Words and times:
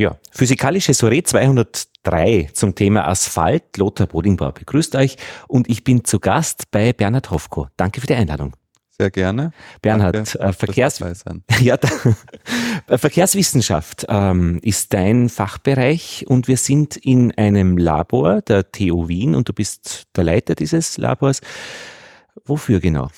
Ja, 0.00 0.16
physikalische 0.30 0.94
Soiree 0.94 1.22
203 1.22 2.48
zum 2.54 2.74
Thema 2.74 3.06
Asphalt. 3.06 3.76
Lothar 3.76 4.06
Bodingbauer 4.06 4.52
begrüßt 4.52 4.96
euch 4.96 5.18
und 5.46 5.68
ich 5.68 5.84
bin 5.84 6.06
zu 6.06 6.20
Gast 6.20 6.70
bei 6.70 6.94
Bernhard 6.94 7.30
Hofko. 7.30 7.68
Danke 7.76 8.00
für 8.00 8.06
die 8.06 8.14
Einladung. 8.14 8.54
Sehr 8.96 9.10
gerne. 9.10 9.52
Bernhard, 9.82 10.14
Danke, 10.14 10.38
äh, 10.38 10.54
Verkehrs 10.54 11.00
ja, 11.60 11.76
Verkehrswissenschaft 12.96 14.06
ähm, 14.08 14.58
ist 14.62 14.94
dein 14.94 15.28
Fachbereich 15.28 16.24
und 16.26 16.48
wir 16.48 16.56
sind 16.56 16.96
in 16.96 17.32
einem 17.36 17.76
Labor 17.76 18.40
der 18.40 18.72
TU 18.72 19.06
Wien 19.06 19.34
und 19.34 19.50
du 19.50 19.52
bist 19.52 20.04
der 20.16 20.24
Leiter 20.24 20.54
dieses 20.54 20.96
Labors. 20.96 21.42
Wofür 22.46 22.80
genau? 22.80 23.10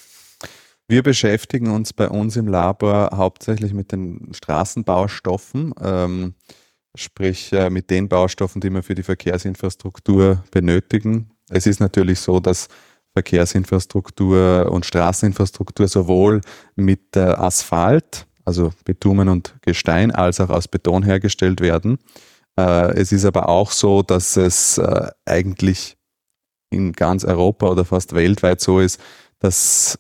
Wir 0.89 1.05
beschäftigen 1.05 1.71
uns 1.71 1.93
bei 1.93 2.09
uns 2.09 2.35
im 2.35 2.49
Labor 2.49 3.11
hauptsächlich 3.15 3.73
mit 3.73 3.93
den 3.93 4.33
Straßenbaustoffen. 4.35 5.75
Ähm, 5.81 6.35
sprich 6.95 7.53
äh, 7.53 7.71
mit 7.71 7.91
den 7.91 8.09
Baustoffen, 8.09 8.61
die 8.61 8.71
wir 8.71 8.83
für 8.83 8.95
die 8.95 9.03
Verkehrsinfrastruktur 9.03 10.45
benötigen. 10.51 11.31
Es 11.51 11.67
ist 11.67 11.81
natürlich 11.81 12.21
so, 12.21 12.41
dass 12.41 12.69
Verkehrsinfrastruktur 13.15 14.71
und 14.71 14.87
Straßeninfrastruktur 14.87 15.87
sowohl 15.87 16.41
mit 16.77 17.15
Asphalt, 17.17 18.27
also 18.45 18.73
Bitumen 18.85 19.29
und 19.29 19.55
Gestein, 19.61 20.11
als 20.11 20.41
auch 20.41 20.49
aus 20.49 20.67
Beton 20.67 21.03
hergestellt 21.03 21.61
werden. 21.61 21.99
Äh, 22.57 22.95
es 22.99 23.13
ist 23.13 23.25
aber 23.25 23.49
auch 23.49 23.71
so, 23.71 24.03
dass 24.03 24.37
es 24.37 24.79
äh, 24.79 25.11
eigentlich 25.25 25.97
in 26.71 26.93
ganz 26.93 27.25
Europa 27.25 27.69
oder 27.69 27.85
fast 27.85 28.15
weltweit 28.15 28.61
so 28.61 28.81
ist, 28.81 29.01
dass 29.39 29.99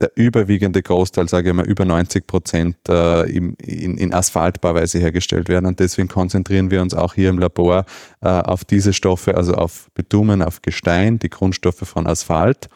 der 0.00 0.10
überwiegende 0.14 0.82
Großteil, 0.82 1.28
sage 1.28 1.50
ich 1.50 1.54
mal, 1.54 1.66
über 1.66 1.84
90 1.84 2.26
Prozent 2.26 2.76
äh, 2.88 3.22
in, 3.30 3.54
in 3.56 4.12
Asphaltbauweise 4.12 4.98
hergestellt 4.98 5.48
werden. 5.48 5.66
Und 5.66 5.80
deswegen 5.80 6.08
konzentrieren 6.08 6.70
wir 6.70 6.82
uns 6.82 6.92
auch 6.92 7.14
hier 7.14 7.30
im 7.30 7.38
Labor 7.38 7.86
äh, 8.20 8.28
auf 8.28 8.64
diese 8.64 8.92
Stoffe, 8.92 9.36
also 9.36 9.54
auf 9.54 9.88
Bitumen, 9.94 10.42
auf 10.42 10.60
Gestein, 10.60 11.18
die 11.18 11.30
Grundstoffe 11.30 11.88
von 11.88 12.06
Asphalt. 12.06 12.68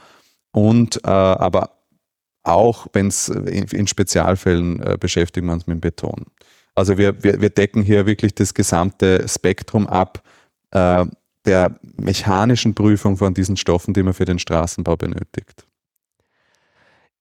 Und 0.52 0.96
äh, 1.04 1.08
aber 1.08 1.76
auch, 2.42 2.86
wenn 2.94 3.08
es 3.08 3.28
in, 3.28 3.64
in, 3.64 3.86
Spezialfällen 3.86 4.82
äh, 4.82 4.96
beschäftigen 4.98 5.46
wir 5.46 5.52
uns 5.52 5.66
mit 5.66 5.82
Beton. 5.82 6.24
Also 6.74 6.96
wir, 6.96 7.22
wir, 7.22 7.42
wir 7.42 7.50
decken 7.50 7.82
hier 7.82 8.06
wirklich 8.06 8.34
das 8.34 8.54
gesamte 8.54 9.28
Spektrum 9.28 9.86
ab 9.86 10.22
äh, 10.70 11.04
der 11.44 11.78
mechanischen 11.98 12.74
Prüfung 12.74 13.18
von 13.18 13.34
diesen 13.34 13.58
Stoffen, 13.58 13.92
die 13.92 14.02
man 14.02 14.14
für 14.14 14.24
den 14.24 14.38
Straßenbau 14.38 14.96
benötigt. 14.96 15.66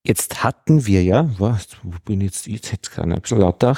Jetzt 0.04 0.44
hatten 0.44 0.86
wir 0.86 1.04
ja, 1.04 1.30
was, 1.38 1.68
wo 1.84 1.98
bin 2.06 2.22
ich 2.22 2.28
jetzt, 2.28 2.48
jetzt 2.48 2.72
hätte 2.72 2.90
ich 2.92 2.98
ein 3.00 3.22
bisschen 3.22 3.40
lauter. 3.40 3.76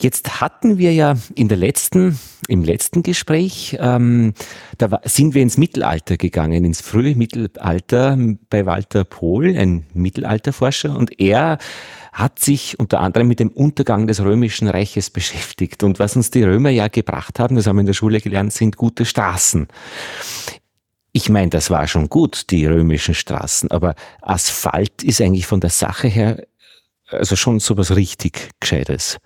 Jetzt 0.00 0.40
hatten 0.40 0.78
wir 0.78 0.92
ja 0.94 1.14
in 1.34 1.48
der 1.48 1.58
letzten, 1.58 2.18
im 2.48 2.64
letzten 2.64 3.02
Gespräch, 3.02 3.76
ähm, 3.78 4.32
da 4.78 4.90
war, 4.90 5.02
sind 5.04 5.34
wir 5.34 5.42
ins 5.42 5.58
Mittelalter 5.58 6.16
gegangen, 6.16 6.64
ins 6.64 6.80
frühe 6.80 7.14
Mittelalter 7.14 8.18
bei 8.48 8.64
Walter 8.64 9.04
Pohl, 9.04 9.56
ein 9.56 9.86
Mittelalterforscher, 9.92 10.96
und 10.96 11.20
er 11.20 11.58
hat 12.12 12.38
sich 12.38 12.80
unter 12.80 13.00
anderem 13.00 13.28
mit 13.28 13.40
dem 13.40 13.50
Untergang 13.50 14.06
des 14.06 14.20
römischen 14.22 14.68
Reiches 14.68 15.10
beschäftigt. 15.10 15.82
Und 15.82 15.98
was 15.98 16.16
uns 16.16 16.30
die 16.30 16.42
Römer 16.42 16.70
ja 16.70 16.88
gebracht 16.88 17.38
haben, 17.38 17.54
das 17.56 17.66
haben 17.66 17.76
wir 17.76 17.80
in 17.80 17.86
der 17.86 17.92
Schule 17.92 18.20
gelernt, 18.20 18.52
sind 18.52 18.76
gute 18.76 19.04
Straßen. 19.04 19.68
Ich 21.22 21.28
meine, 21.28 21.50
das 21.50 21.68
war 21.68 21.86
schon 21.86 22.08
gut, 22.08 22.50
die 22.50 22.64
römischen 22.64 23.14
Straßen, 23.14 23.70
aber 23.70 23.94
Asphalt 24.22 25.02
ist 25.02 25.20
eigentlich 25.20 25.46
von 25.46 25.60
der 25.60 25.68
Sache 25.68 26.08
her 26.08 26.38
also 27.10 27.36
schon 27.36 27.60
so 27.60 27.76
was 27.76 27.94
richtig 27.94 28.50
Gescheites. 28.58 29.18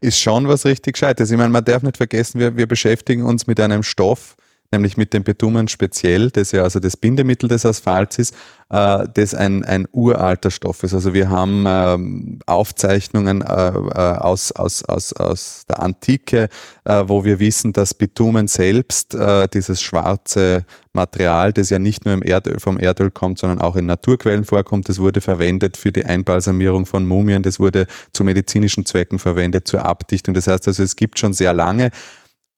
Ist 0.00 0.20
schon 0.20 0.46
was 0.46 0.64
richtig 0.64 0.94
Gescheites. 0.94 1.32
Ich 1.32 1.36
meine, 1.36 1.48
man 1.48 1.64
darf 1.64 1.82
nicht 1.82 1.96
vergessen, 1.96 2.38
wir, 2.38 2.56
wir 2.56 2.68
beschäftigen 2.68 3.24
uns 3.24 3.48
mit 3.48 3.58
einem 3.58 3.82
Stoff, 3.82 4.36
nämlich 4.72 4.96
mit 4.96 5.12
dem 5.12 5.24
Bitumen 5.24 5.68
speziell, 5.68 6.30
das 6.30 6.52
ja 6.52 6.62
also 6.62 6.80
das 6.80 6.96
Bindemittel 6.96 7.48
des 7.48 7.64
Asphalts 7.66 8.18
ist, 8.18 8.34
äh, 8.68 9.06
das 9.14 9.34
ein, 9.34 9.64
ein 9.64 9.86
uralter 9.92 10.50
Stoff 10.50 10.82
ist. 10.82 10.94
Also 10.94 11.14
wir 11.14 11.30
haben 11.30 11.64
ähm, 11.66 12.38
Aufzeichnungen 12.46 13.42
äh, 13.42 13.68
äh, 13.68 13.72
aus, 13.72 14.52
aus, 14.52 14.84
aus, 14.84 15.12
aus 15.12 15.64
der 15.68 15.82
Antike, 15.82 16.48
äh, 16.84 17.04
wo 17.06 17.24
wir 17.24 17.38
wissen, 17.38 17.72
dass 17.72 17.94
Bitumen 17.94 18.48
selbst, 18.48 19.14
äh, 19.14 19.48
dieses 19.48 19.80
schwarze 19.82 20.64
Material, 20.92 21.52
das 21.52 21.70
ja 21.70 21.78
nicht 21.78 22.04
nur 22.04 22.14
im 22.14 22.22
Erdöl, 22.22 22.58
vom 22.58 22.78
Erdöl 22.78 23.10
kommt, 23.10 23.38
sondern 23.38 23.60
auch 23.60 23.76
in 23.76 23.86
Naturquellen 23.86 24.44
vorkommt, 24.44 24.88
das 24.88 24.98
wurde 24.98 25.20
verwendet 25.20 25.76
für 25.76 25.92
die 25.92 26.04
Einbalsamierung 26.04 26.86
von 26.86 27.06
Mumien, 27.06 27.42
das 27.42 27.60
wurde 27.60 27.86
zu 28.12 28.24
medizinischen 28.24 28.86
Zwecken 28.86 29.18
verwendet, 29.18 29.68
zur 29.68 29.84
Abdichtung. 29.84 30.34
Das 30.34 30.46
heißt 30.46 30.66
also, 30.66 30.82
es 30.82 30.96
gibt 30.96 31.18
schon 31.18 31.32
sehr 31.32 31.52
lange 31.52 31.90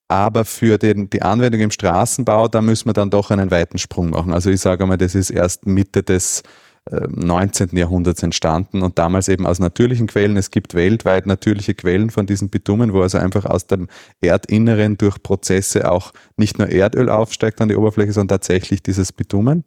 aber 0.09 0.45
für 0.45 0.79
den, 0.79 1.11
die 1.11 1.23
Anwendung 1.23 1.61
im 1.61 1.71
Straßenbau, 1.71 2.49
da 2.49 2.63
müssen 2.63 2.89
wir 2.89 2.95
dann 2.95 3.11
doch 3.11 3.31
einen 3.31 3.51
weiten 3.51 3.79
Sprung 3.79 4.11
machen. 4.11 4.33
Also 4.33 4.51
ich 4.51 4.61
sage 4.61 4.87
mal, 4.87 4.97
das 4.97 5.15
ist 5.15 5.31
erst 5.31 5.67
Mitte 5.67 6.03
des 6.03 6.43
19. 6.91 7.71
Äh, 7.71 7.81
Jahrhunderts 7.81 8.23
entstanden 8.23 8.83
und 8.83 8.99
damals 8.99 9.29
eben 9.29 9.47
aus 9.47 9.59
natürlichen 9.59 10.07
Quellen. 10.07 10.37
Es 10.37 10.51
gibt 10.51 10.75
weltweit 10.75 11.27
natürliche 11.27 11.75
Quellen 11.75 12.11
von 12.11 12.27
diesen 12.27 12.49
Bitumen, 12.49 12.93
wo 12.93 13.03
also 13.03 13.19
einfach 13.19 13.45
aus 13.45 13.67
dem 13.67 13.89
Erdinneren 14.21 14.97
durch 14.97 15.23
Prozesse 15.23 15.91
auch 15.91 16.13
nicht 16.37 16.59
nur 16.59 16.69
Erdöl 16.69 17.11
aufsteigt 17.11 17.61
an 17.61 17.69
die 17.69 17.77
Oberfläche, 17.77 18.13
sondern 18.13 18.39
tatsächlich 18.39 18.83
dieses 18.83 19.13
Bitumen. 19.13 19.65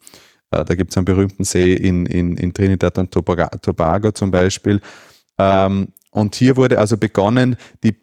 Äh, 0.51 0.65
da 0.65 0.75
gibt 0.75 0.91
es 0.91 0.97
einen 0.97 1.05
berühmten 1.05 1.43
See 1.43 1.73
in, 1.73 2.05
in, 2.05 2.37
in 2.37 2.53
Trinidad 2.53 2.97
und 2.97 3.11
Tobago 3.11 4.11
zum 4.11 4.31
Beispiel. 4.31 4.81
Ähm, 5.37 5.89
und 6.11 6.35
hier 6.35 6.57
wurde 6.57 6.79
also 6.79 6.97
begonnen, 6.97 7.55
die 7.83 7.95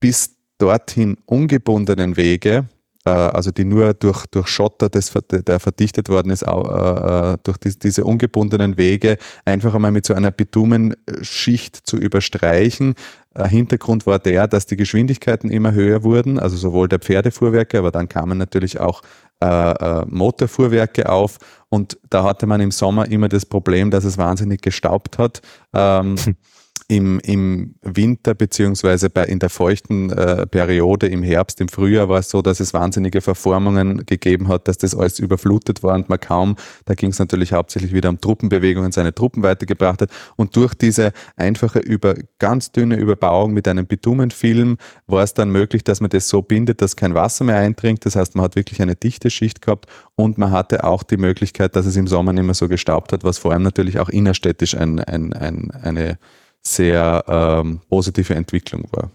bis 0.00 0.35
dorthin 0.58 1.16
ungebundenen 1.26 2.16
Wege, 2.16 2.66
äh, 3.06 3.10
also 3.10 3.50
die 3.50 3.64
nur 3.64 3.94
durch, 3.94 4.26
durch 4.26 4.48
Schotter, 4.48 4.88
das, 4.88 5.12
der 5.30 5.60
verdichtet 5.60 6.08
worden 6.08 6.30
ist, 6.30 6.42
äh, 6.42 6.50
äh, 6.50 7.36
durch 7.42 7.56
die, 7.58 7.78
diese 7.78 8.04
ungebundenen 8.04 8.76
Wege 8.76 9.16
einfach 9.44 9.74
einmal 9.74 9.92
mit 9.92 10.04
so 10.04 10.14
einer 10.14 10.30
Bitumenschicht 10.30 11.76
zu 11.86 11.96
überstreichen. 11.96 12.94
Hintergrund 13.38 14.06
war 14.06 14.18
der, 14.18 14.48
dass 14.48 14.64
die 14.64 14.76
Geschwindigkeiten 14.76 15.50
immer 15.50 15.72
höher 15.72 16.02
wurden, 16.04 16.38
also 16.38 16.56
sowohl 16.56 16.88
der 16.88 17.00
Pferdefuhrwerke, 17.00 17.78
aber 17.78 17.90
dann 17.90 18.08
kamen 18.08 18.38
natürlich 18.38 18.80
auch 18.80 19.02
äh, 19.40 20.06
Motorfuhrwerke 20.06 21.10
auf 21.10 21.36
und 21.68 21.98
da 22.08 22.24
hatte 22.24 22.46
man 22.46 22.62
im 22.62 22.70
Sommer 22.70 23.10
immer 23.10 23.28
das 23.28 23.44
Problem, 23.44 23.90
dass 23.90 24.04
es 24.04 24.16
wahnsinnig 24.16 24.62
gestaubt 24.62 25.18
hat. 25.18 25.42
Ähm, 25.74 26.16
im, 26.88 27.18
im 27.20 27.74
Winter 27.82 28.34
beziehungsweise 28.34 29.08
in 29.26 29.40
der 29.40 29.50
feuchten 29.50 30.10
äh, 30.10 30.46
Periode 30.46 31.08
im 31.08 31.24
Herbst, 31.24 31.60
im 31.60 31.68
Frühjahr 31.68 32.08
war 32.08 32.20
es 32.20 32.30
so, 32.30 32.42
dass 32.42 32.60
es 32.60 32.74
wahnsinnige 32.74 33.20
Verformungen 33.20 34.06
gegeben 34.06 34.46
hat, 34.46 34.68
dass 34.68 34.78
das 34.78 34.94
alles 34.94 35.18
überflutet 35.18 35.82
war 35.82 35.96
und 35.96 36.08
man 36.08 36.20
kaum, 36.20 36.54
da 36.84 36.94
ging 36.94 37.10
es 37.10 37.18
natürlich 37.18 37.52
hauptsächlich 37.52 37.92
wieder 37.92 38.08
um 38.08 38.20
Truppenbewegungen, 38.20 38.92
seine 38.92 39.12
Truppen 39.12 39.42
weitergebracht 39.42 40.02
hat. 40.02 40.10
Und 40.36 40.54
durch 40.54 40.74
diese 40.74 41.12
einfache, 41.36 41.80
über, 41.80 42.14
ganz 42.38 42.70
dünne 42.70 42.96
Überbauung 42.96 43.52
mit 43.52 43.66
einem 43.66 43.86
Bitumenfilm 43.86 44.76
war 45.08 45.24
es 45.24 45.34
dann 45.34 45.50
möglich, 45.50 45.82
dass 45.82 46.00
man 46.00 46.10
das 46.10 46.28
so 46.28 46.40
bindet, 46.40 46.82
dass 46.82 46.94
kein 46.94 47.14
Wasser 47.14 47.44
mehr 47.44 47.56
eindringt. 47.56 48.06
Das 48.06 48.14
heißt, 48.14 48.36
man 48.36 48.44
hat 48.44 48.54
wirklich 48.54 48.80
eine 48.80 48.94
dichte 48.94 49.30
Schicht 49.30 49.60
gehabt 49.60 49.86
und 50.14 50.38
man 50.38 50.52
hatte 50.52 50.84
auch 50.84 51.02
die 51.02 51.16
Möglichkeit, 51.16 51.74
dass 51.74 51.86
es 51.86 51.96
im 51.96 52.06
Sommer 52.06 52.32
nicht 52.32 52.44
mehr 52.44 52.54
so 52.54 52.68
gestaubt 52.68 53.12
hat, 53.12 53.24
was 53.24 53.38
vor 53.38 53.52
allem 53.52 53.62
natürlich 53.62 53.98
auch 53.98 54.08
innerstädtisch 54.08 54.76
ein, 54.76 55.00
ein, 55.00 55.32
ein, 55.32 55.72
eine 55.72 56.18
sehr 56.66 57.24
ähm, 57.28 57.80
positive 57.88 58.34
Entwicklung 58.34 58.88
war. 58.90 59.10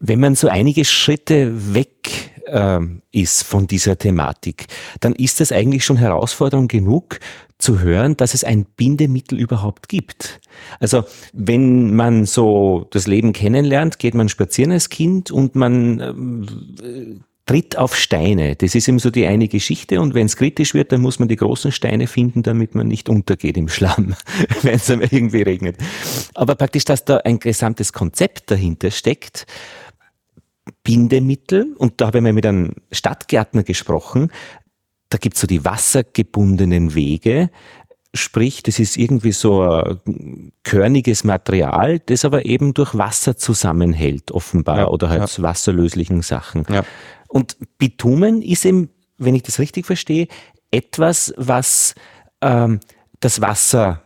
Wenn 0.00 0.20
man 0.20 0.34
so 0.34 0.48
einige 0.48 0.84
Schritte 0.84 1.74
weg 1.74 2.32
ähm, 2.46 3.02
ist 3.10 3.42
von 3.42 3.66
dieser 3.66 3.98
Thematik, 3.98 4.66
dann 5.00 5.14
ist 5.14 5.40
das 5.40 5.52
eigentlich 5.52 5.84
schon 5.84 5.96
Herausforderung 5.96 6.68
genug 6.68 7.18
zu 7.58 7.80
hören, 7.80 8.16
dass 8.16 8.34
es 8.34 8.44
ein 8.44 8.66
Bindemittel 8.66 9.40
überhaupt 9.40 9.88
gibt. 9.88 10.40
Also 10.78 11.04
wenn 11.32 11.94
man 11.94 12.26
so 12.26 12.86
das 12.90 13.06
Leben 13.06 13.32
kennenlernt, 13.32 13.98
geht 13.98 14.14
man 14.14 14.28
spazieren 14.28 14.72
als 14.72 14.90
Kind 14.90 15.30
und 15.30 15.54
man 15.54 16.00
ähm, 16.00 17.24
tritt 17.46 17.78
auf 17.78 17.96
Steine. 17.96 18.56
Das 18.56 18.74
ist 18.74 18.88
eben 18.88 18.98
so 18.98 19.10
die 19.10 19.26
eine 19.26 19.48
Geschichte. 19.48 20.00
Und 20.00 20.14
wenn 20.14 20.26
es 20.26 20.36
kritisch 20.36 20.74
wird, 20.74 20.92
dann 20.92 21.00
muss 21.00 21.20
man 21.20 21.28
die 21.28 21.36
großen 21.36 21.72
Steine 21.72 22.08
finden, 22.08 22.42
damit 22.42 22.74
man 22.74 22.88
nicht 22.88 23.08
untergeht 23.08 23.56
im 23.56 23.68
Schlamm, 23.68 24.14
wenn 24.62 24.74
es 24.74 24.88
irgendwie 24.88 25.42
regnet. 25.42 25.76
Aber 26.34 26.56
praktisch, 26.56 26.84
dass 26.84 27.04
da 27.04 27.18
ein 27.18 27.38
gesamtes 27.38 27.92
Konzept 27.92 28.50
dahinter 28.50 28.90
steckt, 28.90 29.46
Bindemittel, 30.82 31.74
und 31.78 32.00
da 32.00 32.08
habe 32.08 32.18
ich 32.18 32.24
mal 32.24 32.32
mit 32.32 32.46
einem 32.46 32.74
Stadtgärtner 32.90 33.62
gesprochen, 33.62 34.32
da 35.08 35.18
gibt's 35.18 35.40
so 35.40 35.46
die 35.46 35.64
wassergebundenen 35.64 36.94
Wege, 36.94 37.50
Sprich, 38.14 38.62
das 38.62 38.78
ist 38.78 38.96
irgendwie 38.96 39.32
so 39.32 39.62
ein 39.62 40.52
körniges 40.62 41.22
Material, 41.22 41.98
das 41.98 42.24
aber 42.24 42.46
eben 42.46 42.72
durch 42.72 42.96
Wasser 42.96 43.36
zusammenhält, 43.36 44.30
offenbar, 44.30 44.78
ja, 44.78 44.88
oder 44.88 45.10
halt 45.10 45.36
ja. 45.36 45.42
wasserlöslichen 45.42 46.22
Sachen. 46.22 46.64
Ja. 46.70 46.82
Und 47.28 47.56
Bitumen 47.78 48.42
ist 48.42 48.64
eben, 48.64 48.90
wenn 49.18 49.34
ich 49.34 49.42
das 49.42 49.58
richtig 49.58 49.86
verstehe, 49.86 50.28
etwas, 50.70 51.32
was 51.36 51.94
ähm, 52.40 52.80
das 53.20 53.40
Wasser 53.40 54.02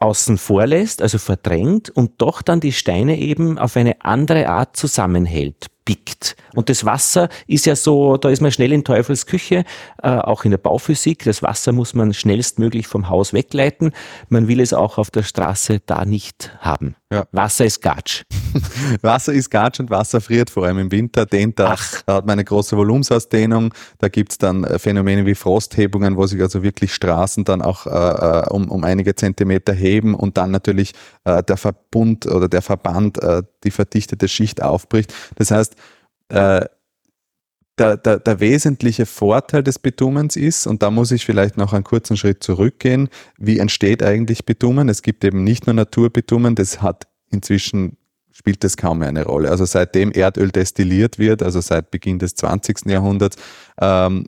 außen 0.00 0.38
vor 0.38 0.66
lässt, 0.66 1.02
also 1.02 1.18
verdrängt 1.18 1.90
und 1.90 2.20
doch 2.22 2.42
dann 2.42 2.60
die 2.60 2.72
Steine 2.72 3.18
eben 3.18 3.58
auf 3.58 3.76
eine 3.76 4.02
andere 4.02 4.48
Art 4.48 4.76
zusammenhält. 4.76 5.68
aufpickt. 5.88 6.36
Und 6.54 6.68
das 6.68 6.84
Wasser 6.84 7.28
ist 7.46 7.66
ja 7.66 7.76
so, 7.76 8.16
da 8.16 8.28
ist 8.28 8.40
man 8.40 8.52
schnell 8.52 8.72
in 8.72 8.84
Teufels 8.84 9.26
Küche, 9.26 9.64
äh, 10.02 10.08
auch 10.08 10.44
in 10.44 10.50
der 10.50 10.58
Bauphysik. 10.58 11.24
Das 11.24 11.42
Wasser 11.42 11.72
muss 11.72 11.94
man 11.94 12.12
schnellstmöglich 12.12 12.86
vom 12.86 13.08
Haus 13.08 13.32
wegleiten. 13.32 13.92
Man 14.28 14.48
will 14.48 14.60
es 14.60 14.72
auch 14.72 14.98
auf 14.98 15.10
der 15.10 15.22
Straße 15.22 15.80
da 15.84 16.04
nicht 16.04 16.56
haben. 16.60 16.96
Ja. 17.10 17.24
Wasser 17.32 17.64
ist 17.64 17.80
Gatsch. 17.80 18.24
Wasser 19.02 19.32
ist 19.32 19.48
Gatsch 19.50 19.80
und 19.80 19.88
Wasser 19.88 20.20
friert, 20.20 20.50
vor 20.50 20.66
allem 20.66 20.78
im 20.78 20.92
Winter. 20.92 21.24
Den 21.24 21.54
da, 21.54 21.74
da 22.04 22.16
hat 22.16 22.26
man 22.26 22.34
eine 22.34 22.44
große 22.44 22.76
Volumensausdehnung. 22.76 23.72
Da 23.98 24.08
gibt's 24.08 24.36
dann 24.36 24.64
äh, 24.64 24.78
Phänomene 24.78 25.24
wie 25.24 25.34
Frosthebungen, 25.34 26.18
wo 26.18 26.26
sich 26.26 26.40
also 26.42 26.62
wirklich 26.62 26.94
Straßen 26.94 27.44
dann 27.44 27.62
auch 27.62 27.86
äh, 27.86 27.90
äh, 27.90 28.48
um, 28.50 28.70
um 28.70 28.84
einige 28.84 29.14
Zentimeter 29.14 29.72
heben 29.72 30.14
und 30.14 30.36
dann 30.36 30.50
natürlich 30.50 30.92
äh, 31.24 31.42
der 31.42 31.56
Verbund 31.56 32.26
oder 32.26 32.48
der 32.48 32.60
Verband 32.60 33.22
äh, 33.22 33.42
die 33.64 33.70
verdichtete 33.70 34.28
Schicht 34.28 34.62
aufbricht. 34.62 35.14
Das 35.36 35.50
heißt, 35.50 35.76
äh, 36.28 36.66
der, 37.78 37.96
der, 37.96 38.18
der 38.18 38.40
wesentliche 38.40 39.06
Vorteil 39.06 39.62
des 39.62 39.78
Bitumens 39.78 40.36
ist, 40.36 40.66
und 40.66 40.82
da 40.82 40.90
muss 40.90 41.10
ich 41.12 41.24
vielleicht 41.24 41.56
noch 41.56 41.72
einen 41.72 41.84
kurzen 41.84 42.16
Schritt 42.16 42.42
zurückgehen, 42.42 43.08
wie 43.38 43.58
entsteht 43.58 44.02
eigentlich 44.02 44.44
Bitumen? 44.44 44.88
Es 44.88 45.02
gibt 45.02 45.24
eben 45.24 45.44
nicht 45.44 45.66
nur 45.66 45.74
Naturbitumen, 45.74 46.54
das 46.54 46.82
hat 46.82 47.06
inzwischen 47.30 47.96
spielt 48.32 48.62
das 48.62 48.76
kaum 48.76 49.00
mehr 49.00 49.08
eine 49.08 49.24
Rolle. 49.24 49.50
Also 49.50 49.64
seitdem 49.64 50.12
Erdöl 50.12 50.50
destilliert 50.50 51.18
wird, 51.18 51.42
also 51.42 51.60
seit 51.60 51.90
Beginn 51.90 52.20
des 52.20 52.36
20. 52.36 52.86
Jahrhunderts, 52.86 53.36
ähm, 53.80 54.26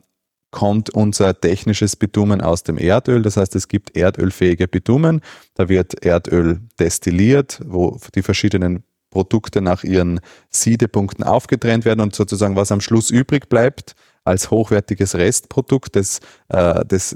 kommt 0.51 0.89
unser 0.89 1.39
technisches 1.39 1.95
Bitumen 1.95 2.41
aus 2.41 2.63
dem 2.63 2.77
Erdöl. 2.77 3.21
Das 3.21 3.37
heißt, 3.37 3.55
es 3.55 3.69
gibt 3.69 3.95
erdölfähige 3.95 4.67
Bitumen. 4.67 5.21
Da 5.55 5.69
wird 5.69 6.03
Erdöl 6.05 6.59
destilliert, 6.77 7.61
wo 7.65 7.97
die 8.13 8.21
verschiedenen 8.21 8.83
Produkte 9.11 9.61
nach 9.61 9.83
ihren 9.83 10.19
Siedepunkten 10.49 11.23
aufgetrennt 11.23 11.85
werden 11.85 11.99
und 11.99 12.15
sozusagen 12.15 12.55
was 12.55 12.71
am 12.71 12.81
Schluss 12.81 13.11
übrig 13.11 13.47
bleibt 13.49 13.95
als 14.23 14.51
hochwertiges 14.51 15.15
Restprodukt, 15.15 15.95
das, 15.95 16.19
äh, 16.49 16.83
das, 16.87 17.15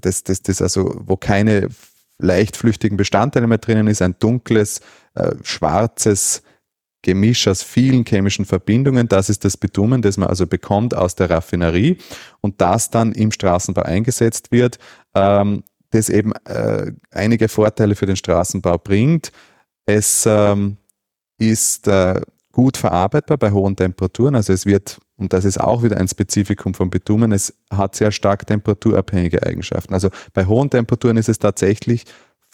das, 0.00 0.24
das, 0.24 0.42
das, 0.42 0.62
also, 0.62 0.94
wo 1.04 1.16
keine 1.16 1.68
leicht 2.18 2.56
flüchtigen 2.56 2.96
Bestandteile 2.96 3.46
mehr 3.46 3.58
drinnen 3.58 3.86
ist, 3.88 4.02
ein 4.02 4.16
dunkles, 4.18 4.80
äh, 5.14 5.32
schwarzes 5.42 6.42
Gemisch 7.02 7.46
aus 7.48 7.62
vielen 7.62 8.04
chemischen 8.04 8.46
Verbindungen. 8.46 9.08
Das 9.08 9.28
ist 9.28 9.44
das 9.44 9.56
Bitumen, 9.58 10.00
das 10.00 10.16
man 10.16 10.28
also 10.28 10.46
bekommt 10.46 10.96
aus 10.96 11.14
der 11.14 11.28
Raffinerie 11.28 11.98
und 12.40 12.60
das 12.60 12.90
dann 12.90 13.12
im 13.12 13.30
Straßenbau 13.30 13.82
eingesetzt 13.82 14.50
wird, 14.50 14.78
ähm, 15.14 15.64
das 15.90 16.08
eben 16.08 16.32
äh, 16.46 16.92
einige 17.10 17.48
Vorteile 17.48 17.94
für 17.94 18.06
den 18.06 18.16
Straßenbau 18.16 18.78
bringt. 18.78 19.32
Es 19.84 20.24
ähm, 20.26 20.78
ist 21.38 21.88
äh, 21.88 22.20
gut 22.52 22.76
verarbeitbar 22.76 23.36
bei 23.36 23.50
hohen 23.50 23.76
Temperaturen. 23.76 24.36
Also 24.36 24.52
es 24.52 24.64
wird, 24.64 24.98
und 25.16 25.32
das 25.32 25.44
ist 25.44 25.60
auch 25.60 25.82
wieder 25.82 25.96
ein 25.98 26.08
Spezifikum 26.08 26.74
von 26.74 26.88
Bitumen, 26.88 27.32
es 27.32 27.54
hat 27.70 27.96
sehr 27.96 28.12
stark 28.12 28.46
temperaturabhängige 28.46 29.42
Eigenschaften. 29.42 29.92
Also 29.92 30.10
bei 30.32 30.46
hohen 30.46 30.70
Temperaturen 30.70 31.16
ist 31.16 31.28
es 31.28 31.38
tatsächlich 31.38 32.04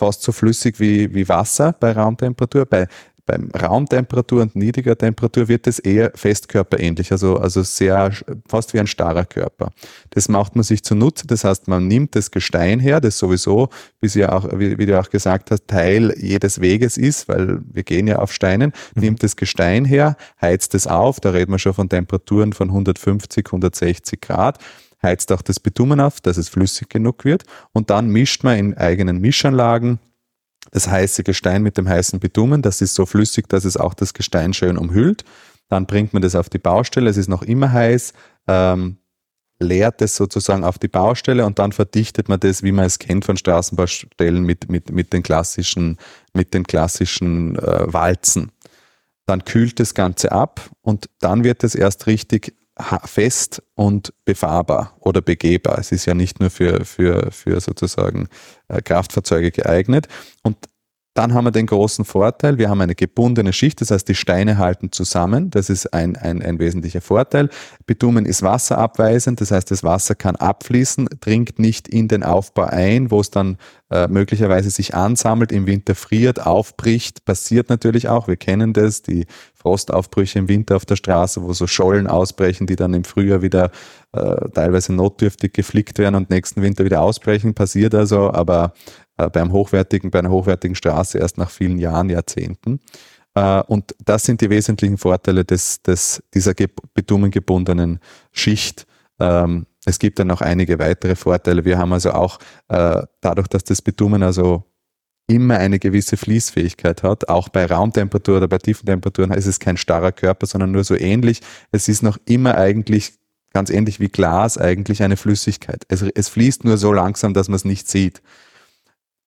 fast 0.00 0.22
so 0.22 0.32
flüssig 0.32 0.80
wie, 0.80 1.14
wie 1.14 1.28
Wasser 1.28 1.74
bei 1.78 1.92
Raumtemperatur. 1.92 2.64
Bei 2.64 2.88
beim 3.26 3.50
Raumtemperatur 3.50 4.42
und 4.42 4.56
niedriger 4.56 4.96
Temperatur 4.96 5.48
wird 5.48 5.66
es 5.66 5.78
eher 5.78 6.12
festkörperähnlich, 6.14 7.12
also, 7.12 7.36
also 7.36 7.62
sehr, 7.62 8.12
fast 8.48 8.74
wie 8.74 8.80
ein 8.80 8.86
starrer 8.86 9.24
Körper. 9.24 9.70
Das 10.10 10.28
macht 10.28 10.56
man 10.56 10.62
sich 10.62 10.82
zunutze, 10.82 11.26
das 11.26 11.44
heißt, 11.44 11.68
man 11.68 11.86
nimmt 11.88 12.16
das 12.16 12.30
Gestein 12.30 12.80
her, 12.80 13.00
das 13.00 13.18
sowieso, 13.18 13.68
wie, 14.00 14.08
Sie 14.08 14.26
auch, 14.26 14.48
wie, 14.58 14.78
wie 14.78 14.86
du 14.86 14.98
auch 14.98 15.10
gesagt 15.10 15.50
hast, 15.50 15.68
Teil 15.68 16.14
jedes 16.18 16.60
Weges 16.60 16.96
ist, 16.96 17.28
weil 17.28 17.60
wir 17.64 17.82
gehen 17.82 18.06
ja 18.06 18.18
auf 18.18 18.32
Steinen, 18.32 18.72
mhm. 18.94 19.02
nimmt 19.02 19.22
das 19.22 19.36
Gestein 19.36 19.84
her, 19.84 20.16
heizt 20.40 20.74
es 20.74 20.86
auf, 20.86 21.20
da 21.20 21.30
reden 21.30 21.52
wir 21.52 21.58
schon 21.58 21.74
von 21.74 21.88
Temperaturen 21.88 22.52
von 22.52 22.68
150, 22.68 23.46
160 23.46 24.20
Grad, 24.20 24.58
heizt 25.02 25.32
auch 25.32 25.42
das 25.42 25.60
Bitumen 25.60 26.00
auf, 26.00 26.20
dass 26.20 26.36
es 26.36 26.48
flüssig 26.48 26.88
genug 26.88 27.24
wird 27.24 27.44
und 27.72 27.90
dann 27.90 28.08
mischt 28.08 28.44
man 28.44 28.58
in 28.58 28.76
eigenen 28.76 29.18
Mischanlagen 29.20 29.98
das 30.70 30.88
heiße 30.88 31.24
Gestein 31.24 31.62
mit 31.62 31.78
dem 31.78 31.88
heißen 31.88 32.20
Bitumen. 32.20 32.62
Das 32.62 32.80
ist 32.80 32.94
so 32.94 33.06
flüssig, 33.06 33.48
dass 33.48 33.64
es 33.64 33.76
auch 33.76 33.94
das 33.94 34.14
Gestein 34.14 34.52
schön 34.52 34.76
umhüllt. 34.76 35.24
Dann 35.68 35.86
bringt 35.86 36.12
man 36.12 36.22
das 36.22 36.34
auf 36.34 36.48
die 36.48 36.58
Baustelle. 36.58 37.10
Es 37.10 37.16
ist 37.16 37.28
noch 37.28 37.42
immer 37.42 37.72
heiß. 37.72 38.12
Ähm, 38.48 38.98
leert 39.60 40.00
es 40.00 40.16
sozusagen 40.16 40.64
auf 40.64 40.78
die 40.78 40.88
Baustelle 40.88 41.44
und 41.44 41.58
dann 41.58 41.72
verdichtet 41.72 42.28
man 42.28 42.40
das, 42.40 42.62
wie 42.62 42.72
man 42.72 42.86
es 42.86 42.98
kennt 42.98 43.26
von 43.26 43.36
Straßenbaustellen 43.36 44.42
mit, 44.42 44.70
mit, 44.70 44.90
mit 44.90 45.12
den 45.12 45.22
klassischen, 45.22 45.98
mit 46.32 46.54
den 46.54 46.64
klassischen 46.64 47.56
äh, 47.56 47.92
Walzen. 47.92 48.52
Dann 49.26 49.44
kühlt 49.44 49.78
das 49.78 49.94
Ganze 49.94 50.32
ab 50.32 50.70
und 50.80 51.10
dann 51.20 51.44
wird 51.44 51.62
es 51.62 51.74
erst 51.74 52.06
richtig 52.06 52.56
fest 53.04 53.62
und 53.74 54.12
befahrbar 54.24 54.96
oder 55.00 55.20
begehbar. 55.20 55.78
Es 55.78 55.92
ist 55.92 56.06
ja 56.06 56.14
nicht 56.14 56.40
nur 56.40 56.50
für, 56.50 56.84
für, 56.84 57.30
für 57.30 57.60
sozusagen 57.60 58.28
äh, 58.68 58.80
Kraftfahrzeuge 58.80 59.50
geeignet. 59.50 60.08
Und 60.42 60.56
dann 61.14 61.34
haben 61.34 61.44
wir 61.44 61.50
den 61.50 61.66
großen 61.66 62.04
Vorteil, 62.04 62.58
wir 62.58 62.70
haben 62.70 62.80
eine 62.80 62.94
gebundene 62.94 63.52
Schicht, 63.52 63.80
das 63.80 63.90
heißt, 63.90 64.08
die 64.08 64.14
Steine 64.14 64.58
halten 64.58 64.92
zusammen. 64.92 65.50
Das 65.50 65.68
ist 65.68 65.92
ein, 65.92 66.16
ein, 66.16 66.40
ein 66.40 66.60
wesentlicher 66.60 67.00
Vorteil. 67.00 67.48
Bitumen 67.84 68.26
ist 68.26 68.42
wasserabweisend, 68.42 69.40
das 69.40 69.50
heißt, 69.50 69.72
das 69.72 69.82
Wasser 69.82 70.14
kann 70.14 70.36
abfließen, 70.36 71.08
dringt 71.20 71.58
nicht 71.58 71.88
in 71.88 72.06
den 72.06 72.22
Aufbau 72.22 72.64
ein, 72.64 73.10
wo 73.10 73.20
es 73.20 73.30
dann 73.30 73.58
äh, 73.90 74.06
möglicherweise 74.06 74.70
sich 74.70 74.94
ansammelt, 74.94 75.50
im 75.50 75.66
Winter 75.66 75.96
friert, 75.96 76.46
aufbricht. 76.46 77.24
Passiert 77.24 77.70
natürlich 77.70 78.08
auch, 78.08 78.28
wir 78.28 78.36
kennen 78.36 78.72
das, 78.72 79.02
die 79.02 79.26
Frostaufbrüche 79.54 80.38
im 80.38 80.48
Winter 80.48 80.76
auf 80.76 80.86
der 80.86 80.94
Straße, 80.94 81.42
wo 81.42 81.52
so 81.52 81.66
Schollen 81.66 82.06
ausbrechen, 82.06 82.68
die 82.68 82.76
dann 82.76 82.94
im 82.94 83.02
Frühjahr 83.02 83.42
wieder 83.42 83.72
äh, 84.12 84.48
teilweise 84.54 84.92
notdürftig 84.92 85.52
geflickt 85.52 85.98
werden 85.98 86.14
und 86.14 86.30
nächsten 86.30 86.62
Winter 86.62 86.84
wieder 86.84 87.02
ausbrechen. 87.02 87.54
Passiert 87.54 87.94
also, 87.96 88.32
aber 88.32 88.74
beim 89.28 89.52
hochwertigen, 89.52 90.10
bei 90.10 90.20
einer 90.20 90.30
hochwertigen 90.30 90.74
Straße 90.74 91.18
erst 91.18 91.38
nach 91.38 91.50
vielen 91.50 91.78
Jahren, 91.78 92.08
Jahrzehnten. 92.08 92.80
Äh, 93.34 93.62
und 93.62 93.94
das 94.04 94.24
sind 94.24 94.40
die 94.40 94.50
wesentlichen 94.50 94.98
Vorteile 94.98 95.44
des, 95.44 95.82
des, 95.82 96.22
dieser 96.34 96.54
bitumengebundenen 96.94 98.00
Schicht. 98.32 98.86
Ähm, 99.18 99.66
es 99.84 99.98
gibt 99.98 100.18
dann 100.18 100.26
noch 100.26 100.40
einige 100.40 100.78
weitere 100.78 101.16
Vorteile. 101.16 101.64
Wir 101.64 101.78
haben 101.78 101.92
also 101.92 102.12
auch 102.12 102.38
äh, 102.68 103.02
dadurch, 103.20 103.48
dass 103.48 103.64
das 103.64 103.82
Bitumen 103.82 104.22
also 104.22 104.64
immer 105.26 105.58
eine 105.58 105.78
gewisse 105.78 106.16
Fließfähigkeit 106.16 107.02
hat, 107.02 107.28
auch 107.28 107.48
bei 107.48 107.64
Raumtemperatur 107.64 108.38
oder 108.38 108.48
bei 108.48 108.58
tiefen 108.58 108.86
Temperaturen 108.86 109.30
ist 109.30 109.46
es 109.46 109.60
kein 109.60 109.76
starrer 109.76 110.12
Körper, 110.12 110.46
sondern 110.46 110.72
nur 110.72 110.82
so 110.82 110.96
ähnlich. 110.96 111.40
Es 111.70 111.88
ist 111.88 112.02
noch 112.02 112.18
immer 112.24 112.56
eigentlich 112.56 113.12
ganz 113.52 113.70
ähnlich 113.70 114.00
wie 114.00 114.08
Glas 114.08 114.58
eigentlich 114.58 115.02
eine 115.02 115.16
Flüssigkeit. 115.16 115.84
Es, 115.88 116.02
es 116.02 116.28
fließt 116.28 116.64
nur 116.64 116.78
so 116.78 116.92
langsam, 116.92 117.32
dass 117.32 117.48
man 117.48 117.56
es 117.56 117.64
nicht 117.64 117.88
sieht. 117.88 118.22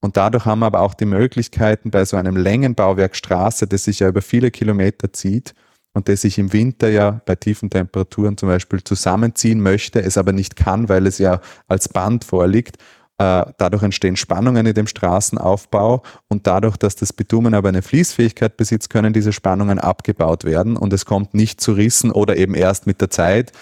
Und 0.04 0.18
dadurch 0.18 0.44
haben 0.44 0.60
wir 0.60 0.66
aber 0.66 0.82
auch 0.82 0.96
die 0.96 1.06
Möglichkeiten 1.06 1.90
bei 1.90 2.04
so 2.04 2.18
einem 2.18 2.36
Längenbauwerk 2.36 3.16
Straße, 3.16 3.68
das 3.68 3.86
sich 3.86 4.00
ja 4.00 4.10
über 4.10 4.22
viele 4.22 4.52
Kilometer 4.52 5.14
zieht 5.14 5.54
und 5.94 6.10
das 6.10 6.22
sich 6.22 6.38
im 6.38 6.52
Winter 6.52 6.90
ja 6.90 7.22
bei 7.26 7.36
tiefen 7.36 7.70
Temperaturen 7.70 8.36
zum 8.36 8.50
Beispiel 8.50 8.84
zusammenziehen 8.84 9.62
möchte, 9.62 10.04
es 10.04 10.18
aber 10.18 10.34
nicht 10.34 10.58
kann, 10.58 10.90
weil 10.90 11.08
es 11.08 11.20
ja 11.20 11.40
als 11.70 11.88
Band 11.88 12.26
vorliegt. 12.26 12.80
Äh, 13.18 13.46
dadurch 13.58 13.84
entstehen 13.84 14.18
Spannungen 14.18 14.66
in 14.66 14.74
dem 14.74 14.88
Straßenaufbau 14.88 16.04
und 16.28 16.48
dadurch, 16.48 16.76
dass 16.76 16.98
das 16.98 17.14
Bitumen 17.14 17.54
aber 17.54 17.70
eine 17.70 17.82
Fließfähigkeit 17.82 18.58
besitzt, 18.58 18.90
können 18.90 19.14
diese 19.14 19.32
Spannungen 19.32 19.80
abgebaut 19.80 20.44
werden 20.44 20.76
und 20.76 20.92
es 20.92 21.06
kommt 21.06 21.34
nicht 21.34 21.62
zu 21.62 21.72
Rissen 21.72 22.12
oder 22.12 22.36
eben 22.36 22.56
erst 22.56 22.88
mit 22.88 23.00
der 23.00 23.10
Zeit, 23.10 23.54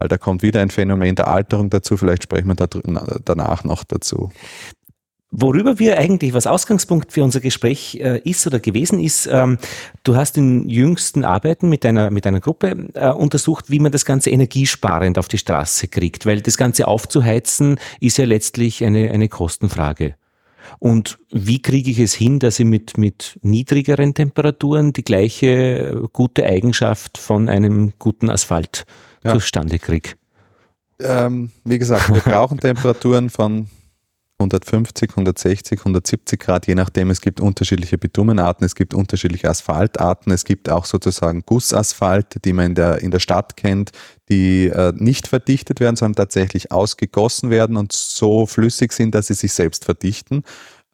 weil 0.00 0.08
da 0.08 0.18
kommt 0.18 0.42
wieder 0.42 0.60
ein 0.60 0.70
Phänomen 0.70 1.14
der 1.14 1.28
Alterung 1.28 1.70
dazu, 1.70 1.96
vielleicht 1.96 2.24
sprechen 2.24 2.48
wir 2.48 2.56
da 2.56 2.66
danach 3.24 3.62
noch 3.62 3.84
dazu. 3.84 4.32
Worüber 5.40 5.78
wir 5.78 5.98
eigentlich, 5.98 6.32
was 6.32 6.48
Ausgangspunkt 6.48 7.12
für 7.12 7.22
unser 7.22 7.38
Gespräch 7.38 7.96
äh, 8.00 8.18
ist 8.24 8.44
oder 8.48 8.58
gewesen 8.58 8.98
ist, 8.98 9.28
ähm, 9.30 9.58
du 10.02 10.16
hast 10.16 10.36
in 10.36 10.68
jüngsten 10.68 11.24
Arbeiten 11.24 11.68
mit 11.68 11.86
einer, 11.86 12.10
mit 12.10 12.26
einer 12.26 12.40
Gruppe 12.40 12.88
äh, 12.94 13.10
untersucht, 13.10 13.70
wie 13.70 13.78
man 13.78 13.92
das 13.92 14.04
Ganze 14.04 14.30
energiesparend 14.30 15.16
auf 15.16 15.28
die 15.28 15.38
Straße 15.38 15.86
kriegt, 15.86 16.26
weil 16.26 16.40
das 16.40 16.56
Ganze 16.56 16.88
aufzuheizen 16.88 17.78
ist 18.00 18.18
ja 18.18 18.24
letztlich 18.24 18.82
eine, 18.82 19.12
eine 19.12 19.28
Kostenfrage. 19.28 20.16
Und 20.80 21.20
wie 21.30 21.62
kriege 21.62 21.92
ich 21.92 22.00
es 22.00 22.14
hin, 22.14 22.40
dass 22.40 22.58
ich 22.58 22.66
mit, 22.66 22.98
mit 22.98 23.38
niedrigeren 23.42 24.14
Temperaturen 24.14 24.92
die 24.92 25.04
gleiche 25.04 25.46
äh, 25.46 26.08
gute 26.12 26.46
Eigenschaft 26.46 27.16
von 27.16 27.48
einem 27.48 27.92
guten 28.00 28.28
Asphalt 28.28 28.86
ja. 29.22 29.34
zustande 29.34 29.78
kriege? 29.78 30.10
Ähm, 31.00 31.52
wie 31.64 31.78
gesagt, 31.78 32.12
wir 32.12 32.22
brauchen 32.22 32.58
Temperaturen 32.58 33.30
von 33.30 33.68
150, 34.40 35.10
160, 35.10 35.80
170 35.80 36.38
Grad, 36.38 36.66
je 36.68 36.76
nachdem. 36.76 37.10
Es 37.10 37.20
gibt 37.20 37.40
unterschiedliche 37.40 37.98
Bitumenarten, 37.98 38.64
es 38.64 38.76
gibt 38.76 38.94
unterschiedliche 38.94 39.50
Asphaltarten, 39.50 40.32
es 40.32 40.44
gibt 40.44 40.70
auch 40.70 40.84
sozusagen 40.84 41.42
Gussasphalt, 41.44 42.44
die 42.44 42.52
man 42.52 42.66
in 42.66 42.74
der, 42.76 42.98
in 42.98 43.10
der 43.10 43.18
Stadt 43.18 43.56
kennt, 43.56 43.90
die 44.28 44.66
äh, 44.66 44.92
nicht 44.94 45.26
verdichtet 45.26 45.80
werden, 45.80 45.96
sondern 45.96 46.16
tatsächlich 46.16 46.70
ausgegossen 46.70 47.50
werden 47.50 47.76
und 47.76 47.92
so 47.92 48.46
flüssig 48.46 48.92
sind, 48.92 49.14
dass 49.14 49.26
sie 49.26 49.34
sich 49.34 49.52
selbst 49.52 49.84
verdichten. 49.84 50.44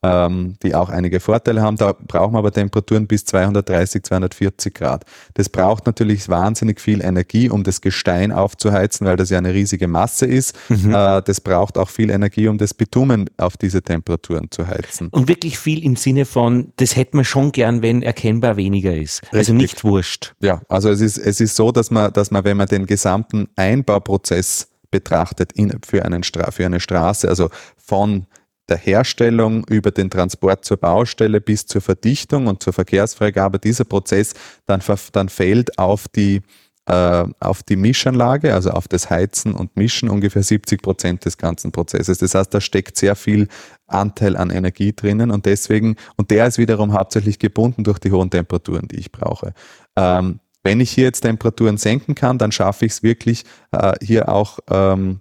Ähm, 0.05 0.55
die 0.63 0.75
auch 0.75 0.91
einige 0.91 1.21
Vorteile 1.21 1.63
haben. 1.63 1.77
Da 1.77 1.93
brauchen 1.93 2.35
wir 2.35 2.39
aber 2.39 2.53
Temperaturen 2.53 3.07
bis 3.07 3.25
230, 3.25 4.03
240 4.03 4.75
Grad. 4.75 5.05
Das 5.35 5.49
braucht 5.49 5.87
natürlich 5.87 6.29
wahnsinnig 6.29 6.81
viel 6.81 7.03
Energie, 7.03 7.49
um 7.49 7.65
das 7.65 7.81
Gestein 7.81 8.33
aufzuheizen, 8.33 9.07
weil 9.07 9.17
das 9.17 9.31
ja 9.31 9.39
eine 9.39 9.55
riesige 9.55 9.89
Masse 9.89 10.27
ist. 10.27 10.55
Mhm. 10.69 10.95
Äh, 10.95 11.23
das 11.23 11.41
braucht 11.41 11.79
auch 11.79 11.89
viel 11.89 12.11
Energie, 12.11 12.49
um 12.49 12.59
das 12.59 12.75
Bitumen 12.75 13.31
auf 13.39 13.57
diese 13.57 13.83
Temperaturen 13.83 14.51
zu 14.51 14.67
heizen. 14.67 15.09
Und 15.09 15.29
wirklich 15.29 15.59
viel 15.59 15.83
im 15.83 15.97
Sinne 15.97 16.25
von, 16.25 16.73
das 16.77 16.97
hätte 16.97 17.17
man 17.17 17.25
schon 17.25 17.53
gern, 17.53 17.83
wenn 17.83 18.03
erkennbar 18.03 18.57
weniger 18.57 18.95
ist. 18.95 19.23
Also 19.25 19.37
Richtig. 19.37 19.39
Also 19.39 19.53
nicht 19.55 19.85
wurscht. 19.85 20.35
Ja, 20.41 20.61
also 20.69 20.91
es 20.91 21.01
ist, 21.01 21.19
es 21.19 21.41
ist 21.41 21.57
so, 21.57 21.73
dass 21.73 21.91
man, 21.91 22.13
dass 22.13 22.31
man, 22.31 22.45
wenn 22.45 22.57
man 22.57 22.67
den 22.67 22.87
gesamten 22.87 23.49
Einbauprozess 23.57 24.69
betrachtet 24.91 25.53
in, 25.53 25.73
für, 25.85 26.05
einen 26.05 26.23
Stra 26.23 26.51
für 26.51 26.67
eine 26.67 26.79
Straße, 26.79 27.29
also 27.29 27.51
von 27.77 28.27
der 28.68 28.78
Herstellung 28.78 29.64
über 29.68 29.90
den 29.90 30.11
Transport 30.11 30.64
zur 30.64 30.78
Baustelle 30.78 31.40
bis 31.40 31.66
zur 31.66 31.80
Verdichtung 31.80 32.47
und 32.47 32.62
zur 32.62 32.73
Verkehrsfreigabe, 32.73 33.59
dieser 33.59 33.85
Prozess 33.85 34.35
dann, 34.66 34.83
dann 35.12 35.28
fällt 35.28 35.78
auf 35.78 36.09
die, 36.09 36.42
äh, 36.87 37.25
auf 37.40 37.62
die 37.62 37.76
Mischanlage, 37.76 38.54
also 38.54 38.71
auf 38.71 38.88
das 38.88 39.11
Heizen 39.11 39.54
und 39.54 39.76
Mischen 39.76 40.09
ungefähr 40.09 40.42
70 40.42 40.80
Prozent 40.83 41.25
des 41.25 41.37
ganzen 41.37 41.73
Prozesses. 41.73 42.18
Das 42.18 42.35
heißt, 42.35 42.54
da 42.54 42.61
steckt 42.61 42.97
sehr 42.97 43.16
viel 43.16 43.49
Anteil 43.87 44.37
an 44.37 44.50
Energie 44.50 44.92
drinnen 44.94 45.30
und 45.30 45.44
deswegen, 45.47 45.97
und 46.16 46.30
der 46.30 46.47
ist 46.47 46.59
wiederum 46.59 46.94
hauptsächlich 46.94 47.38
gebunden 47.38 47.85
durch 47.85 47.99
die 47.99 48.12
hohen 48.12 48.30
Temperaturen, 48.30 48.88
die 48.88 48.97
ich 48.97 49.12
brauche. 49.12 49.52
Ähm, 49.97 50.40
wenn 50.62 50.80
ich 50.80 50.90
hier 50.90 51.04
jetzt 51.04 51.21
Temperaturen 51.21 51.76
senken 51.76 52.14
kann, 52.14 52.38
dann 52.38 52.50
schaffe 52.50 52.87
ich 52.87 52.92
es 52.92 53.02
wirklich, 53.02 53.44
äh, 53.73 53.92
hier 54.02 54.30
auch 54.30 54.59
ähm, 54.71 55.21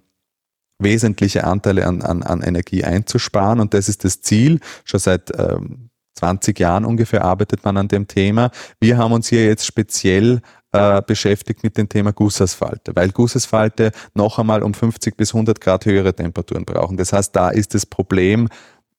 wesentliche 0.78 1.44
Anteile 1.44 1.86
an, 1.86 2.02
an, 2.02 2.22
an 2.22 2.42
Energie 2.42 2.84
einzusparen. 2.84 3.60
Und 3.60 3.74
das 3.74 3.88
ist 3.88 4.04
das 4.04 4.20
Ziel. 4.20 4.60
Schon 4.84 5.00
seit 5.00 5.30
ähm, 5.38 5.90
20 6.14 6.58
Jahren 6.58 6.84
ungefähr 6.84 7.24
arbeitet 7.24 7.64
man 7.64 7.76
an 7.76 7.88
dem 7.88 8.06
Thema. 8.06 8.50
Wir 8.80 8.98
haben 8.98 9.12
uns 9.12 9.28
hier 9.28 9.44
jetzt 9.44 9.66
speziell 9.66 10.40
äh, 10.72 11.02
beschäftigt 11.02 11.62
mit 11.62 11.76
dem 11.76 11.88
Thema 11.88 12.12
Gussasphalte, 12.12 12.94
weil 12.94 13.10
Gussasphalte 13.10 13.92
noch 14.14 14.38
einmal 14.38 14.62
um 14.62 14.74
50 14.74 15.16
bis 15.16 15.34
100 15.34 15.60
Grad 15.60 15.86
höhere 15.86 16.14
Temperaturen 16.14 16.64
brauchen. 16.64 16.96
Das 16.96 17.12
heißt, 17.12 17.34
da 17.34 17.50
ist 17.50 17.74
das 17.74 17.86
Problem 17.86 18.48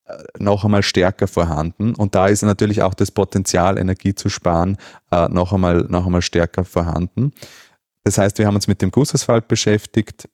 äh, 0.06 0.14
noch 0.40 0.64
einmal 0.64 0.84
stärker 0.84 1.28
vorhanden 1.28 1.96
und 1.96 2.16
da 2.16 2.28
ist 2.28 2.44
natürlich 2.44 2.82
auch 2.82 2.94
das 2.94 3.12
Potenzial, 3.12 3.78
Energie 3.78 4.16
zu 4.16 4.30
sparen, 4.30 4.78
äh, 5.12 5.28
noch, 5.30 5.52
einmal, 5.52 5.86
noch 5.90 6.06
einmal 6.06 6.22
stärker 6.22 6.64
vorhanden. 6.64 7.34
Das 8.04 8.18
heißt, 8.20 8.38
wir 8.38 8.46
haben 8.46 8.56
uns 8.56 8.68
mit 8.68 8.82
dem 8.82 8.92
Gussasphalt 8.92 9.48
beschäftigt, 9.48 10.30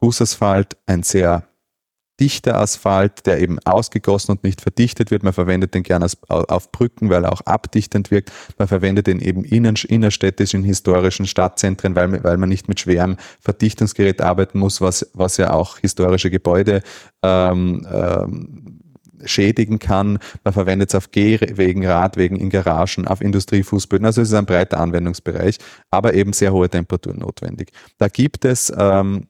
Gussasphalt, 0.00 0.76
ein 0.86 1.02
sehr 1.02 1.46
dichter 2.18 2.58
Asphalt, 2.58 3.26
der 3.26 3.40
eben 3.40 3.58
ausgegossen 3.60 4.32
und 4.32 4.44
nicht 4.44 4.60
verdichtet 4.60 5.10
wird. 5.10 5.22
Man 5.22 5.32
verwendet 5.32 5.74
den 5.74 5.82
gerne 5.82 6.06
auf 6.28 6.72
Brücken, 6.72 7.10
weil 7.10 7.24
er 7.24 7.32
auch 7.32 7.42
abdichtend 7.42 8.10
wirkt. 8.10 8.32
Man 8.58 8.68
verwendet 8.68 9.08
ihn 9.08 9.20
eben 9.20 9.44
innerstädtischen, 9.44 10.64
historischen 10.64 11.26
Stadtzentren, 11.26 11.94
weil, 11.94 12.24
weil 12.24 12.38
man 12.38 12.48
nicht 12.48 12.68
mit 12.68 12.80
schwerem 12.80 13.16
Verdichtungsgerät 13.40 14.22
arbeiten 14.22 14.58
muss, 14.58 14.80
was, 14.80 15.10
was 15.12 15.36
ja 15.36 15.52
auch 15.52 15.78
historische 15.78 16.30
Gebäude 16.30 16.82
ähm, 17.22 17.86
ähm, 17.92 18.80
schädigen 19.24 19.78
kann. 19.78 20.18
Man 20.44 20.54
verwendet 20.54 20.90
es 20.90 20.94
auf 20.94 21.10
Gehwegen, 21.10 21.86
Radwegen, 21.86 22.38
in 22.38 22.50
Garagen, 22.50 23.06
auf 23.06 23.20
Industriefußböden. 23.20 24.06
Also 24.06 24.22
es 24.22 24.28
ist 24.28 24.34
ein 24.34 24.46
breiter 24.46 24.78
Anwendungsbereich, 24.78 25.58
aber 25.90 26.14
eben 26.14 26.32
sehr 26.32 26.52
hohe 26.52 26.68
Temperaturen 26.68 27.18
notwendig. 27.18 27.72
Da 27.98 28.08
gibt 28.08 28.44
es 28.44 28.72
ähm, 28.76 29.28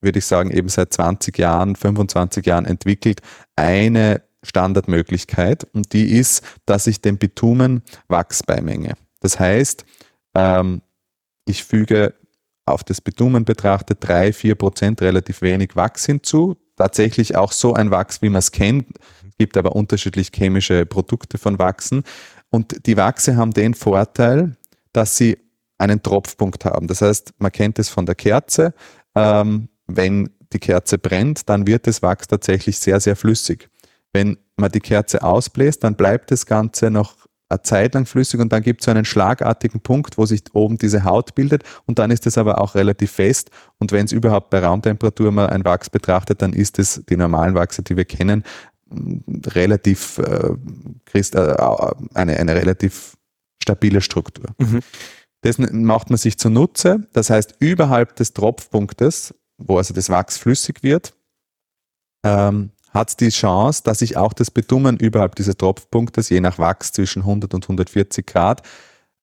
würde 0.00 0.18
ich 0.18 0.26
sagen, 0.26 0.50
eben 0.50 0.68
seit 0.68 0.92
20 0.92 1.36
Jahren, 1.38 1.76
25 1.76 2.46
Jahren 2.46 2.66
entwickelt, 2.66 3.20
eine 3.56 4.22
Standardmöglichkeit 4.42 5.66
und 5.72 5.92
die 5.92 6.16
ist, 6.16 6.42
dass 6.64 6.86
ich 6.86 7.00
dem 7.00 7.18
Bitumen 7.18 7.82
Wachs 8.08 8.42
beimenge. 8.42 8.94
Das 9.20 9.38
heißt, 9.38 9.84
ähm, 10.34 10.82
ich 11.44 11.64
füge 11.64 12.14
auf 12.64 12.84
das 12.84 13.00
Bitumen 13.00 13.44
betrachtet 13.44 13.98
drei, 14.00 14.32
vier 14.32 14.54
Prozent 14.54 15.02
relativ 15.02 15.42
wenig 15.42 15.76
Wachs 15.76 16.06
hinzu. 16.06 16.56
Tatsächlich 16.76 17.36
auch 17.36 17.52
so 17.52 17.74
ein 17.74 17.90
Wachs, 17.90 18.22
wie 18.22 18.28
man 18.28 18.38
es 18.38 18.52
kennt. 18.52 18.86
Es 19.28 19.36
gibt 19.36 19.56
aber 19.56 19.74
unterschiedlich 19.76 20.30
chemische 20.32 20.86
Produkte 20.86 21.36
von 21.36 21.58
Wachsen. 21.58 22.04
Und 22.50 22.86
die 22.86 22.96
Wachse 22.96 23.36
haben 23.36 23.52
den 23.52 23.74
Vorteil, 23.74 24.56
dass 24.92 25.16
sie 25.16 25.38
einen 25.78 26.02
Tropfpunkt 26.02 26.64
haben. 26.64 26.86
Das 26.86 27.02
heißt, 27.02 27.34
man 27.38 27.52
kennt 27.52 27.78
es 27.78 27.88
von 27.88 28.06
der 28.06 28.14
Kerze. 28.14 28.74
Ähm, 29.14 29.68
wenn 29.96 30.30
die 30.52 30.58
Kerze 30.58 30.98
brennt, 30.98 31.48
dann 31.48 31.66
wird 31.66 31.86
das 31.86 32.02
Wachs 32.02 32.26
tatsächlich 32.26 32.78
sehr, 32.78 33.00
sehr 33.00 33.16
flüssig. 33.16 33.68
Wenn 34.12 34.38
man 34.56 34.72
die 34.72 34.80
Kerze 34.80 35.22
ausbläst, 35.22 35.84
dann 35.84 35.94
bleibt 35.94 36.30
das 36.30 36.46
Ganze 36.46 36.90
noch 36.90 37.16
eine 37.48 37.62
Zeit 37.62 37.94
lang 37.94 38.06
flüssig 38.06 38.40
und 38.40 38.52
dann 38.52 38.62
gibt 38.62 38.80
es 38.80 38.84
so 38.84 38.90
einen 38.92 39.04
schlagartigen 39.04 39.80
Punkt, 39.80 40.18
wo 40.18 40.26
sich 40.26 40.42
oben 40.52 40.78
diese 40.78 41.04
Haut 41.04 41.34
bildet 41.34 41.64
und 41.86 41.98
dann 41.98 42.10
ist 42.10 42.26
es 42.26 42.38
aber 42.38 42.60
auch 42.60 42.74
relativ 42.74 43.10
fest 43.10 43.50
und 43.78 43.90
wenn 43.92 44.06
es 44.06 44.12
überhaupt 44.12 44.50
bei 44.50 44.60
Raumtemperatur 44.60 45.32
mal 45.32 45.48
ein 45.48 45.64
Wachs 45.64 45.90
betrachtet, 45.90 46.42
dann 46.42 46.52
ist 46.52 46.78
es 46.78 47.02
die 47.08 47.16
normalen 47.16 47.54
Wachse, 47.54 47.82
die 47.82 47.96
wir 47.96 48.04
kennen, 48.04 48.44
relativ 49.46 50.18
äh, 50.18 50.52
äh 51.12 51.92
eine, 52.14 52.36
eine 52.36 52.54
relativ 52.54 53.16
stabile 53.62 54.00
Struktur. 54.00 54.46
Mhm. 54.58 54.80
Das 55.42 55.58
macht 55.58 56.10
man 56.10 56.18
sich 56.18 56.38
zunutze. 56.38 57.06
Das 57.12 57.30
heißt, 57.30 57.56
überhalb 57.60 58.16
des 58.16 58.34
Tropfpunktes 58.34 59.34
wo 59.60 59.78
also 59.78 59.94
das 59.94 60.10
Wachs 60.10 60.38
flüssig 60.38 60.82
wird, 60.82 61.14
ähm, 62.24 62.70
hat 62.90 63.10
es 63.10 63.16
die 63.16 63.28
Chance, 63.28 63.82
dass 63.84 64.02
ich 64.02 64.16
auch 64.16 64.32
das 64.32 64.50
Bitumen 64.50 64.96
überhalb 64.96 65.36
dieses 65.36 65.56
Tropfpunktes, 65.56 66.28
je 66.28 66.40
nach 66.40 66.58
Wachs 66.58 66.92
zwischen 66.92 67.22
100 67.22 67.54
und 67.54 67.64
140 67.64 68.26
Grad, 68.26 68.62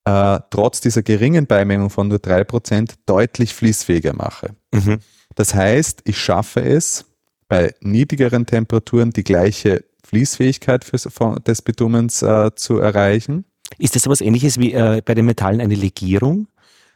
äh, 0.06 0.40
trotz 0.50 0.80
dieser 0.80 1.04
geringen 1.04 1.48
Beimengung 1.48 1.90
von 1.90 2.08
nur 2.08 2.20
3% 2.20 2.94
deutlich 3.06 3.54
fließfähiger 3.54 4.14
mache. 4.14 4.56
Mhm. 4.74 5.00
Das 5.36 5.54
heißt, 5.54 6.02
ich 6.06 6.18
schaffe 6.18 6.62
es, 6.62 7.06
bei 7.50 7.74
niedrigeren 7.82 8.46
Temperaturen 8.46 9.12
die 9.12 9.24
gleiche 9.24 9.84
Fließfähigkeit 10.06 10.86
für, 10.86 10.98
von, 10.98 11.44
des 11.44 11.62
Bitumens 11.62 12.22
äh, 12.22 12.52
zu 12.56 12.80
erreichen. 12.80 13.46
Ist 13.78 13.96
das 13.96 14.06
etwas 14.06 14.22
ähnliches 14.22 14.58
wie 14.60 14.74
äh, 14.74 15.02
bei 15.04 15.14
den 15.14 15.26
Metallen 15.26 15.62
eine 15.62 15.76
Legierung? 15.76 16.48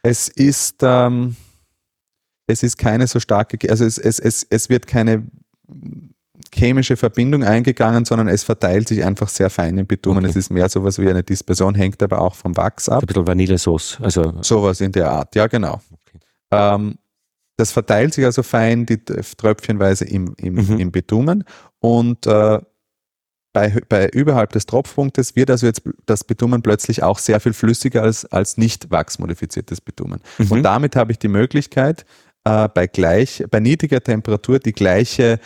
Es 0.02 0.28
ist, 0.28 0.76
ähm, 0.82 1.36
es 2.46 2.62
ist 2.62 2.76
keine 2.78 3.06
so 3.06 3.20
starke, 3.20 3.58
also 3.70 3.84
es, 3.84 3.98
es, 3.98 4.18
es, 4.18 4.46
es 4.48 4.68
wird 4.68 4.86
keine 4.86 5.24
chemische 6.54 6.96
Verbindung 6.96 7.44
eingegangen, 7.44 8.04
sondern 8.04 8.28
es 8.28 8.42
verteilt 8.42 8.88
sich 8.88 9.04
einfach 9.04 9.28
sehr 9.28 9.48
fein 9.48 9.78
im 9.78 9.86
Bitumen. 9.86 10.24
Okay. 10.24 10.30
Es 10.30 10.36
ist 10.36 10.50
mehr 10.50 10.68
sowas 10.68 10.98
wie 10.98 11.08
eine 11.08 11.22
Dispersion, 11.22 11.74
hängt 11.74 12.02
aber 12.02 12.20
auch 12.20 12.34
vom 12.34 12.56
Wachs 12.56 12.88
ab. 12.88 13.02
Ein 13.02 13.06
bisschen 13.06 13.26
Vanillesauce. 13.26 13.98
Also 14.00 14.34
sowas 14.42 14.80
in 14.80 14.92
der 14.92 15.10
Art, 15.10 15.34
ja 15.34 15.46
genau. 15.46 15.80
Okay. 15.90 16.18
Ähm, 16.50 16.98
das 17.56 17.72
verteilt 17.72 18.14
sich 18.14 18.24
also 18.24 18.42
fein, 18.42 18.86
die 18.86 19.02
tröpfchenweise 19.04 20.04
im, 20.04 20.34
im, 20.36 20.54
mhm. 20.54 20.78
im 20.78 20.92
Bitumen 20.92 21.44
und 21.80 22.26
äh, 22.26 22.58
bei, 23.52 23.80
bei 23.88 24.08
überhalb 24.08 24.52
des 24.52 24.64
Tropfpunktes 24.66 25.36
wird 25.36 25.50
also 25.50 25.66
jetzt 25.66 25.82
das 26.06 26.24
Bitumen 26.24 26.62
plötzlich 26.62 27.02
auch 27.02 27.18
sehr 27.18 27.38
viel 27.38 27.52
flüssiger 27.52 28.02
als, 28.02 28.24
als 28.24 28.56
nicht 28.56 28.90
wachsmodifiziertes 28.90 29.80
Bitumen. 29.82 30.20
Mhm. 30.38 30.50
Und 30.50 30.62
damit 30.62 30.96
habe 30.96 31.12
ich 31.12 31.18
die 31.18 31.28
Möglichkeit, 31.28 32.06
äh, 32.44 32.68
bei, 32.68 32.86
gleich, 32.86 33.44
bei 33.50 33.60
niedriger 33.60 34.02
Temperatur 34.02 34.58
die 34.58 34.72
gleiche 34.72 35.38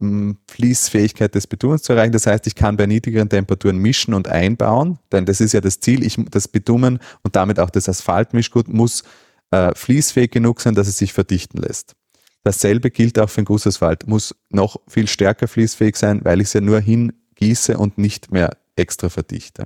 hm, 0.00 0.38
Fließfähigkeit 0.50 1.34
des 1.34 1.46
Bitumens 1.46 1.82
zu 1.82 1.92
erreichen. 1.92 2.12
Das 2.12 2.26
heißt, 2.26 2.46
ich 2.46 2.54
kann 2.54 2.76
bei 2.76 2.86
niedrigeren 2.86 3.28
Temperaturen 3.28 3.78
mischen 3.78 4.14
und 4.14 4.28
einbauen, 4.28 4.98
denn 5.12 5.24
das 5.24 5.40
ist 5.40 5.52
ja 5.52 5.60
das 5.60 5.80
Ziel. 5.80 6.04
Ich, 6.04 6.16
das 6.30 6.48
Bitumen 6.48 6.98
und 7.22 7.36
damit 7.36 7.58
auch 7.60 7.70
das 7.70 7.88
Asphaltmischgut 7.88 8.68
muss 8.68 9.04
äh, 9.50 9.74
fließfähig 9.74 10.30
genug 10.30 10.60
sein, 10.60 10.74
dass 10.74 10.88
es 10.88 10.98
sich 10.98 11.12
verdichten 11.12 11.60
lässt. 11.60 11.94
Dasselbe 12.42 12.90
gilt 12.90 13.18
auch 13.18 13.30
für 13.30 13.40
den 13.40 13.46
Gussasphalt. 13.46 14.06
Muss 14.06 14.34
noch 14.50 14.76
viel 14.86 15.08
stärker 15.08 15.48
fließfähig 15.48 15.96
sein, 15.96 16.20
weil 16.24 16.40
ich 16.40 16.48
es 16.48 16.52
ja 16.52 16.60
nur 16.60 16.80
hingieße 16.80 17.78
und 17.78 17.96
nicht 17.96 18.30
mehr 18.30 18.50
extra 18.76 19.08
verdichte. 19.08 19.64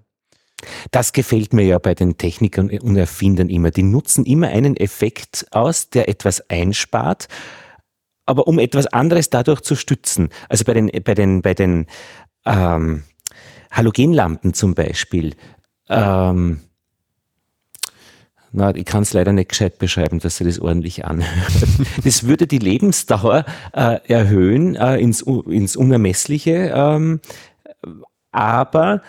Das 0.91 1.13
gefällt 1.13 1.53
mir 1.53 1.65
ja 1.65 1.79
bei 1.79 1.95
den 1.95 2.19
Technikern 2.19 2.71
und 2.71 2.97
Erfindern 2.97 3.49
immer. 3.49 3.71
Die 3.71 3.83
nutzen 3.83 4.25
immer 4.25 4.49
einen 4.49 4.77
Effekt 4.77 5.47
aus, 5.51 5.91
der 5.91 6.09
etwas 6.09 6.51
einspart, 6.51 7.29
aber 8.27 8.47
um 8.47 8.59
etwas 8.59 8.87
anderes 8.87 9.31
dadurch 9.31 9.61
zu 9.61 9.77
stützen. 9.77 10.31
Also 10.49 10.65
bei 10.65 10.75
den, 10.75 10.91
bei 11.05 11.15
den, 11.15 11.43
bei 11.43 11.55
den 11.55 11.87
ähm, 12.45 13.05
Halogenlampen 13.71 14.55
zum 14.55 14.75
Beispiel. 14.75 15.35
Ähm, 15.89 16.61
na, 18.51 18.75
ich 18.75 18.85
kann 18.85 19.03
es 19.03 19.13
leider 19.13 19.33
nicht 19.33 19.51
gescheit 19.51 19.79
beschreiben, 19.79 20.21
dass 20.21 20.39
sie 20.39 20.45
das 20.45 20.59
ordentlich 20.59 21.05
anhört. 21.05 21.53
das 22.05 22.27
würde 22.27 22.47
die 22.47 22.59
Lebensdauer 22.59 23.45
äh, 23.73 24.01
erhöhen 24.09 24.75
äh, 24.75 24.97
ins, 24.99 25.23
ins 25.23 25.77
Unermessliche, 25.77 26.73
ähm, 26.75 27.21
aber 28.33 29.03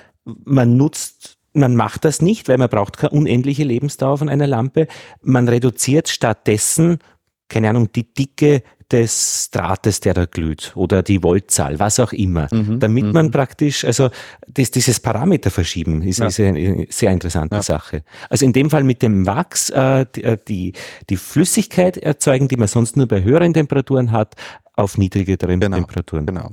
man 0.45 0.77
nutzt 0.77 1.38
man 1.53 1.75
macht 1.75 2.05
das 2.05 2.21
nicht, 2.21 2.47
weil 2.47 2.57
man 2.57 2.69
braucht 2.69 2.97
keine 2.97 3.11
unendliche 3.11 3.63
Lebensdauer 3.63 4.17
von 4.19 4.29
einer 4.29 4.47
Lampe. 4.47 4.87
Man 5.21 5.47
reduziert 5.47 6.09
stattdessen, 6.09 6.99
keine 7.47 7.69
Ahnung, 7.69 7.91
die 7.91 8.13
Dicke 8.13 8.63
des 8.91 9.51
Drahtes, 9.51 9.99
der 9.99 10.15
da 10.15 10.25
glüht 10.25 10.71
oder 10.75 11.03
die 11.03 11.21
Voltzahl, 11.21 11.77
was 11.79 11.99
auch 11.99 12.11
immer, 12.11 12.47
Mhm, 12.51 12.79
damit 12.79 13.05
mhm. 13.05 13.11
man 13.11 13.31
praktisch, 13.31 13.85
also 13.85 14.09
das, 14.47 14.71
dieses 14.71 14.99
Parameter 14.99 15.51
verschieben 15.51 16.01
ist, 16.01 16.17
Ja. 16.19 16.25
ist 16.27 16.39
eine 16.39 16.87
sehr 16.89 17.11
interessante 17.11 17.57
Ja. 17.57 17.61
Sache. 17.61 18.03
Also 18.31 18.45
in 18.45 18.53
dem 18.53 18.69
Fall 18.71 18.83
mit 18.83 19.03
dem 19.03 19.27
Wachs 19.27 19.69
äh, 19.69 20.05
die, 20.15 20.23
äh, 20.23 20.37
die, 20.47 20.73
die 21.07 21.17
Flüssigkeit 21.17 21.97
erzeugen, 21.97 22.47
die 22.47 22.57
man 22.57 22.67
sonst 22.67 22.97
nur 22.97 23.07
bei 23.07 23.21
höheren 23.21 23.53
Temperaturen 23.53 24.11
hat, 24.11 24.35
auf 24.79 24.97
niedrigeren 24.97 25.59
Genau, 25.59 25.77
Temperaturen. 25.77 26.25
Genau. 26.25 26.51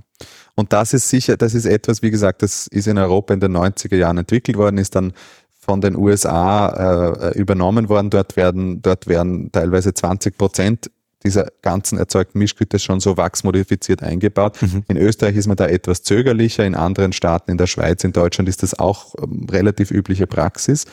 Und 0.55 0.73
das 0.73 0.95
ist 0.95 1.09
sicher, 1.09 1.37
das 1.37 1.55
ist 1.55 1.67
etwas, 1.67 2.03
wie 2.03 2.11
gesagt, 2.11 2.43
das 2.43 2.67
ist 2.67 2.87
in 2.87 2.99
Europa 2.99 3.35
in 3.35 3.41
den 3.41 3.57
90er 3.57 3.97
Jahren 3.97 4.19
entwickelt 4.19 4.57
worden, 4.57 4.79
ist 4.79 4.95
dann 4.95 5.13
von 5.59 5.81
den 5.81 5.97
USA 5.97 7.31
äh, 7.31 7.39
übernommen 7.39 7.89
worden. 7.89 8.11
Dort 8.11 8.37
werden, 8.37 8.83
dort 8.83 9.07
werden 9.07 9.51
teilweise 9.53 9.95
20 9.95 10.39
Prozent 10.39 10.91
dieser 11.25 11.49
ganzen 11.63 11.99
erzeugten 11.99 12.39
Mischgüter 12.39 12.79
schon 12.79 13.01
so 13.01 13.17
wachsmodifiziert 13.17 14.03
eingebaut. 14.03 14.61
Mhm. 14.63 14.85
In 14.89 14.97
Österreich 14.97 15.37
ist 15.37 15.49
man 15.49 15.57
da 15.57 15.67
etwas 15.67 16.03
zögerlicher, 16.03 16.65
in 16.65 16.75
anderen 16.75 17.13
Staaten, 17.13 17.51
in 17.51 17.59
der 17.59 17.67
Schweiz, 17.67 18.05
in 18.05 18.13
Deutschland 18.13 18.49
ist 18.49 18.63
das 18.63 18.79
auch 18.79 19.15
ähm, 19.21 19.47
relativ 19.51 19.91
übliche 19.91 20.27
Praxis. 20.27 20.85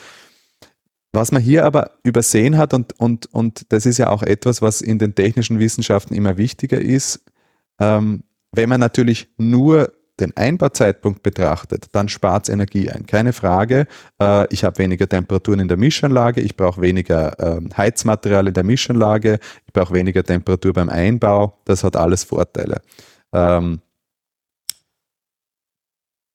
Was 1.14 1.30
man 1.30 1.40
hier 1.40 1.64
aber 1.64 1.92
übersehen 2.02 2.58
hat, 2.58 2.74
und, 2.74 2.98
und, 2.98 3.32
und 3.32 3.72
das 3.72 3.86
ist 3.86 3.98
ja 3.98 4.10
auch 4.10 4.24
etwas, 4.24 4.62
was 4.62 4.80
in 4.80 4.98
den 4.98 5.14
technischen 5.14 5.60
Wissenschaften 5.60 6.12
immer 6.12 6.36
wichtiger 6.36 6.80
ist, 6.80 7.24
ähm, 7.78 8.24
wenn 8.50 8.68
man 8.68 8.80
natürlich 8.80 9.28
nur 9.38 9.92
den 10.18 10.36
Einbauzeitpunkt 10.36 11.22
betrachtet, 11.22 11.86
dann 11.92 12.08
spart 12.08 12.48
es 12.48 12.52
Energie 12.52 12.90
ein. 12.90 13.06
Keine 13.06 13.32
Frage. 13.32 13.86
Äh, 14.20 14.52
ich 14.52 14.64
habe 14.64 14.78
weniger 14.78 15.08
Temperaturen 15.08 15.60
in 15.60 15.68
der 15.68 15.76
Mischanlage, 15.76 16.40
ich 16.40 16.56
brauche 16.56 16.80
weniger 16.80 17.38
ähm, 17.38 17.70
Heizmaterial 17.76 18.48
in 18.48 18.54
der 18.54 18.64
Mischanlage, 18.64 19.38
ich 19.66 19.72
brauche 19.72 19.94
weniger 19.94 20.24
Temperatur 20.24 20.72
beim 20.72 20.88
Einbau. 20.88 21.60
Das 21.64 21.84
hat 21.84 21.94
alles 21.96 22.24
Vorteile. 22.24 22.80
Ähm, 23.32 23.80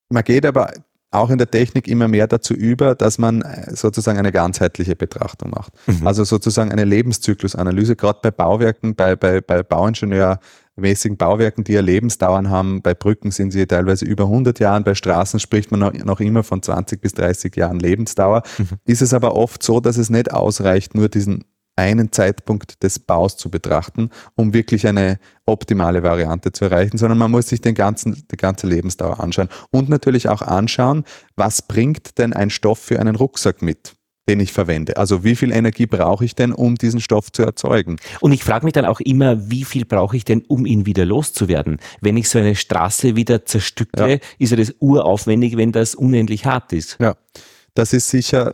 man 0.10 0.24
geht 0.24 0.46
aber 0.46 0.72
auch 1.12 1.30
in 1.30 1.40
der 1.40 1.50
Technik 1.50 1.88
immer 1.88 2.08
mehr 2.08 2.28
dazu 2.28 2.54
über, 2.54 2.94
dass 2.94 3.18
man 3.18 3.42
äh, 3.42 3.76
sozusagen 3.76 4.20
eine 4.20 4.32
ganzheitliche 4.32 4.96
Betrachtung 4.96 5.50
macht. 5.50 5.74
Mhm. 5.88 6.06
Also 6.06 6.24
sozusagen 6.24 6.72
eine 6.72 6.84
Lebenszyklusanalyse, 6.84 7.96
gerade 7.96 8.20
bei 8.22 8.32
Bauwerken, 8.32 8.96
bei, 8.96 9.16
bei, 9.16 9.42
bei 9.42 9.64
Bauingenieurmäßigen 9.64 11.18
Bauwerken, 11.18 11.64
die 11.64 11.74
ja 11.74 11.82
Lebensdauern 11.82 12.50
haben. 12.50 12.84
Bei 12.84 12.94
Brücken 12.94 13.32
sind 13.32 13.52
sie 13.52 13.66
teilweise 13.66 14.06
über 14.06 14.26
100 14.26 14.60
Jahren, 14.60 14.84
bei 14.84 14.94
Straßen 14.94 15.40
spricht 15.40 15.72
man 15.72 15.80
noch, 15.80 15.94
noch 15.94 16.20
immer 16.20 16.44
von 16.44 16.62
20 16.62 17.02
bis 17.02 17.14
30 17.14 17.56
Jahren 17.56 17.80
Lebensdauer. 17.80 18.44
Mhm. 18.58 18.68
Ist 18.86 19.02
es 19.02 19.14
aber 19.14 19.36
oft 19.36 19.64
so, 19.64 19.80
dass 19.80 19.98
es 19.98 20.12
nicht 20.12 20.32
ausreicht, 20.32 20.94
nur 20.94 21.10
diesen 21.10 21.44
einen 21.80 22.12
Zeitpunkt 22.12 22.84
des 22.84 23.00
Baus 23.00 23.38
zu 23.38 23.50
betrachten, 23.50 24.10
um 24.36 24.54
wirklich 24.54 24.86
eine 24.88 25.18
optimale 25.46 26.04
Variante 26.04 26.52
zu 26.52 26.66
erreichen, 26.66 26.98
sondern 26.98 27.18
man 27.18 27.32
muss 27.32 27.48
sich 27.48 27.62
den 27.62 27.74
ganzen, 27.76 28.26
die 28.32 28.38
ganze 28.38 28.68
Lebensdauer 28.68 29.20
anschauen 29.20 29.50
und 29.72 29.90
natürlich 29.90 30.28
auch 30.30 30.42
anschauen, 30.42 31.06
was 31.36 31.62
bringt 31.62 32.18
denn 32.18 32.34
ein 32.34 32.50
Stoff 32.50 32.80
für 32.80 33.00
einen 33.00 33.16
Rucksack 33.16 33.62
mit, 33.62 33.94
den 34.28 34.40
ich 34.42 34.52
verwende. 34.52 34.98
Also 34.98 35.24
wie 35.24 35.36
viel 35.36 35.52
Energie 35.52 35.88
brauche 35.88 36.24
ich 36.24 36.36
denn, 36.36 36.52
um 36.54 36.76
diesen 36.76 37.00
Stoff 37.02 37.32
zu 37.32 37.42
erzeugen? 37.44 37.96
Und 38.20 38.32
ich 38.32 38.44
frage 38.44 38.66
mich 38.66 38.74
dann 38.74 38.86
auch 38.86 39.00
immer, 39.00 39.50
wie 39.50 39.64
viel 39.64 39.86
brauche 39.86 40.16
ich 40.18 40.26
denn, 40.26 40.44
um 40.48 40.66
ihn 40.68 40.86
wieder 40.86 41.06
loszuwerden? 41.06 41.78
Wenn 42.02 42.16
ich 42.18 42.30
so 42.30 42.38
eine 42.38 42.56
Straße 42.56 43.16
wieder 43.16 43.46
zerstücke, 43.46 44.10
Ja. 44.12 44.18
ist 44.38 44.52
ja 44.52 44.58
das 44.58 44.76
uraufwendig, 44.80 45.58
wenn 45.58 45.72
das 45.72 45.96
unendlich 45.96 46.46
hart 46.46 46.74
ist. 46.74 46.98
Ja, 47.00 47.16
das 47.74 47.94
ist 47.94 48.10
sicher, 48.10 48.52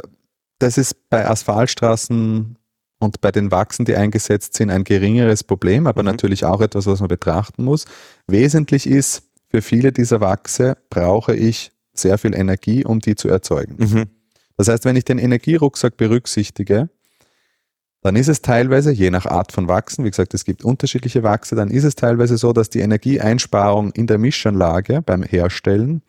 das 0.60 0.78
ist 0.78 1.10
bei 1.10 1.28
Asphaltstraßen 1.28 2.58
und 3.06 3.22
bei 3.22 3.32
den 3.32 3.52
Wachsen, 3.52 3.86
die 3.86 3.96
eingesetzt 3.96 4.56
sind, 4.56 4.70
ein 4.70 4.84
geringeres 4.84 5.44
Problem, 5.44 5.88
aber 5.88 6.02
Mhm. 6.04 6.08
natürlich 6.08 6.44
auch 6.44 6.60
etwas, 6.62 6.86
was 6.88 7.00
man 7.00 7.08
betrachten 7.08 7.64
muss. 7.64 7.86
Wesentlich 8.28 8.88
ist, 8.88 9.24
für 9.50 9.62
viele 9.62 9.92
dieser 9.92 10.20
Wachse 10.20 10.78
brauche 10.90 11.34
ich 11.36 11.72
sehr 11.94 12.18
viel 12.18 12.36
Energie, 12.36 12.84
um 12.84 13.00
die 13.00 13.16
zu 13.16 13.30
erzeugen. 13.30 13.76
Mhm. 13.78 14.06
Das 14.58 14.68
heißt, 14.68 14.84
wenn 14.86 14.96
ich 14.96 15.06
den 15.06 15.18
Energierucksack 15.18 15.96
berücksichtige, 15.98 16.90
dann 18.02 18.16
ist 18.16 18.28
es 18.28 18.42
teilweise, 18.42 18.92
je 18.92 19.10
nach 19.10 19.26
Art 19.26 19.52
von 19.52 19.68
Wachsen, 19.68 20.06
wie 20.06 20.10
gesagt, 20.12 20.34
es 20.34 20.46
gibt 20.46 20.64
unterschiedliche 20.64 21.24
Wachse, 21.24 21.56
dann 21.56 21.70
ist 21.72 21.84
es 21.84 21.96
teilweise 21.96 22.38
so, 22.38 22.54
dass 22.54 22.70
die 22.70 22.80
Energieeinsparung 22.80 23.92
in 23.94 24.08
der 24.08 24.18
Mischanlage 24.18 25.02
beim 25.02 25.24
Herstellen 25.24 26.02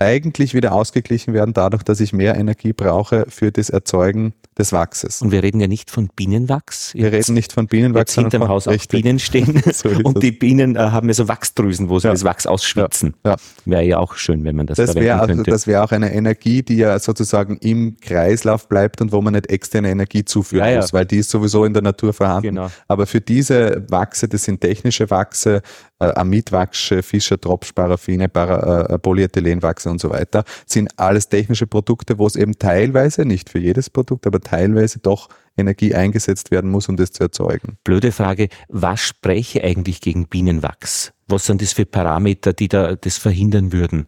eigentlich 0.00 0.54
wieder 0.54 0.72
ausgeglichen 0.72 1.34
werden 1.34 1.54
dadurch, 1.54 1.82
dass 1.82 1.98
ich 2.00 2.12
mehr 2.12 2.36
Energie 2.36 2.72
brauche 2.72 3.26
für 3.28 3.50
das 3.50 3.68
Erzeugen 3.68 4.32
des 4.56 4.72
Wachses. 4.72 5.22
Und 5.22 5.32
wir 5.32 5.42
reden 5.42 5.60
ja 5.60 5.66
nicht 5.66 5.90
von 5.90 6.08
Bienenwachs. 6.14 6.94
Wir 6.94 7.10
reden 7.12 7.34
nicht 7.34 7.52
von 7.52 7.66
Bienenwachs, 7.66 8.14
jetzt 8.14 8.22
hinterm 8.22 8.48
Haus 8.48 8.68
auch. 8.68 8.76
Bienen 8.88 9.18
stehen. 9.18 9.60
So 9.72 9.88
und 9.88 10.22
die 10.22 10.32
Bienen 10.32 10.76
äh, 10.76 10.78
haben 10.78 11.08
ja 11.08 11.14
so 11.14 11.28
Wachsdrüsen, 11.28 11.88
wo 11.88 11.98
sie 11.98 12.06
Ja. 12.08 12.12
das 12.12 12.24
Wachs 12.24 12.46
ausschwitzen. 12.46 13.14
Ja. 13.24 13.36
Wäre 13.64 13.82
ja 13.84 13.98
auch 13.98 14.14
schön, 14.16 14.44
wenn 14.44 14.56
man 14.56 14.66
das, 14.66 14.76
Das 14.76 14.86
verwenden 14.92 15.06
wäre 15.06 15.20
also, 15.20 15.34
könnte. 15.34 15.50
das 15.50 15.66
wäre 15.66 15.82
auch 15.84 15.92
eine 15.92 16.12
Energie, 16.12 16.62
die 16.62 16.76
ja 16.76 16.98
sozusagen 16.98 17.56
im 17.58 17.96
Kreislauf 18.00 18.68
bleibt 18.68 19.00
und 19.00 19.12
wo 19.12 19.20
man 19.20 19.34
nicht 19.34 19.50
externe 19.50 19.90
Energie 19.90 20.24
zuführen 20.24 20.64
Ja, 20.66 20.70
ja. 20.72 20.80
muss, 20.80 20.92
weil 20.92 21.06
die 21.06 21.18
ist 21.18 21.30
sowieso 21.30 21.64
in 21.64 21.72
der 21.72 21.82
Natur 21.82 22.12
vorhanden. 22.12 22.48
Genau. 22.54 22.70
Aber 22.88 23.06
für 23.06 23.20
diese 23.20 23.84
Wachse, 23.88 24.28
das 24.28 24.44
sind 24.44 24.60
technische 24.60 25.10
Wachse, 25.10 25.62
äh, 26.00 26.12
Amidwachse, 26.14 27.02
Fischer, 27.02 27.40
Tropsch, 27.40 27.72
Paraffine, 27.74 28.28
Para, 28.28 28.86
äh, 28.86 28.98
Polyethylenwachse 28.98 29.90
und 29.90 30.00
so 30.00 30.10
weiter, 30.10 30.44
sind 30.66 30.90
alles 30.96 31.28
technische 31.28 31.66
Produkte, 31.66 32.18
wo 32.18 32.26
es 32.26 32.36
eben 32.36 32.58
teilweise, 32.58 33.24
nicht 33.24 33.50
für 33.50 33.58
jedes 33.58 33.90
Produkt, 33.90 34.26
aber 34.26 34.40
teilweise 34.40 34.98
doch 35.00 35.28
Energie 35.56 35.94
eingesetzt 35.94 36.50
werden 36.50 36.70
muss, 36.70 36.88
um 36.88 36.96
das 36.96 37.10
zu 37.10 37.24
erzeugen. 37.24 37.78
Blöde 37.84 38.12
Frage, 38.12 38.48
was 38.68 39.00
spräche 39.00 39.62
eigentlich 39.64 40.00
gegen 40.00 40.28
Bienenwachs? 40.28 41.12
Was 41.26 41.46
sind 41.46 41.60
das 41.60 41.72
für 41.72 41.84
Parameter, 41.84 42.52
die 42.52 42.68
da 42.68 42.94
das 42.94 43.18
verhindern 43.18 43.72
würden? 43.72 44.06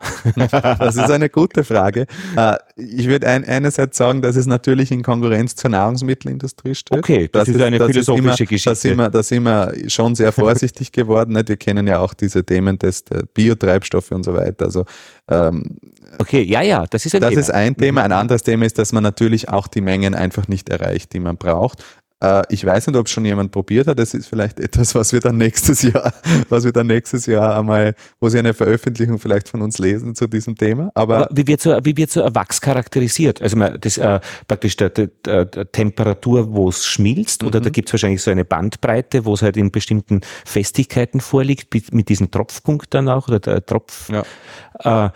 Das 0.78 0.96
ist 0.96 1.10
eine 1.10 1.28
gute 1.28 1.64
Frage. 1.64 2.06
Äh, 2.36 2.56
Ich 2.76 3.06
würde 3.06 3.28
ein, 3.28 3.44
einerseits 3.44 3.98
sagen, 3.98 4.22
dass 4.22 4.36
es 4.36 4.46
natürlich 4.46 4.90
in 4.90 5.02
Konkurrenz 5.02 5.54
zur 5.54 5.70
Nahrungsmittelindustrie 5.70 6.74
steht. 6.74 6.98
Okay, 6.98 7.28
das 7.30 7.48
ist 7.48 7.60
eine 7.60 7.76
philosophische 7.76 8.18
immer, 8.18 8.34
Geschichte. 8.34 8.70
Da 8.70 8.74
sind, 8.74 8.96
wir, 8.96 9.10
da 9.10 9.22
sind 9.22 9.42
wir 9.42 9.74
schon 9.88 10.14
sehr 10.14 10.32
vorsichtig 10.32 10.92
geworden. 10.92 11.34
Nicht? 11.34 11.48
Wir 11.48 11.56
kennen 11.56 11.86
ja 11.86 11.98
auch 11.98 12.14
diese 12.14 12.44
Themen 12.44 12.78
des 12.78 13.04
Biotreibstoffe 13.34 14.10
und 14.12 14.24
so 14.24 14.34
weiter. 14.34 14.66
Also 14.66 14.84
ähm, 15.28 15.76
Okay, 16.18 16.42
ja, 16.42 16.60
ja, 16.62 16.86
das 16.86 17.06
ist 17.06 17.14
ein 17.14 17.20
das 17.20 17.30
Thema. 17.30 17.40
ist 17.40 17.50
ein 17.50 17.76
Thema. 17.76 18.02
Ein 18.02 18.12
anderes 18.12 18.42
Thema 18.42 18.64
ist, 18.66 18.78
dass 18.78 18.92
man 18.92 19.02
natürlich 19.02 19.48
auch 19.48 19.68
die 19.68 19.80
Mengen 19.80 20.14
einfach 20.14 20.48
nicht 20.48 20.68
erreicht, 20.68 21.12
die 21.12 21.20
man 21.20 21.36
braucht. 21.36 21.84
Äh, 22.22 22.42
Ich 22.50 22.64
weiß 22.64 22.86
nicht, 22.86 22.96
ob 22.96 23.06
es 23.06 23.12
schon 23.12 23.24
jemand 23.24 23.52
probiert 23.52 23.86
hat. 23.86 23.98
Das 23.98 24.14
ist 24.14 24.26
vielleicht 24.26 24.60
etwas, 24.60 24.94
was 24.94 25.12
wir 25.12 25.20
dann 25.20 25.36
nächstes 25.38 25.82
Jahr, 25.82 26.12
was 26.48 26.64
wir 26.64 26.72
dann 26.72 26.86
nächstes 26.86 27.26
Jahr 27.26 27.58
einmal, 27.58 27.94
wo 28.20 28.28
Sie 28.28 28.38
eine 28.38 28.54
Veröffentlichung 28.54 29.18
vielleicht 29.18 29.48
von 29.48 29.62
uns 29.62 29.78
lesen 29.78 30.14
zu 30.14 30.26
diesem 30.26 30.56
Thema. 30.56 30.90
Aber 30.94 31.16
Aber 31.18 31.28
wie 31.32 31.46
wird 31.46 31.60
so, 31.60 31.76
wie 31.82 31.96
wird 31.96 32.10
so 32.10 32.22
ein 32.22 32.34
Wachs 32.34 32.60
charakterisiert? 32.60 33.40
Also 33.42 33.56
das 33.58 33.98
äh, 33.98 34.20
praktisch 34.48 34.76
der, 34.76 34.90
der, 34.90 35.08
der, 35.44 35.70
Temperatur, 35.72 36.52
wo 36.52 36.68
es 36.68 36.86
schmilzt, 36.86 37.42
oder 37.44 37.60
Mhm. 37.60 37.64
da 37.64 37.70
gibt 37.70 37.88
es 37.88 37.92
wahrscheinlich 37.94 38.22
so 38.22 38.30
eine 38.30 38.44
Bandbreite, 38.44 39.24
wo 39.24 39.34
es 39.34 39.42
halt 39.42 39.56
in 39.56 39.70
bestimmten 39.70 40.20
Festigkeiten 40.44 41.20
vorliegt, 41.20 41.72
mit, 41.74 41.92
mit 41.94 42.08
diesem 42.08 42.30
Tropfpunkt 42.30 42.92
dann 42.94 43.08
auch, 43.08 43.28
oder 43.28 43.40
der 43.40 43.64
Tropf. 43.64 44.10
Ja. 44.10 45.06
Äh, 45.06 45.10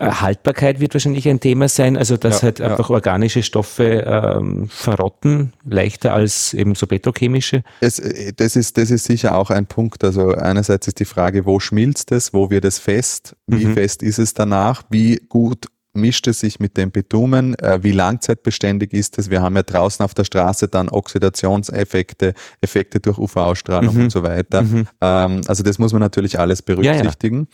Haltbarkeit 0.00 0.78
wird 0.78 0.94
wahrscheinlich 0.94 1.28
ein 1.28 1.40
Thema 1.40 1.68
sein, 1.68 1.96
also 1.96 2.16
dass 2.16 2.36
Ja, 2.36 2.42
halt 2.44 2.58
ja. 2.60 2.66
einfach 2.68 2.88
organische 2.90 3.42
Stoffe 3.42 4.04
ähm, 4.06 4.68
verrotten, 4.68 5.52
leichter 5.68 6.14
als 6.14 6.54
eben 6.54 6.74
so 6.76 6.86
petrochemische. 6.86 7.64
Es, 7.80 8.00
das, 8.36 8.54
ist, 8.56 8.78
das 8.78 8.90
ist 8.92 9.04
sicher 9.04 9.36
auch 9.36 9.50
ein 9.50 9.66
Punkt. 9.66 10.04
Also 10.04 10.30
einerseits 10.34 10.86
ist 10.86 11.00
die 11.00 11.04
Frage, 11.04 11.46
wo 11.46 11.58
schmilzt 11.58 12.12
es, 12.12 12.32
wo 12.32 12.48
wird 12.50 12.64
es 12.64 12.78
fest, 12.78 13.34
wie 13.48 13.66
Mhm. 13.66 13.74
fest 13.74 14.02
ist 14.04 14.18
es 14.18 14.34
danach, 14.34 14.82
wie 14.90 15.20
gut 15.28 15.66
mischt 15.94 16.28
es 16.28 16.38
sich 16.38 16.60
mit 16.60 16.76
dem 16.76 16.92
Bitumen, 16.92 17.56
äh, 17.58 17.82
wie 17.82 17.90
langzeitbeständig 17.90 18.92
ist 18.92 19.18
es. 19.18 19.30
Wir 19.30 19.42
haben 19.42 19.56
ja 19.56 19.64
draußen 19.64 20.04
auf 20.04 20.14
der 20.14 20.22
Straße 20.22 20.68
dann 20.68 20.88
Oxidationseffekte, 20.90 22.34
Effekte 22.60 23.00
durch 23.00 23.18
UV-Ausstrahlung 23.18 23.96
Mhm. 23.96 24.02
und 24.04 24.10
so 24.10 24.22
weiter. 24.22 24.62
Mhm. 24.62 24.86
Ähm, 25.00 25.40
also 25.48 25.64
das 25.64 25.80
muss 25.80 25.92
man 25.92 26.00
natürlich 26.00 26.38
alles 26.38 26.62
berücksichtigen. 26.62 27.48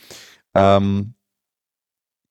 Ähm, 0.53 1.14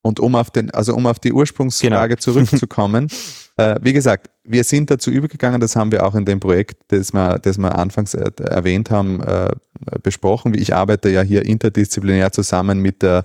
und 0.05 0.21
um 0.21 0.35
auf 0.35 0.51
den, 0.51 0.71
also 0.71 0.95
um 0.95 1.07
auf 1.07 1.19
die 1.19 1.33
Ursprungsfrage 1.33 2.17
Genau. 2.17 2.17
zurückzukommen, 2.21 3.09
äh, 3.57 3.77
wie 3.81 3.93
gesagt, 3.93 4.31
wir 4.45 4.63
sind 4.63 4.91
dazu 4.91 5.11
übergegangen, 5.11 5.61
das 5.61 5.77
haben 5.77 5.93
wir 5.93 6.07
auch 6.07 6.15
in 6.15 6.25
dem 6.25 6.41
Projekt, 6.41 6.77
das 6.89 7.13
wir, 7.13 7.39
das 7.39 7.57
wir 7.57 7.77
anfangs 7.77 8.15
äh, 8.15 8.31
erwähnt 8.43 8.91
haben, 8.91 9.23
äh, 9.23 9.49
besprochen. 10.03 10.55
Ich 10.55 10.75
arbeite 10.75 11.09
ja 11.09 11.23
hier 11.23 11.47
interdisziplinär 11.47 12.33
zusammen 12.33 12.81
mit 12.81 13.03
der 13.03 13.25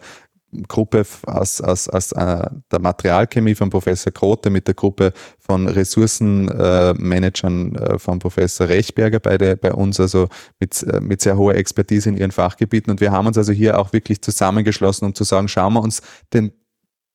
Gruppe 0.68 1.06
aus, 1.28 1.62
aus, 1.62 1.88
aus 1.90 2.12
äh, 2.14 2.50
der 2.72 2.80
Materialchemie 2.80 3.56
von 3.56 3.70
Professor 3.70 4.12
Krote, 4.12 4.50
mit 4.50 4.68
der 4.68 4.74
Gruppe 4.74 5.14
von 5.38 5.68
Ressourcenmanagern 5.68 7.76
äh, 7.76 7.96
äh, 7.96 8.00
von 8.00 8.20
Professor 8.20 8.68
Rechberger, 8.68 9.20
beide 9.20 9.58
bei 9.58 9.74
uns, 9.74 10.00
also 10.00 10.28
mit, 10.60 10.82
äh, 10.84 11.02
mit 11.02 11.22
sehr 11.22 11.38
hoher 11.38 11.56
Expertise 11.56 12.10
in 12.10 12.18
ihren 12.18 12.32
Fachgebieten. 12.32 12.90
Und 12.90 13.02
wir 13.02 13.12
haben 13.12 13.28
uns 13.28 13.38
also 13.38 13.52
hier 13.52 13.80
auch 13.80 13.94
wirklich 13.94 14.22
zusammengeschlossen, 14.22 15.06
um 15.06 15.14
zu 15.14 15.24
sagen, 15.24 15.48
schauen 15.48 15.74
wir 15.74 15.84
uns 15.84 16.02
den 16.34 16.52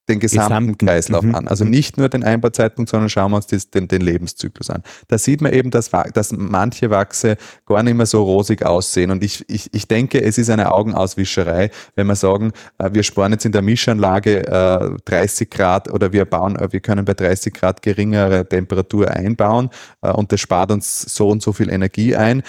den 0.08 0.20
gesamten, 0.20 0.48
gesamten. 0.48 0.86
Kreislauf 0.86 1.22
mhm. 1.22 1.34
an. 1.34 1.48
Also 1.48 1.64
nicht 1.64 1.96
nur 1.96 2.08
den 2.08 2.22
Einbauzeitpunkt, 2.22 2.90
sondern 2.90 3.08
schauen 3.08 3.32
wir 3.32 3.36
uns 3.36 3.46
das, 3.46 3.70
den, 3.70 3.88
den, 3.88 4.02
Lebenszyklus 4.02 4.68
an. 4.70 4.82
Da 5.08 5.16
sieht 5.16 5.40
man 5.40 5.52
eben, 5.52 5.70
dass, 5.70 5.90
dass 6.12 6.32
manche 6.32 6.90
Wachse 6.90 7.36
gar 7.66 7.82
nicht 7.82 7.94
mehr 7.94 8.06
so 8.06 8.22
rosig 8.22 8.64
aussehen. 8.64 9.10
Und 9.10 9.24
ich, 9.24 9.48
ich, 9.48 9.72
ich 9.72 9.88
denke, 9.88 10.22
es 10.22 10.36
ist 10.36 10.50
eine 10.50 10.72
Augenauswischerei, 10.72 11.70
wenn 11.94 12.06
wir 12.06 12.16
sagen, 12.16 12.52
äh, 12.78 12.90
wir 12.92 13.02
sparen 13.02 13.32
jetzt 13.32 13.46
in 13.46 13.52
der 13.52 13.62
Mischanlage 13.62 14.46
äh, 14.46 14.96
30 15.06 15.50
Grad 15.50 15.90
oder 15.90 16.12
wir 16.12 16.26
bauen, 16.26 16.56
äh, 16.56 16.70
wir 16.70 16.80
können 16.80 17.04
bei 17.04 17.14
30 17.14 17.54
Grad 17.54 17.82
geringere 17.82 18.46
Temperatur 18.46 19.10
einbauen 19.10 19.70
äh, 20.02 20.10
und 20.10 20.32
das 20.32 20.40
spart 20.40 20.70
uns 20.70 21.00
so 21.00 21.28
und 21.28 21.42
so 21.42 21.52
viel 21.52 21.70
Energie 21.70 22.14
ein. 22.14 22.42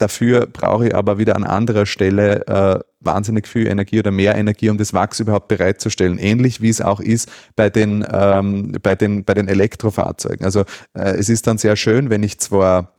Dafür 0.00 0.46
brauche 0.46 0.88
ich 0.88 0.94
aber 0.94 1.18
wieder 1.18 1.36
an 1.36 1.44
anderer 1.44 1.84
Stelle 1.84 2.46
äh, 2.46 2.80
wahnsinnig 3.00 3.46
viel 3.46 3.66
Energie 3.66 3.98
oder 3.98 4.10
mehr 4.10 4.34
Energie, 4.34 4.70
um 4.70 4.78
das 4.78 4.94
Wachs 4.94 5.20
überhaupt 5.20 5.48
bereitzustellen. 5.48 6.16
Ähnlich 6.16 6.62
wie 6.62 6.70
es 6.70 6.80
auch 6.80 7.00
ist 7.00 7.30
bei 7.54 7.68
den, 7.68 8.02
ähm, 8.10 8.72
bei 8.82 8.94
den, 8.94 9.26
bei 9.26 9.34
den 9.34 9.46
Elektrofahrzeugen. 9.46 10.42
Also 10.42 10.60
äh, 10.94 11.10
es 11.18 11.28
ist 11.28 11.46
dann 11.46 11.58
sehr 11.58 11.76
schön, 11.76 12.08
wenn 12.08 12.22
ich 12.22 12.40
zwar 12.40 12.94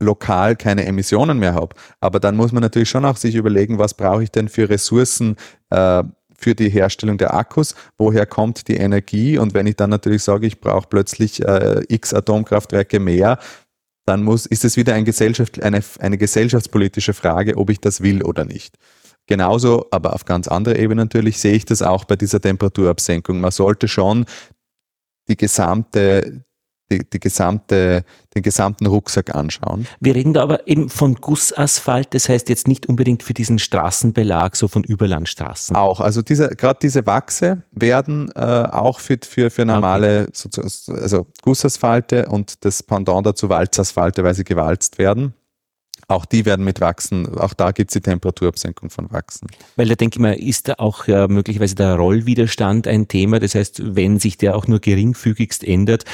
lokal 0.00 0.56
keine 0.56 0.84
Emissionen 0.84 1.38
mehr 1.38 1.54
habe, 1.54 1.76
aber 2.00 2.18
dann 2.18 2.34
muss 2.34 2.50
man 2.50 2.62
natürlich 2.64 2.88
schon 2.88 3.04
auch 3.04 3.16
sich 3.16 3.36
überlegen, 3.36 3.78
was 3.78 3.94
brauche 3.94 4.24
ich 4.24 4.32
denn 4.32 4.48
für 4.48 4.68
Ressourcen 4.68 5.36
äh, 5.70 6.02
für 6.36 6.56
die 6.56 6.70
Herstellung 6.70 7.18
der 7.18 7.34
Akkus, 7.34 7.76
woher 7.96 8.26
kommt 8.26 8.66
die 8.66 8.76
Energie 8.76 9.38
und 9.38 9.54
wenn 9.54 9.68
ich 9.68 9.76
dann 9.76 9.90
natürlich 9.90 10.24
sage, 10.24 10.48
ich 10.48 10.60
brauche 10.60 10.88
plötzlich 10.88 11.44
äh, 11.44 11.82
x 11.88 12.12
Atomkraftwerke 12.14 12.98
mehr, 12.98 13.38
dann 14.08 14.24
muss, 14.24 14.46
ist 14.46 14.64
es 14.64 14.76
wieder 14.76 14.94
ein 14.94 15.04
Gesellschaft, 15.04 15.62
eine, 15.62 15.82
eine 16.00 16.18
gesellschaftspolitische 16.18 17.12
Frage, 17.12 17.56
ob 17.56 17.70
ich 17.70 17.80
das 17.80 18.00
will 18.00 18.22
oder 18.22 18.44
nicht. 18.44 18.76
Genauso, 19.26 19.86
aber 19.90 20.14
auf 20.14 20.24
ganz 20.24 20.48
anderer 20.48 20.76
Ebene 20.76 21.02
natürlich, 21.02 21.38
sehe 21.38 21.52
ich 21.52 21.66
das 21.66 21.82
auch 21.82 22.04
bei 22.04 22.16
dieser 22.16 22.40
Temperaturabsenkung. 22.40 23.40
Man 23.40 23.50
sollte 23.50 23.86
schon 23.86 24.24
die 25.28 25.36
gesamte, 25.36 26.44
die, 26.90 27.08
die 27.08 27.20
gesamte, 27.20 28.04
den 28.34 28.42
gesamten 28.42 28.86
Rucksack 28.86 29.34
anschauen. 29.34 29.86
Wir 30.00 30.14
reden 30.14 30.32
da 30.32 30.42
aber 30.42 30.66
eben 30.66 30.88
von 30.88 31.16
Gussasphalt, 31.16 32.14
das 32.14 32.28
heißt 32.28 32.48
jetzt 32.48 32.68
nicht 32.68 32.86
unbedingt 32.86 33.22
für 33.22 33.34
diesen 33.34 33.58
Straßenbelag, 33.58 34.56
so 34.56 34.68
von 34.68 34.84
Überlandstraßen. 34.84 35.76
Auch, 35.76 36.00
also 36.00 36.22
diese, 36.22 36.48
gerade 36.48 36.78
diese 36.80 37.06
Wachse 37.06 37.62
werden 37.72 38.30
äh, 38.34 38.40
auch 38.40 39.00
für, 39.00 39.18
für, 39.22 39.50
für 39.50 39.64
normale, 39.64 40.28
okay. 40.28 40.68
also 40.88 41.26
Gussasphalte 41.42 42.28
und 42.28 42.64
das 42.64 42.82
Pendant 42.82 43.26
dazu 43.26 43.48
Walzasphalte, 43.48 44.24
weil 44.24 44.34
sie 44.34 44.44
gewalzt 44.44 44.98
werden. 44.98 45.34
Auch 46.10 46.24
die 46.24 46.46
werden 46.46 46.64
mit 46.64 46.80
Wachsen, 46.80 47.38
auch 47.38 47.52
da 47.52 47.70
gibt 47.70 47.90
es 47.90 47.92
die 47.94 48.00
Temperaturabsenkung 48.00 48.88
von 48.88 49.10
Wachsen. 49.12 49.46
Weil 49.76 49.88
da 49.88 49.94
denke 49.94 50.16
ich 50.16 50.20
mal, 50.20 50.32
ist 50.32 50.68
da 50.68 50.76
auch 50.78 51.06
äh, 51.06 51.28
möglicherweise 51.28 51.74
der 51.74 51.96
Rollwiderstand 51.96 52.88
ein 52.88 53.08
Thema. 53.08 53.40
Das 53.40 53.54
heißt, 53.54 53.94
wenn 53.94 54.18
sich 54.18 54.38
der 54.38 54.56
auch 54.56 54.66
nur 54.66 54.80
geringfügigst 54.80 55.62
ändert, 55.62 56.04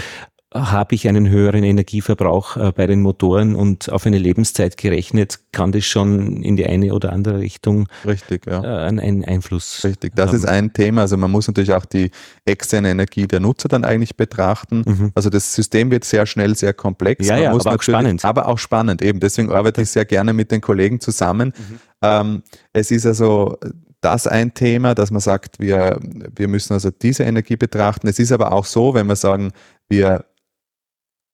habe 0.55 0.95
ich 0.95 1.09
einen 1.09 1.29
höheren 1.29 1.65
Energieverbrauch 1.65 2.57
äh, 2.57 2.73
bei 2.73 2.87
den 2.87 3.03
Motoren 3.03 3.57
und 3.57 3.91
auf 3.91 4.07
eine 4.07 4.19
Lebenszeit 4.19 4.77
gerechnet, 4.77 5.41
kann 5.51 5.73
das 5.73 5.85
schon 5.85 6.43
in 6.45 6.57
die 6.57 6.65
eine 6.65 6.95
oder 6.95 7.13
andere 7.13 7.41
Richtung 7.41 7.89
Richtig, 8.07 8.47
ja. 8.47 8.63
Äh, 8.63 8.87
einen 8.87 9.25
Einfluss 9.25 9.83
Richtig, 9.83 10.15
das 10.15 10.29
haben. 10.29 10.37
ist 10.37 10.47
ein 10.47 10.73
Thema. 10.73 11.03
Also 11.03 11.17
man 11.17 11.33
muss 11.33 11.49
natürlich 11.49 11.73
auch 11.73 11.85
die 11.85 12.13
externe 12.45 12.91
Energie 12.91 13.27
der 13.27 13.41
Nutzer 13.41 13.69
dann 13.69 13.85
eigentlich 13.85 14.17
betrachten. 14.17 14.85
Mhm. 14.87 15.13
Also 15.17 15.29
das 15.29 15.53
System 15.53 15.91
wird 15.91 16.05
sehr 16.05 16.25
schnell 16.25 16.55
sehr 16.55 16.73
komplex. 16.73 17.27
Ja, 17.27 17.37
ja, 17.37 17.51
aber 17.51 17.75
auch 17.75 17.83
spannend. 17.83 18.25
Aber 18.25 18.47
auch 18.47 18.59
spannend, 18.59 19.03
eben. 19.03 19.19
Deswegen 19.19 19.51
arbeite 19.51 19.83
ich 19.83 19.91
sehr 19.91 20.05
gerne 20.05 20.33
mit 20.33 20.53
den 20.53 20.61
Kollegen 20.61 21.01
zusammen. 21.01 21.53
Mhm. 21.57 21.81
Ähm, 22.03 22.43
es 22.73 22.93
ist 22.93 23.07
also 23.07 23.59
das 24.01 24.29
ein 24.29 24.55
Thema, 24.55 24.95
dass 24.95 25.11
man 25.11 25.21
sagt, 25.21 25.59
wir, 25.59 25.99
wir 26.37 26.47
müssen 26.47 26.75
also 26.75 26.91
diese 26.91 27.25
Energie 27.25 27.57
betrachten. 27.57 28.07
Es 28.07 28.21
ist 28.21 28.31
aber 28.31 28.53
auch 28.53 28.67
so, 28.67 28.95
wenn 28.95 29.07
wir 29.07 29.17
sagen, 29.17 29.51
wir 29.89 30.25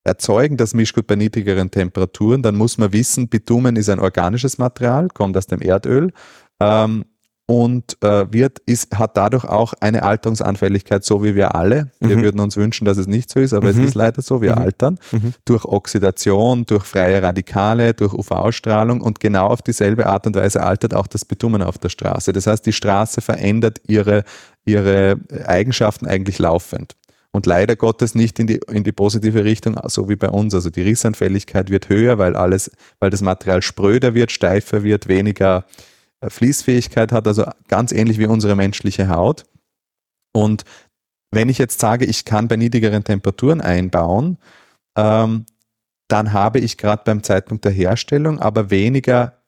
erzeugen 0.05 0.57
das 0.57 0.75
Mischgut 0.75 1.07
bei 1.07 1.17
niedrigeren 1.17 1.71
Temperaturen, 1.71 2.43
dann 2.43 2.57
muss 2.57 2.79
man 2.79 2.93
wissen, 2.93 3.29
Bitumen 3.29 3.77
ist 3.77 3.89
ein 3.89 4.01
organisches 4.01 4.59
Material, 4.59 5.09
kommt 5.09 5.37
aus 5.37 5.47
dem 5.47 5.61
Erdöl 5.61 6.13
ähm, 6.61 7.05
und 7.47 8.03
äh, 8.03 8.33
wird, 8.33 8.61
ist, 8.61 8.97
hat 8.97 9.17
dadurch 9.17 9.45
auch 9.45 9.75
eine 9.81 10.05
Alterungsanfälligkeit, 10.05 11.05
so 11.05 11.25
wie 11.25 11.35
wir 11.35 11.55
alle. 11.55 11.91
Wir 11.99 12.17
mhm. 12.17 12.23
würden 12.23 12.41
uns 12.41 12.57
wünschen, 12.57 12.85
dass 12.85 12.97
es 12.97 13.09
nicht 13.09 13.29
so 13.29 13.41
ist, 13.41 13.53
aber 13.53 13.73
mhm. 13.73 13.81
es 13.81 13.89
ist 13.89 13.95
leider 13.95 14.23
so, 14.23 14.41
wir 14.41 14.53
mhm. 14.53 14.63
altern 14.63 14.99
mhm. 15.11 15.35
durch 15.45 15.65
Oxidation, 15.65 16.65
durch 16.65 16.85
freie 16.85 17.21
Radikale, 17.23 17.93
durch 17.93 18.15
UV-Strahlung 18.15 19.01
und 19.01 19.21
genau 19.21 19.49
auf 19.49 19.63
dieselbe 19.63 20.07
Art 20.07 20.27
und 20.29 20.37
Weise 20.37 20.63
altert 20.63 20.95
auch 20.95 21.09
das 21.09 21.25
Bitumen 21.25 21.61
auf 21.61 21.77
der 21.77 21.89
Straße. 21.89 22.33
Das 22.33 22.47
heißt, 22.47 22.65
die 22.65 22.73
Straße 22.73 23.21
verändert 23.21 23.81
ihre, 23.87 24.23
ihre 24.65 25.17
Eigenschaften 25.45 26.07
eigentlich 26.07 26.39
laufend 26.39 26.95
und 27.33 27.47
leider 27.47 27.77
Gottes 27.77 28.15
nicht 28.15 28.39
in 28.39 28.47
die, 28.47 28.61
in 28.69 28.85
die 28.85 28.93
positive 28.93 29.45
Richtung, 29.45 29.79
so 29.87 30.09
wie 30.09 30.17
bei 30.17 30.29
uns. 30.29 30.55
Also 30.55 30.71
die 30.71 30.83
Rissanfälligkeit 30.83 31.71
wird 31.71 31.89
höher, 31.89 32.19
weil 32.19 32.35
alles, 32.37 32.71
weil 32.99 33.11
das 33.11 33.21
Material 33.21 33.63
spröder 33.63 34.15
wird, 34.15 34.33
steifer 34.33 34.83
wird, 34.83 35.09
weniger 35.09 35.65
äh, 36.21 36.31
Fließfähigkeit 36.31 37.13
hat, 37.13 37.27
also 37.27 37.45
ganz 37.69 37.93
ähnlich 37.93 38.19
wie 38.19 38.27
unsere 38.27 38.57
menschliche 38.57 39.09
Haut. 39.09 39.45
Und 40.33 40.65
wenn 41.33 41.49
ich 41.49 41.59
jetzt 41.59 41.81
sage, 41.81 42.05
ich 42.05 42.25
kann 42.25 42.49
bei 42.49 42.57
niedrigeren 42.57 43.05
Temperaturen 43.05 43.61
einbauen, 43.61 44.39
ähm, 44.97 45.47
dann 46.09 46.33
habe 46.33 46.59
ich 46.59 46.77
gerade 46.77 47.03
beim 47.05 47.23
Zeitpunkt 47.23 47.65
der 47.65 47.73
Herstellung 47.73 48.41
aber 48.41 48.71
weniger 48.71 49.40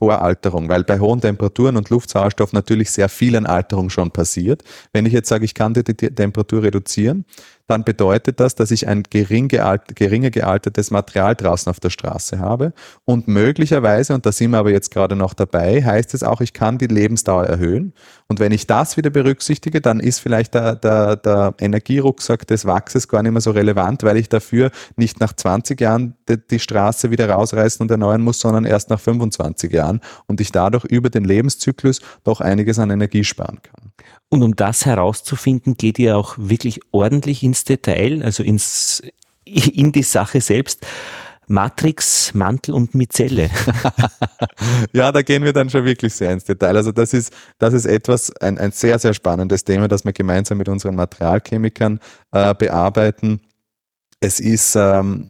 Voralterung, 0.00 0.70
weil 0.70 0.82
bei 0.82 0.98
hohen 0.98 1.20
Temperaturen 1.20 1.76
und 1.76 1.90
Luftsauerstoff 1.90 2.54
natürlich 2.54 2.90
sehr 2.90 3.10
viel 3.10 3.36
an 3.36 3.44
Alterung 3.44 3.90
schon 3.90 4.10
passiert. 4.10 4.64
Wenn 4.94 5.04
ich 5.04 5.12
jetzt 5.12 5.28
sage, 5.28 5.44
ich 5.44 5.52
kann 5.52 5.74
die 5.74 5.82
Temperatur 5.84 6.62
reduzieren, 6.62 7.26
dann 7.70 7.84
bedeutet 7.84 8.40
das, 8.40 8.56
dass 8.56 8.72
ich 8.72 8.88
ein 8.88 9.04
gering 9.04 9.46
gealt, 9.46 9.94
geringer 9.94 10.30
gealtertes 10.30 10.90
Material 10.90 11.36
draußen 11.36 11.70
auf 11.70 11.78
der 11.78 11.90
Straße 11.90 12.40
habe. 12.40 12.72
Und 13.04 13.28
möglicherweise, 13.28 14.12
und 14.12 14.26
da 14.26 14.32
sind 14.32 14.50
wir 14.50 14.58
aber 14.58 14.72
jetzt 14.72 14.90
gerade 14.90 15.14
noch 15.14 15.34
dabei, 15.34 15.84
heißt 15.84 16.12
es 16.14 16.24
auch, 16.24 16.40
ich 16.40 16.52
kann 16.52 16.78
die 16.78 16.88
Lebensdauer 16.88 17.44
erhöhen. 17.44 17.94
Und 18.26 18.40
wenn 18.40 18.50
ich 18.50 18.66
das 18.66 18.96
wieder 18.96 19.10
berücksichtige, 19.10 19.80
dann 19.80 20.00
ist 20.00 20.18
vielleicht 20.18 20.54
der, 20.54 20.74
der, 20.74 21.14
der 21.16 21.54
Energierucksack 21.60 22.44
des 22.46 22.66
Wachses 22.66 23.06
gar 23.06 23.22
nicht 23.22 23.32
mehr 23.32 23.40
so 23.40 23.52
relevant, 23.52 24.02
weil 24.02 24.16
ich 24.16 24.28
dafür 24.28 24.72
nicht 24.96 25.20
nach 25.20 25.32
20 25.32 25.80
Jahren 25.80 26.16
die, 26.28 26.38
die 26.38 26.58
Straße 26.58 27.12
wieder 27.12 27.30
rausreißen 27.30 27.84
und 27.84 27.90
erneuern 27.90 28.20
muss, 28.20 28.40
sondern 28.40 28.64
erst 28.64 28.90
nach 28.90 29.00
25 29.00 29.72
Jahren 29.72 30.00
und 30.26 30.40
ich 30.40 30.50
dadurch 30.50 30.84
über 30.86 31.08
den 31.08 31.24
Lebenszyklus 31.24 32.00
doch 32.24 32.40
einiges 32.40 32.80
an 32.80 32.90
Energie 32.90 33.22
sparen 33.22 33.60
kann. 33.62 33.92
Und 34.32 34.44
um 34.44 34.54
das 34.54 34.86
herauszufinden, 34.86 35.76
geht 35.76 35.98
ihr 35.98 36.16
auch 36.16 36.36
wirklich 36.38 36.80
ordentlich 36.92 37.42
ins 37.42 37.59
Detail, 37.64 38.22
also 38.22 38.42
ins, 38.42 39.02
in 39.44 39.92
die 39.92 40.02
Sache 40.02 40.40
selbst. 40.40 40.86
Matrix, 41.50 42.32
Mantel 42.32 42.74
und 42.74 42.94
Mizelle. 42.94 43.50
ja, 44.92 45.10
da 45.10 45.22
gehen 45.22 45.42
wir 45.42 45.52
dann 45.52 45.68
schon 45.68 45.84
wirklich 45.84 46.14
sehr 46.14 46.30
ins 46.30 46.44
Detail. 46.44 46.76
Also 46.76 46.92
das 46.92 47.12
ist, 47.12 47.32
das 47.58 47.74
ist 47.74 47.86
etwas, 47.86 48.30
ein, 48.36 48.56
ein 48.56 48.70
sehr, 48.70 49.00
sehr 49.00 49.14
spannendes 49.14 49.64
Thema, 49.64 49.88
das 49.88 50.04
wir 50.04 50.12
gemeinsam 50.12 50.58
mit 50.58 50.68
unseren 50.68 50.94
Materialchemikern 50.94 51.98
äh, 52.30 52.54
bearbeiten. 52.54 53.40
Es 54.20 54.38
ist 54.38 54.76
ähm, 54.76 55.26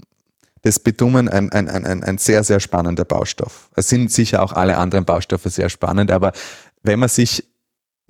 das 0.61 0.79
Bitumen 0.79 1.31
ein, 1.31 1.51
ein, 1.53 1.69
ein, 1.71 2.05
ein 2.05 2.19
sehr, 2.19 2.45
sehr 2.45 2.61
spannender 2.61 3.07
Baustoff. 3.07 3.71
Es 3.75 3.89
sind 3.89 4.13
sicher 4.13 4.43
auch 4.43 4.53
alle 4.53 4.77
anderen 4.77 5.07
Baustoffe 5.07 5.47
sehr 5.47 5.71
spannend, 5.71 6.11
aber 6.11 6.33
wenn 6.83 6.99
man 6.99 7.09
sich 7.09 7.50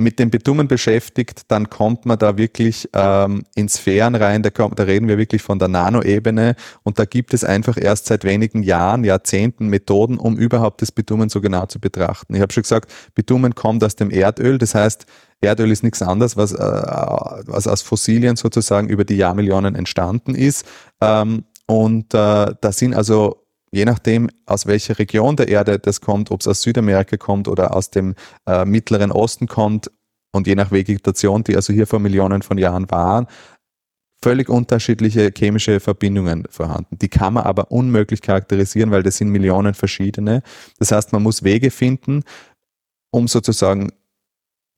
mit 0.01 0.19
dem 0.19 0.31
Bitumen 0.31 0.69
beschäftigt, 0.69 1.43
dann 1.49 1.71
kommt 1.71 2.07
man 2.07 2.19
da 2.19 2.37
wirklich 2.37 2.89
ähm, 2.93 3.45
in 3.55 3.69
Sphären 3.69 4.15
rein, 4.15 4.43
da, 4.43 4.51
kommt, 4.51 4.79
da 4.79 4.85
reden 4.85 5.09
wir 5.09 5.19
wirklich 5.19 5.43
von 5.43 5.59
der 5.59 5.69
Nanoebene 5.69 6.57
und 6.83 6.99
da 6.99 7.05
gibt 7.05 7.35
es 7.35 7.45
einfach 7.45 7.77
erst 7.77 8.07
seit 8.07 8.25
wenigen 8.25 8.63
Jahren, 8.63 9.05
Jahrzehnten 9.05 9.69
Methoden, 9.69 10.19
um 10.19 10.37
überhaupt 10.37 10.83
das 10.83 10.93
Bitumen 10.93 11.29
so 11.29 11.41
genau 11.41 11.67
zu 11.67 11.79
betrachten. 11.79 12.35
Ich 12.35 12.41
habe 12.41 12.53
schon 12.53 12.63
gesagt, 12.63 12.93
Bitumen 13.15 13.55
kommt 13.55 13.85
aus 13.85 13.97
dem 13.97 14.11
Erdöl, 14.11 14.59
das 14.59 14.75
heißt, 14.75 15.07
Erdöl 15.41 15.71
ist 15.71 15.83
nichts 15.83 16.03
anderes, 16.03 16.37
was, 16.37 16.53
äh, 16.53 16.59
was 16.59 17.67
aus 17.67 17.83
Fossilien 17.83 18.37
sozusagen 18.37 18.89
über 18.89 19.05
die 19.05 19.17
Jahrmillionen 19.17 19.75
entstanden 19.75 20.35
ist. 20.35 20.67
Ähm, 21.01 21.45
und 21.67 22.13
äh, 22.15 22.55
da 22.61 22.73
sind 22.73 22.95
also 22.95 23.47
je 23.73 23.85
nachdem, 23.85 24.29
aus 24.47 24.67
welcher 24.67 24.99
Region 24.99 25.37
der 25.37 25.49
Erde 25.49 25.79
das 25.79 26.01
kommt, 26.01 26.31
ob 26.31 26.41
es 26.41 26.49
aus 26.49 26.63
Südamerika 26.63 27.17
kommt 27.17 27.49
oder 27.49 27.75
aus 27.75 27.91
dem 27.91 28.15
äh, 28.47 28.65
Mittleren 28.65 29.13
Osten 29.13 29.47
kommt 29.47 29.91
und 30.33 30.47
je 30.47 30.55
nach 30.55 30.71
Vegetation, 30.71 31.45
die 31.45 31.57
also 31.57 31.73
hier 31.73 31.87
vor 31.87 31.99
Millionen 31.99 32.43
von 32.43 32.59
Jahren 32.59 32.91
waren, 32.91 33.27
völlig 34.23 34.49
unterschiedliche 34.49 35.33
chemische 35.37 35.81
Verbindungen 35.81 36.47
vorhanden. 36.51 36.99
Die 36.99 37.09
kann 37.09 37.35
man 37.35 37.45
aber 37.45 37.71
unmöglich 37.71 38.21
charakterisieren, 38.21 38.91
weil 38.91 39.03
das 39.03 39.17
sind 39.17 39.31
Millionen 39.31 39.75
verschiedene. 39.75 40.43
Das 40.79 40.93
heißt, 40.93 41.13
man 41.13 41.23
muss 41.23 41.43
Wege 41.43 41.71
finden, 41.71 42.23
um 43.11 43.29
sozusagen 43.29 43.91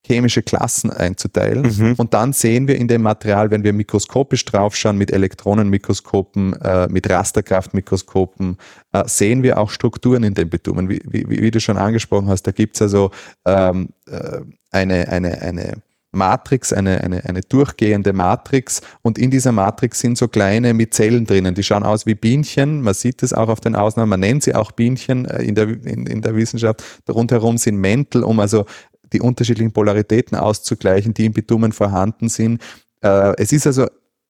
chemische 0.04 0.42
Klassen 0.42 0.90
einzuteilen. 0.90 1.62
Mhm. 1.62 1.94
Und 1.96 2.14
dann 2.14 2.32
sehen 2.32 2.66
wir 2.66 2.76
in 2.76 2.88
dem 2.88 3.02
Material, 3.02 3.50
wenn 3.50 3.62
wir 3.62 3.72
mikroskopisch 3.72 4.44
draufschauen, 4.44 4.98
mit 4.98 5.12
Elektronenmikroskopen, 5.12 6.54
äh, 6.60 6.88
mit 6.88 7.08
Rasterkraftmikroskopen, 7.08 8.58
äh, 8.92 9.04
sehen 9.06 9.42
wir 9.42 9.58
auch 9.58 9.70
Strukturen 9.70 10.24
in 10.24 10.34
den 10.34 10.50
Bitumen. 10.50 10.88
Wie, 10.88 11.00
wie, 11.04 11.28
wie 11.28 11.50
du 11.50 11.60
schon 11.60 11.76
angesprochen 11.76 12.28
hast, 12.28 12.42
da 12.42 12.50
gibt's 12.50 12.82
also 12.82 13.10
ähm, 13.46 13.90
äh, 14.06 14.40
eine, 14.72 15.08
eine, 15.08 15.40
eine 15.40 15.82
Matrix, 16.12 16.72
eine, 16.72 17.02
eine, 17.02 17.24
eine 17.24 17.40
durchgehende 17.40 18.12
Matrix 18.12 18.82
und 19.00 19.18
in 19.18 19.30
dieser 19.30 19.50
Matrix 19.50 20.00
sind 20.00 20.18
so 20.18 20.28
kleine 20.28 20.74
Mizellen 20.74 21.26
drinnen, 21.26 21.54
die 21.54 21.62
schauen 21.62 21.82
aus 21.82 22.04
wie 22.04 22.14
Bienchen, 22.14 22.82
man 22.82 22.92
sieht 22.92 23.22
es 23.22 23.32
auch 23.32 23.48
auf 23.48 23.60
den 23.60 23.74
Ausnahmen, 23.74 24.10
man 24.10 24.20
nennt 24.20 24.42
sie 24.42 24.54
auch 24.54 24.72
Bienchen 24.72 25.24
äh, 25.24 25.42
in 25.42 25.54
der, 25.54 25.68
in, 25.68 26.06
in 26.06 26.20
der 26.20 26.36
Wissenschaft, 26.36 26.82
rundherum 27.08 27.56
sind 27.56 27.78
Mäntel, 27.78 28.24
um 28.24 28.40
also 28.40 28.66
die 29.12 29.20
unterschiedlichen 29.20 29.72
Polaritäten 29.72 30.36
auszugleichen, 30.36 31.14
die 31.14 31.26
im 31.26 31.32
Bitumen 31.32 31.72
vorhanden 31.72 32.28
sind. 32.28 32.62
Äh, 33.02 33.34
es 33.36 33.52
ist 33.52 33.66
also, 33.66 33.86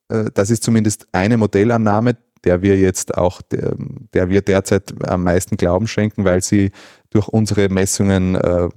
äh, 0.09 0.31
das 0.35 0.51
ist 0.51 0.63
zumindest 0.63 1.07
eine 1.13 1.37
Modellannahme, 1.37 2.17
der 2.45 2.63
wir 2.63 2.77
jetzt 2.79 3.17
auch, 3.17 3.41
der, 3.43 4.29
wir 4.29 4.43
derzeit 4.43 4.93
am 5.09 5.23
meisten 5.23 5.57
Glauben 5.57 5.87
schenken, 5.87 6.25
weil 6.25 6.43
sie 6.43 6.73
durch 7.11 7.29
unsere 7.29 7.69
Messungen 7.69 8.35
äh, 8.35 8.69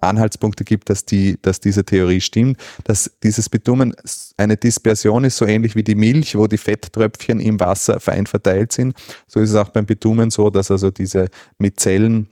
Anhaltspunkte 0.00 0.64
gibt, 0.64 0.90
dass, 0.90 1.04
die, 1.04 1.38
dass 1.42 1.60
diese 1.60 1.84
Theorie 1.84 2.20
stimmt, 2.20 2.58
dass 2.84 3.10
dieses 3.22 3.48
Bitumen 3.48 3.94
eine 4.36 4.56
Dispersion 4.56 5.24
ist, 5.24 5.36
so 5.36 5.46
ähnlich 5.46 5.76
wie 5.76 5.82
die 5.82 5.94
Milch, 5.94 6.36
wo 6.36 6.46
die 6.46 6.58
Fetttröpfchen 6.58 7.40
im 7.40 7.60
Wasser 7.60 8.00
fein 8.00 8.26
verteilt 8.26 8.72
sind. 8.72 8.94
So 9.26 9.40
ist 9.40 9.50
es 9.50 9.56
auch 9.56 9.68
beim 9.68 9.86
Bitumen 9.86 10.30
so, 10.30 10.50
dass 10.50 10.70
also 10.70 10.90
diese 10.90 11.28
Mizellen 11.58 12.28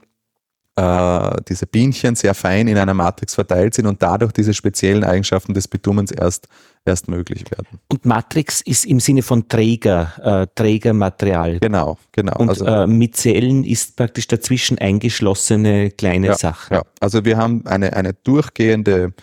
äh, 0.79 1.41
diese 1.47 1.67
Bienchen 1.67 2.15
sehr 2.15 2.33
fein 2.33 2.67
in 2.67 2.77
einer 2.77 2.93
Matrix 2.93 3.35
verteilt 3.35 3.73
sind 3.73 3.85
und 3.85 4.01
dadurch 4.01 4.31
diese 4.31 4.53
speziellen 4.53 5.03
Eigenschaften 5.03 5.53
des 5.53 5.67
Bitumens 5.67 6.11
erst, 6.11 6.47
erst 6.85 7.09
möglich 7.09 7.43
werden. 7.51 7.79
Und 7.89 8.05
Matrix 8.05 8.61
ist 8.61 8.85
im 8.85 8.99
Sinne 8.99 9.21
von 9.21 9.49
Träger, 9.49 10.13
äh, 10.23 10.47
Trägermaterial. 10.55 11.59
Genau, 11.59 11.97
genau. 12.13 12.37
Und 12.37 12.49
also, 12.49 12.65
äh, 12.65 12.87
mit 12.87 13.17
Zellen 13.17 13.63
ist 13.65 13.97
praktisch 13.97 14.27
dazwischen 14.27 14.77
eingeschlossene 14.77 15.91
kleine 15.91 16.27
ja, 16.27 16.37
Sache. 16.37 16.75
Ja, 16.75 16.83
also 17.01 17.25
wir 17.25 17.35
haben 17.35 17.65
eine, 17.65 17.93
eine 17.93 18.13
durchgehende 18.13 19.13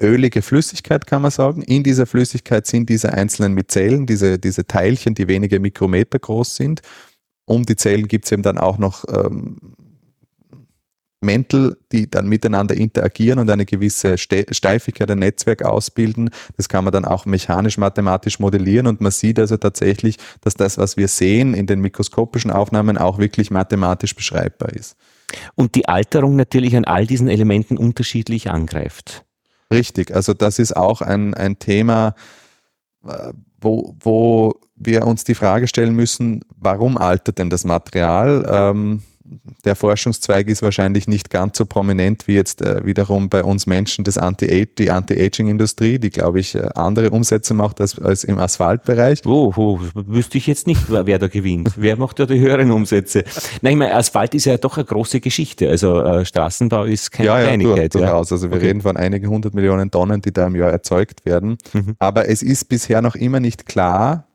ölige 0.00 0.40
Flüssigkeit, 0.40 1.06
kann 1.06 1.20
man 1.20 1.30
sagen. 1.30 1.62
In 1.62 1.82
dieser 1.82 2.06
Flüssigkeit 2.06 2.66
sind 2.66 2.88
diese 2.88 3.12
einzelnen 3.12 3.52
Mizellen, 3.52 4.06
diese, 4.06 4.38
diese 4.38 4.66
Teilchen, 4.66 5.14
die 5.14 5.28
wenige 5.28 5.60
Mikrometer 5.60 6.18
groß 6.18 6.56
sind. 6.56 6.80
Um 7.44 7.66
die 7.66 7.76
Zellen 7.76 8.08
gibt 8.08 8.24
es 8.24 8.32
eben 8.32 8.42
dann 8.42 8.56
auch 8.56 8.78
noch 8.78 9.04
ähm, 9.08 9.58
Mäntel, 11.20 11.76
die 11.92 12.10
dann 12.10 12.28
miteinander 12.28 12.74
interagieren 12.74 13.38
und 13.38 13.50
eine 13.50 13.66
gewisse 13.66 14.16
Steifigkeit, 14.16 15.10
ein 15.10 15.18
Netzwerk 15.18 15.64
ausbilden. 15.64 16.30
Das 16.56 16.68
kann 16.68 16.84
man 16.84 16.92
dann 16.92 17.04
auch 17.04 17.26
mechanisch-mathematisch 17.26 18.38
modellieren 18.38 18.86
und 18.86 19.00
man 19.00 19.12
sieht 19.12 19.38
also 19.38 19.56
tatsächlich, 19.56 20.16
dass 20.40 20.54
das, 20.54 20.78
was 20.78 20.96
wir 20.96 21.08
sehen 21.08 21.52
in 21.54 21.66
den 21.66 21.80
mikroskopischen 21.80 22.50
Aufnahmen, 22.50 22.96
auch 22.96 23.18
wirklich 23.18 23.50
mathematisch 23.50 24.14
beschreibbar 24.14 24.70
ist. 24.70 24.96
Und 25.54 25.74
die 25.74 25.86
Alterung 25.86 26.36
natürlich 26.36 26.74
an 26.76 26.84
all 26.86 27.06
diesen 27.06 27.28
Elementen 27.28 27.76
unterschiedlich 27.76 28.50
angreift. 28.50 29.24
Richtig, 29.72 30.14
also 30.14 30.34
das 30.34 30.58
ist 30.58 30.76
auch 30.76 31.00
ein, 31.00 31.34
ein 31.34 31.58
Thema, 31.58 32.14
äh, 33.06 33.32
wo, 33.60 33.94
wo 34.00 34.54
wir 34.74 35.06
uns 35.06 35.24
die 35.24 35.34
Frage 35.34 35.68
stellen 35.68 35.94
müssen, 35.94 36.40
warum 36.56 36.96
altert 36.96 37.38
denn 37.38 37.50
das 37.50 37.64
Material? 37.64 38.46
Ähm, 38.50 39.02
der 39.64 39.76
Forschungszweig 39.76 40.48
ist 40.48 40.62
wahrscheinlich 40.62 41.06
nicht 41.06 41.30
ganz 41.30 41.58
so 41.58 41.66
prominent 41.66 42.26
wie 42.26 42.34
jetzt 42.34 42.62
äh, 42.62 42.84
wiederum 42.84 43.28
bei 43.28 43.44
uns 43.44 43.66
Menschen 43.66 44.04
das 44.04 44.18
Anti 44.18 44.66
die 44.78 44.90
Anti-Aging-Industrie, 44.90 45.98
die, 45.98 46.10
glaube 46.10 46.40
ich, 46.40 46.54
äh, 46.54 46.68
andere 46.74 47.10
Umsätze 47.10 47.54
macht 47.54 47.80
als, 47.80 47.98
als 47.98 48.24
im 48.24 48.38
Asphaltbereich. 48.38 49.20
Oh, 49.24 49.52
oh, 49.56 49.80
wüsste 49.94 50.38
ich 50.38 50.46
jetzt 50.46 50.66
nicht, 50.66 50.80
wer 50.88 51.18
da 51.18 51.28
gewinnt. 51.28 51.72
wer 51.76 51.96
macht 51.96 52.18
da 52.18 52.26
die 52.26 52.40
höheren 52.40 52.70
Umsätze? 52.70 53.24
Nein, 53.62 53.72
ich 53.72 53.78
meine, 53.78 53.94
Asphalt 53.94 54.34
ist 54.34 54.46
ja 54.46 54.56
doch 54.56 54.76
eine 54.76 54.84
große 54.84 55.20
Geschichte. 55.20 55.68
Also 55.68 56.00
äh, 56.00 56.24
Straßenbau 56.24 56.84
ist 56.84 57.10
keine 57.12 57.28
ja, 57.28 57.38
ja, 57.38 57.46
Kleinigkeit. 57.46 57.94
Durch, 57.94 58.04
durchaus. 58.04 58.32
Also 58.32 58.50
wir 58.50 58.56
okay. 58.56 58.68
reden 58.68 58.80
von 58.80 58.96
einigen 58.96 59.28
hundert 59.28 59.54
Millionen 59.54 59.90
Tonnen, 59.90 60.20
die 60.20 60.32
da 60.32 60.46
im 60.46 60.56
Jahr 60.56 60.70
erzeugt 60.70 61.24
werden. 61.24 61.58
Mhm. 61.72 61.94
Aber 61.98 62.28
es 62.28 62.42
ist 62.42 62.68
bisher 62.68 63.02
noch 63.02 63.14
immer 63.14 63.40
nicht 63.40 63.66
klar, 63.66 64.29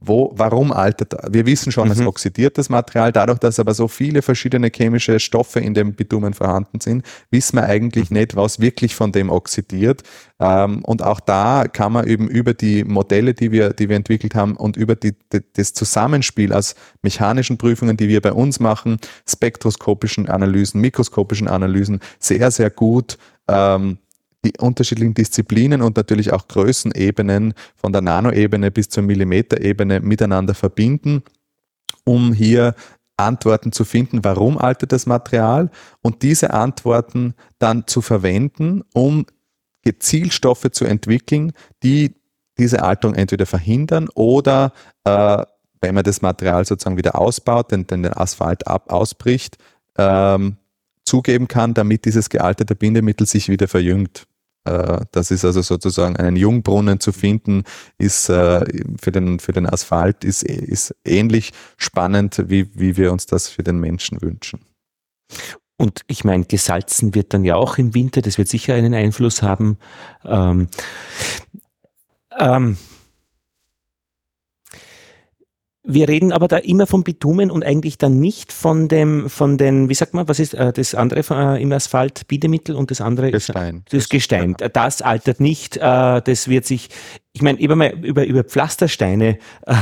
wo, 0.00 0.32
warum 0.36 0.72
altert, 0.72 1.14
wir 1.30 1.46
wissen 1.46 1.72
schon, 1.72 1.86
mhm. 1.88 1.92
es 1.92 2.00
oxidiert 2.00 2.58
das 2.58 2.68
Material, 2.68 3.12
dadurch, 3.12 3.38
dass 3.38 3.58
aber 3.58 3.74
so 3.74 3.88
viele 3.88 4.22
verschiedene 4.22 4.70
chemische 4.74 5.18
Stoffe 5.20 5.60
in 5.60 5.74
dem 5.74 5.94
Bitumen 5.94 6.34
vorhanden 6.34 6.80
sind, 6.80 7.04
wissen 7.30 7.56
wir 7.56 7.64
eigentlich 7.64 8.10
mhm. 8.10 8.18
nicht, 8.18 8.36
was 8.36 8.60
wirklich 8.60 8.94
von 8.94 9.12
dem 9.12 9.30
oxidiert. 9.30 10.02
Ähm, 10.38 10.84
und 10.84 11.02
auch 11.02 11.20
da 11.20 11.64
kann 11.66 11.92
man 11.92 12.06
eben 12.06 12.28
über 12.28 12.54
die 12.54 12.84
Modelle, 12.84 13.34
die 13.34 13.52
wir, 13.52 13.72
die 13.72 13.88
wir 13.88 13.96
entwickelt 13.96 14.34
haben 14.34 14.56
und 14.56 14.76
über 14.76 14.94
die, 14.94 15.14
die, 15.32 15.40
das 15.54 15.72
Zusammenspiel 15.72 16.52
aus 16.52 16.74
mechanischen 17.02 17.58
Prüfungen, 17.58 17.96
die 17.96 18.08
wir 18.08 18.20
bei 18.20 18.32
uns 18.32 18.60
machen, 18.60 18.98
spektroskopischen 19.28 20.28
Analysen, 20.28 20.80
mikroskopischen 20.80 21.48
Analysen, 21.48 22.00
sehr, 22.18 22.50
sehr 22.50 22.70
gut 22.70 23.18
ähm, 23.48 23.98
die 24.46 24.58
unterschiedlichen 24.58 25.14
Disziplinen 25.14 25.82
und 25.82 25.96
natürlich 25.96 26.32
auch 26.32 26.46
Größenebenen 26.48 27.54
von 27.74 27.92
der 27.92 28.02
Nanoebene 28.02 28.70
bis 28.70 28.88
zur 28.88 29.02
Millimeterebene 29.02 30.00
miteinander 30.00 30.54
verbinden, 30.54 31.22
um 32.04 32.32
hier 32.32 32.74
Antworten 33.16 33.72
zu 33.72 33.84
finden, 33.84 34.24
warum 34.24 34.58
altert 34.58 34.92
das 34.92 35.06
Material 35.06 35.70
und 36.02 36.22
diese 36.22 36.52
Antworten 36.52 37.34
dann 37.58 37.86
zu 37.86 38.02
verwenden, 38.02 38.82
um 38.92 39.26
Gezielstoffe 39.82 40.70
zu 40.70 40.84
entwickeln, 40.84 41.52
die 41.82 42.14
diese 42.58 42.82
Alterung 42.82 43.14
entweder 43.14 43.46
verhindern 43.46 44.08
oder, 44.14 44.72
äh, 45.04 45.42
wenn 45.80 45.94
man 45.94 46.04
das 46.04 46.22
Material 46.22 46.64
sozusagen 46.64 46.96
wieder 46.96 47.18
ausbaut, 47.18 47.70
den, 47.70 47.86
den, 47.86 48.06
Asphalt 48.06 48.66
ab, 48.66 48.90
ausbricht, 48.90 49.58
ähm, 49.98 50.56
zugeben 51.04 51.48
kann, 51.48 51.74
damit 51.74 52.04
dieses 52.04 52.28
gealterte 52.28 52.74
Bindemittel 52.74 53.26
sich 53.26 53.48
wieder 53.48 53.68
verjüngt. 53.68 54.26
Äh, 54.66 55.04
das 55.12 55.30
ist 55.30 55.44
also 55.44 55.62
sozusagen 55.62 56.16
einen 56.16 56.36
Jungbrunnen 56.36 57.00
zu 57.00 57.12
finden, 57.12 57.64
ist 57.98 58.28
äh, 58.28 58.64
für 59.00 59.12
den, 59.12 59.38
für 59.38 59.52
den 59.52 59.66
Asphalt 59.66 60.24
ist, 60.24 60.42
ist 60.42 60.94
ähnlich 61.04 61.52
spannend, 61.76 62.44
wie, 62.48 62.68
wie 62.74 62.96
wir 62.96 63.12
uns 63.12 63.26
das 63.26 63.48
für 63.48 63.62
den 63.62 63.78
Menschen 63.78 64.20
wünschen. 64.20 64.60
Und 65.78 66.00
ich 66.06 66.24
meine, 66.24 66.44
gesalzen 66.44 67.14
wird 67.14 67.34
dann 67.34 67.44
ja 67.44 67.56
auch 67.56 67.78
im 67.78 67.94
Winter, 67.94 68.22
das 68.22 68.38
wird 68.38 68.48
sicher 68.48 68.74
einen 68.74 68.94
Einfluss 68.94 69.42
haben. 69.42 69.78
Ähm, 70.24 70.68
ähm, 72.38 72.76
wir 75.86 76.08
reden 76.08 76.32
aber 76.32 76.48
da 76.48 76.56
immer 76.58 76.86
vom 76.86 77.04
Bitumen 77.04 77.50
und 77.50 77.64
eigentlich 77.64 77.96
dann 77.96 78.18
nicht 78.18 78.52
von 78.52 78.88
dem, 78.88 79.30
von 79.30 79.56
den, 79.56 79.88
wie 79.88 79.94
sagt 79.94 80.14
man, 80.14 80.28
was 80.28 80.40
ist 80.40 80.54
äh, 80.54 80.72
das 80.72 80.94
andere 80.94 81.20
äh, 81.30 81.62
im 81.62 81.72
Asphalt, 81.72 82.26
Bindemittel 82.26 82.74
und 82.74 82.90
das 82.90 83.00
andere 83.00 83.30
Gestein. 83.30 83.84
Ist, 83.86 83.94
das 83.94 84.08
Gestein. 84.08 84.56
Das 84.72 85.00
altert 85.00 85.38
nicht, 85.38 85.76
äh, 85.76 85.80
das 85.80 86.48
wird 86.48 86.64
sich, 86.64 86.88
ich 87.32 87.42
meine, 87.42 87.60
über, 87.60 87.94
über, 87.94 88.26
über 88.26 88.42
Pflastersteine 88.42 89.38
äh, 89.66 89.74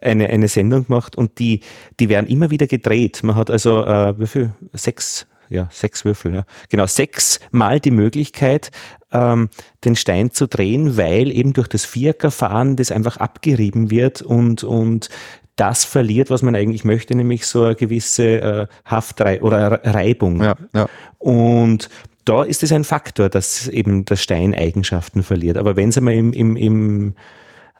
eine, 0.00 0.28
eine 0.28 0.48
Sendung 0.48 0.86
gemacht 0.86 1.16
und 1.16 1.38
die, 1.38 1.60
die 2.00 2.08
werden 2.08 2.26
immer 2.26 2.50
wieder 2.50 2.66
gedreht. 2.66 3.22
Man 3.22 3.36
hat 3.36 3.50
also, 3.50 3.84
äh, 3.84 4.18
wie 4.18 4.26
viel? 4.26 4.52
Sechs, 4.72 5.26
ja, 5.52 5.68
sechs 5.70 6.04
Würfel, 6.04 6.34
ja. 6.34 6.44
Genau, 6.68 6.86
sechsmal 6.86 7.80
die 7.80 7.90
Möglichkeit, 7.90 8.70
ähm, 9.12 9.48
den 9.84 9.96
Stein 9.96 10.30
zu 10.30 10.46
drehen, 10.46 10.96
weil 10.96 11.30
eben 11.30 11.52
durch 11.52 11.68
das 11.68 11.84
Vierkerfahren 11.84 12.76
das 12.76 12.90
einfach 12.90 13.18
abgerieben 13.18 13.90
wird 13.90 14.22
und, 14.22 14.64
und 14.64 15.08
das 15.56 15.84
verliert, 15.84 16.30
was 16.30 16.42
man 16.42 16.56
eigentlich 16.56 16.84
möchte, 16.84 17.14
nämlich 17.14 17.46
so 17.46 17.64
eine 17.64 17.74
gewisse 17.74 18.40
äh, 18.40 18.66
Haftrei 18.84 19.42
oder 19.42 19.80
Reibung. 19.84 20.42
Ja, 20.42 20.56
ja. 20.74 20.88
Und 21.18 21.88
da 22.24 22.42
ist 22.42 22.62
es 22.62 22.72
ein 22.72 22.84
Faktor, 22.84 23.28
dass 23.28 23.68
eben 23.68 24.04
der 24.04 24.16
Stein 24.16 24.54
Eigenschaften 24.54 25.22
verliert. 25.22 25.58
Aber 25.58 25.76
wenn 25.76 25.90
es 25.90 25.98
einmal 25.98 26.14
im, 26.14 26.32
im, 26.32 26.56
im 26.56 27.14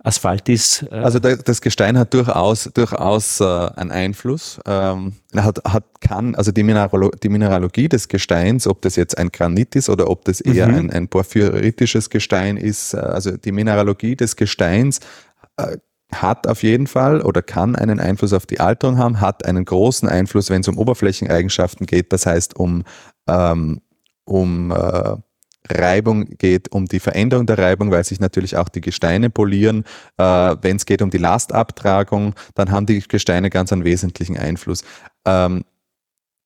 Asphalt 0.05 0.49
ist. 0.49 0.85
Äh 0.91 0.97
also 0.97 1.19
das 1.19 1.61
Gestein 1.61 1.97
hat 1.97 2.13
durchaus, 2.13 2.71
durchaus 2.75 3.41
äh, 3.41 3.45
einen 3.45 3.91
Einfluss. 3.91 4.61
Ähm, 4.67 5.15
hat, 5.37 5.61
hat, 5.65 5.85
kann, 6.01 6.35
also 6.35 6.51
die, 6.51 6.63
Mineralo 6.63 7.11
die 7.11 7.29
Mineralogie 7.29 7.89
des 7.89 8.09
Gesteins, 8.09 8.67
ob 8.67 8.83
das 8.83 8.97
jetzt 8.97 9.17
ein 9.17 9.31
Granit 9.31 9.77
ist 9.77 9.89
oder 9.89 10.11
ob 10.11 10.25
das 10.25 10.41
eher 10.41 10.69
mhm. 10.69 10.75
ein, 10.75 10.91
ein 10.91 11.09
porphyritisches 11.09 12.11
Gestein 12.11 12.57
ist, 12.57 12.95
äh, 12.95 12.99
also 12.99 13.37
die 13.37 13.53
Mineralogie 13.53 14.17
des 14.17 14.37
Gesteins 14.37 15.01
äh, 15.57 15.77
hat 16.13 16.47
auf 16.47 16.63
jeden 16.63 16.87
Fall 16.87 17.23
oder 17.23 17.41
kann 17.41 17.75
einen 17.75 17.99
Einfluss 17.99 18.33
auf 18.33 18.45
die 18.45 18.61
Alterung 18.61 18.99
haben, 18.99 19.21
hat 19.21 19.47
einen 19.47 19.65
großen 19.65 20.09
Einfluss, 20.09 20.51
wenn 20.51 20.61
es 20.61 20.69
um 20.69 20.79
Oberflächeneigenschaften 20.79 21.87
geht, 21.87 22.13
das 22.13 22.27
heißt 22.27 22.57
um, 22.57 22.85
ähm, 23.29 23.81
um 24.25 24.73
äh, 24.73 25.17
Reibung 25.79 26.27
geht, 26.39 26.73
um 26.73 26.87
die 26.87 27.01
Veränderung 27.01 27.47
der 27.47 27.59
Reibung, 27.59 27.91
weil 27.91 28.05
sich 28.05 28.21
natürlich 28.21 28.57
auch 28.57 28.69
die 28.69 28.81
Gesteine 28.81 29.31
polieren. 29.31 29.85
Äh, 30.17 30.57
wenn 30.63 30.77
es 30.77 30.87
geht 30.87 31.03
um 31.03 31.11
die 31.11 31.19
Lastabtragung, 31.19 32.35
dann 32.55 32.71
haben 32.71 32.87
die 32.87 33.01
Gesteine 33.01 33.51
ganz 33.51 33.73
einen 33.73 33.85
wesentlichen 33.85 34.37
Einfluss. 34.37 34.85
Ähm, 35.25 35.65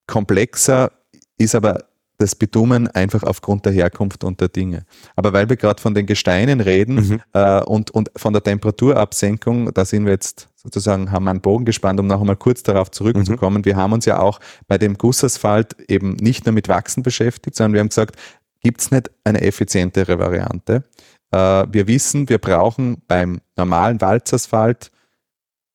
komplexer 0.07 0.93
ist 1.39 1.55
aber 1.55 1.85
das 2.19 2.35
Bitumen 2.35 2.89
einfach 2.89 3.23
aufgrund 3.23 3.67
der 3.67 3.73
Herkunft 3.73 4.25
und 4.25 4.41
der 4.41 4.49
Dinge. 4.49 4.85
Aber 5.17 5.33
weil 5.33 5.49
wir 5.49 5.57
gerade 5.57 5.81
von 5.81 5.95
den 5.95 6.07
Gesteinen 6.07 6.61
reden 6.61 6.95
mhm. 6.95 7.21
äh, 7.33 7.61
und, 7.63 7.91
und 7.91 8.11
von 8.17 8.33
der 8.33 8.43
Temperaturabsenkung, 8.43 9.73
da 9.75 9.85
sind 9.85 10.07
wir 10.07 10.13
jetzt 10.13 10.49
sozusagen, 10.55 11.13
haben 11.13 11.25
wir 11.25 11.31
einen 11.31 11.41
Bogen 11.41 11.65
gespannt, 11.65 12.01
um 12.01 12.07
noch 12.07 12.21
einmal 12.21 12.37
kurz 12.37 12.63
darauf 12.63 12.91
zurückzukommen. 12.91 13.59
Mhm. 13.59 13.65
Wir 13.65 13.77
haben 13.77 13.93
uns 13.93 14.07
ja 14.07 14.19
auch 14.19 14.41
bei 14.67 14.79
dem 14.79 14.97
Gussasphalt 14.97 15.77
eben 15.89 16.15
nicht 16.15 16.47
nur 16.47 16.53
mit 16.53 16.69
Wachsen 16.69 17.03
beschäftigt, 17.03 17.57
sondern 17.57 17.75
wir 17.75 17.81
haben 17.81 17.89
gesagt, 17.91 18.17
gibt 18.67 18.81
es 18.81 18.91
nicht 18.91 19.13
eine 19.23 19.43
effizientere 19.43 20.19
Variante. 20.19 20.83
Äh, 21.31 21.67
wir 21.71 21.87
wissen, 21.87 22.29
wir 22.29 22.39
brauchen 22.39 23.01
beim 23.07 23.41
normalen 23.57 24.01
Walzasphalt 24.01 24.91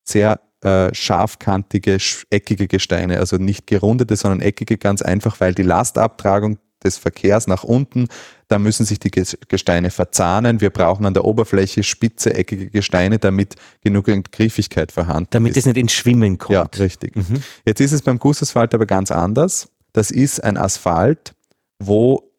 sehr 0.04 0.42
äh, 0.62 0.94
scharfkantige, 0.94 2.00
eckige 2.30 2.68
Gesteine, 2.68 3.20
also 3.20 3.38
nicht 3.38 3.66
gerundete, 3.66 4.18
sondern 4.18 4.42
eckige, 4.42 4.78
ganz 4.78 5.02
einfach, 5.02 5.40
weil 5.40 5.54
die 5.54 5.62
Lastabtragung 5.64 6.58
des 6.84 6.98
Verkehrs 6.98 7.48
nach 7.48 7.64
unten, 7.64 8.10
da 8.50 8.60
müssen 8.60 8.86
sich 8.86 9.00
die 9.00 9.12
Gesteine 9.12 9.90
verzahnen. 9.90 10.60
Wir 10.60 10.70
brauchen 10.70 11.06
an 11.06 11.14
der 11.14 11.24
Oberfläche 11.24 11.84
spitze, 11.84 12.34
eckige 12.34 12.70
Gesteine, 12.70 13.20
damit 13.20 13.56
genügend 13.80 14.34
Griffigkeit 14.34 14.92
vorhanden 14.92 15.30
damit 15.30 15.52
ist. 15.52 15.56
Damit 15.56 15.58
es 15.58 15.66
nicht 15.68 15.78
ins 15.78 15.94
Schwimmen 15.94 16.38
kommt. 16.38 16.76
Ja, 16.76 16.84
richtig. 16.84 17.16
Mhm. 17.16 17.42
Jetzt 17.64 17.80
ist 17.80 17.94
es 17.94 18.02
beim 18.02 18.20
Gussasphalt 18.20 18.74
aber 18.74 18.86
ganz 18.86 19.12
anders. 19.12 19.70
Das 19.94 20.12
ist 20.12 20.44
ein 20.44 20.58
Asphalt, 20.58 21.34
wo 21.80 22.31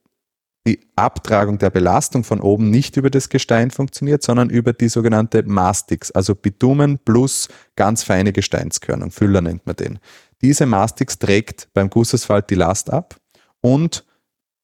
die 0.66 0.80
Abtragung 0.94 1.58
der 1.58 1.70
Belastung 1.70 2.22
von 2.22 2.40
oben 2.40 2.70
nicht 2.70 2.96
über 2.96 3.10
das 3.10 3.28
Gestein 3.28 3.70
funktioniert, 3.70 4.22
sondern 4.22 4.48
über 4.48 4.72
die 4.72 4.88
sogenannte 4.88 5.42
Mastix, 5.42 6.10
also 6.12 6.34
Bitumen 6.34 6.98
plus 6.98 7.48
ganz 7.74 8.04
feine 8.04 8.32
Gesteinskörnung, 8.32 9.10
Füller 9.10 9.40
nennt 9.40 9.66
man 9.66 9.76
den. 9.76 9.98
Diese 10.40 10.66
Mastix 10.66 11.18
trägt 11.18 11.68
beim 11.74 11.90
Gussasphalt 11.90 12.50
die 12.50 12.54
Last 12.54 12.90
ab 12.90 13.16
und 13.60 14.04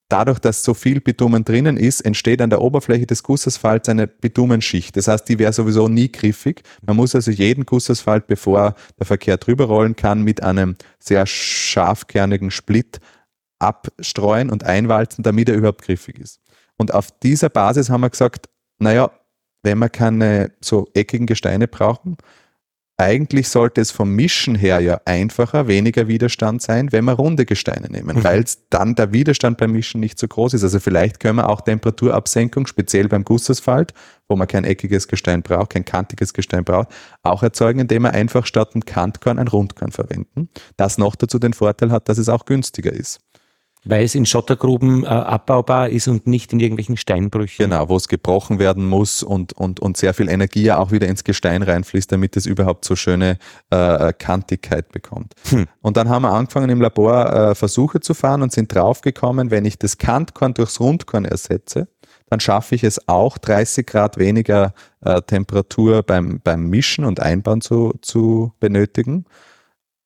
dadurch, 0.09 0.39
dass 0.39 0.63
so 0.63 0.75
viel 0.75 1.01
Bitumen 1.01 1.45
drinnen 1.45 1.77
ist, 1.77 2.01
entsteht 2.01 2.41
an 2.41 2.51
der 2.51 2.63
Oberfläche 2.63 3.07
des 3.07 3.23
Gussasfalts 3.23 3.89
eine 3.89 4.07
Bitumenschicht. 4.07 4.97
Das 4.97 5.09
heißt, 5.09 5.29
die 5.29 5.39
wäre 5.39 5.53
sowieso 5.53 5.89
nie 5.89 6.11
griffig. 6.11 6.63
Man 6.87 6.97
muss 6.97 7.15
also 7.15 7.31
jeden 7.31 7.67
Gussasphalt, 7.67 8.27
bevor 8.27 8.75
der 8.99 9.07
Verkehr 9.07 9.37
drüber 9.37 9.67
rollen 9.67 9.97
kann, 9.97 10.23
mit 10.23 10.43
einem 10.43 10.77
sehr 10.99 11.27
scharfkernigen 11.27 12.51
Split 12.51 13.01
abstreuen 13.59 14.51
und 14.51 14.65
einwalzen, 14.65 15.23
damit 15.23 15.49
er 15.49 15.57
überhaupt 15.57 15.83
griffig 15.83 16.19
ist. 16.19 16.41
Und 16.77 16.95
auf 16.95 17.11
dieser 17.21 17.49
Basis 17.49 17.91
haben 17.91 18.03
wir 18.03 18.11
gesagt, 18.11 18.49
naja, 18.79 19.11
wenn 19.63 19.79
wir 19.79 19.89
keine 19.89 20.53
so 20.61 20.89
eckigen 20.95 21.27
Gesteine 21.27 21.67
brauchen, 21.67 22.17
eigentlich 23.01 23.49
sollte 23.49 23.81
es 23.81 23.93
vom 23.93 24.17
Mischen 24.17 24.57
her 24.57 24.81
ja 24.81 25.01
einfacher, 25.05 25.69
weniger 25.69 26.09
Widerstand 26.09 26.63
sein, 26.63 26.91
wenn 26.91 27.05
wir 27.05 27.13
runde 27.13 27.47
Gesteine 27.47 27.89
nehmen, 27.89 28.17
mhm. 28.17 28.25
weil 28.25 28.45
dann 28.71 28.97
der 28.97 29.13
Widerstand 29.13 29.57
beim 29.57 29.71
Mischen 29.71 30.01
nicht 30.01 30.19
so 30.19 30.27
groß 30.27 30.55
ist. 30.55 30.65
Also 30.65 30.81
vielleicht 30.81 31.21
können 31.21 31.37
wir 31.37 31.49
auch 31.49 31.61
Temperaturabsenkung, 31.61 32.67
speziell 32.67 33.07
beim 33.07 33.23
Gussasphalt, 33.23 33.95
wo 34.27 34.35
man 34.35 34.49
kein 34.49 34.65
eckiges 34.65 35.07
Gestein 35.07 35.43
braucht, 35.43 35.71
kein 35.71 35.85
kantiges 35.85 36.33
Gestein 36.33 36.65
braucht, 36.65 36.89
auch 37.23 37.45
erzeugen, 37.45 37.79
indem 37.79 38.03
wir 38.03 38.15
einfach 38.15 38.45
statt 38.45 38.75
einem 38.75 38.85
Kantkorn 38.85 39.39
ein 39.39 39.49
Rundkorn 39.49 39.93
verwenden. 39.93 40.49
Das 40.77 40.99
noch 40.99 41.15
dazu 41.15 41.39
den 41.39 41.53
Vorteil 41.53 41.93
hat, 41.93 42.09
dass 42.09 42.19
es 42.19 42.29
auch 42.29 42.47
günstiger 42.47 42.93
ist. 42.93 43.21
Weil 43.85 44.05
es 44.05 44.15
in 44.15 44.27
Schottergruben 44.27 45.05
äh, 45.05 45.07
abbaubar 45.07 45.89
ist 45.89 46.09
und 46.09 46.27
nicht 46.27 46.53
in 46.53 46.61
irgendwelchen 46.61 46.97
Steinbrüchen. 46.97 47.65
Genau, 47.65 47.89
wo 47.89 47.97
es 47.97 48.09
gebrochen 48.09 48.59
werden 48.59 48.87
muss 48.87 49.23
und, 49.23 49.53
und, 49.53 49.81
und 49.81 49.97
sehr 49.97 50.15
viel 50.15 50.29
Energie 50.29 50.63
ja 50.63 50.79
auch 50.79 50.91
wieder 50.91 51.07
ins 51.07 51.25
Gestein 51.25 51.63
reinfließt, 51.63 52.11
damit 52.11 52.37
es 52.37 52.47
überhaupt 52.47 52.85
so 52.85 52.97
schöne 52.97 53.39
äh, 53.71 54.13
Kantigkeit 54.13 54.91
bekommt. 54.91 55.35
Hm. 55.51 55.67
Und 55.81 55.97
dann 55.97 56.09
haben 56.09 56.23
wir 56.23 56.33
angefangen 56.33 56.71
im 56.71 56.81
Labor 56.81 57.33
äh, 57.33 57.55
Versuche 57.55 58.01
zu 58.01 58.15
fahren 58.15 58.43
und 58.43 58.53
sind 58.53 58.75
draufgekommen, 58.75 59.51
wenn 59.51 59.65
ich 59.65 59.79
das 59.79 59.99
Kantkorn 59.99 60.55
durchs 60.55 60.81
Rundkorn 60.81 61.25
ersetze, 61.25 61.89
dann 62.31 62.41
schaffe 62.41 62.75
ich 62.75 62.85
es 62.85 63.09
auch 63.09 63.39
30 63.39 63.87
Grad 63.87 64.19
weniger 64.19 64.75
äh, 65.01 65.23
Temperatur 65.23 66.03
beim, 66.03 66.41
beim 66.43 66.69
Mischen 66.69 67.05
und 67.05 67.21
Einbauen 67.21 67.61
zu, 67.61 67.95
zu 68.03 68.53
benötigen. 68.61 69.25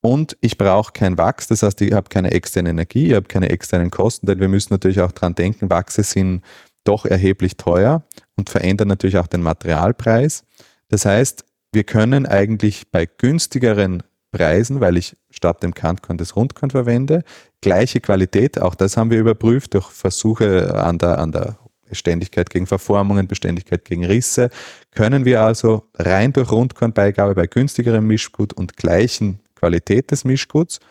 Und 0.05 0.35
ich 0.41 0.57
brauche 0.57 0.91
kein 0.91 1.17
Wachs, 1.17 1.47
das 1.47 1.63
heißt, 1.63 1.79
ich 1.79 1.93
habe 1.93 2.09
keine 2.09 2.31
externe 2.31 2.71
Energie, 2.71 3.07
ich 3.07 3.13
habe 3.13 3.29
keine 3.29 3.49
externen 3.49 3.89
Kosten, 3.89 4.27
denn 4.27 4.41
wir 4.41 4.49
müssen 4.49 4.73
natürlich 4.73 4.99
auch 4.99 5.13
dran 5.13 5.33
denken, 5.33 5.69
Wachse 5.69 6.03
sind 6.03 6.43
doch 6.83 7.05
erheblich 7.05 7.55
teuer 7.55 8.03
und 8.35 8.49
verändern 8.49 8.89
natürlich 8.89 9.17
auch 9.17 9.27
den 9.27 9.41
Materialpreis. 9.41 10.43
Das 10.89 11.05
heißt, 11.05 11.45
wir 11.71 11.85
können 11.85 12.25
eigentlich 12.25 12.91
bei 12.91 13.05
günstigeren 13.05 14.03
Preisen, 14.33 14.81
weil 14.81 14.97
ich 14.97 15.15
statt 15.29 15.63
dem 15.63 15.73
Kantkorn 15.73 16.17
das 16.17 16.35
Rundkorn 16.35 16.71
verwende, 16.71 17.23
gleiche 17.61 18.01
Qualität, 18.01 18.59
auch 18.59 18.75
das 18.75 18.97
haben 18.97 19.09
wir 19.09 19.21
überprüft 19.21 19.73
durch 19.73 19.89
Versuche 19.89 20.83
an 20.83 20.97
der, 20.97 21.17
an 21.19 21.31
der 21.31 21.57
Beständigkeit 21.87 22.49
gegen 22.49 22.67
Verformungen, 22.67 23.29
Beständigkeit 23.29 23.85
gegen 23.85 24.03
Risse, 24.03 24.49
können 24.91 25.23
wir 25.23 25.43
also 25.43 25.87
rein 25.95 26.33
durch 26.33 26.51
Rundkornbeigabe 26.51 27.35
bei 27.35 27.47
günstigerem 27.47 28.05
Mischgut 28.05 28.51
und 28.51 28.75
gleichen 28.75 29.39
Qualität 29.63 30.11
des 30.11 30.25
Mischguts 30.25 30.81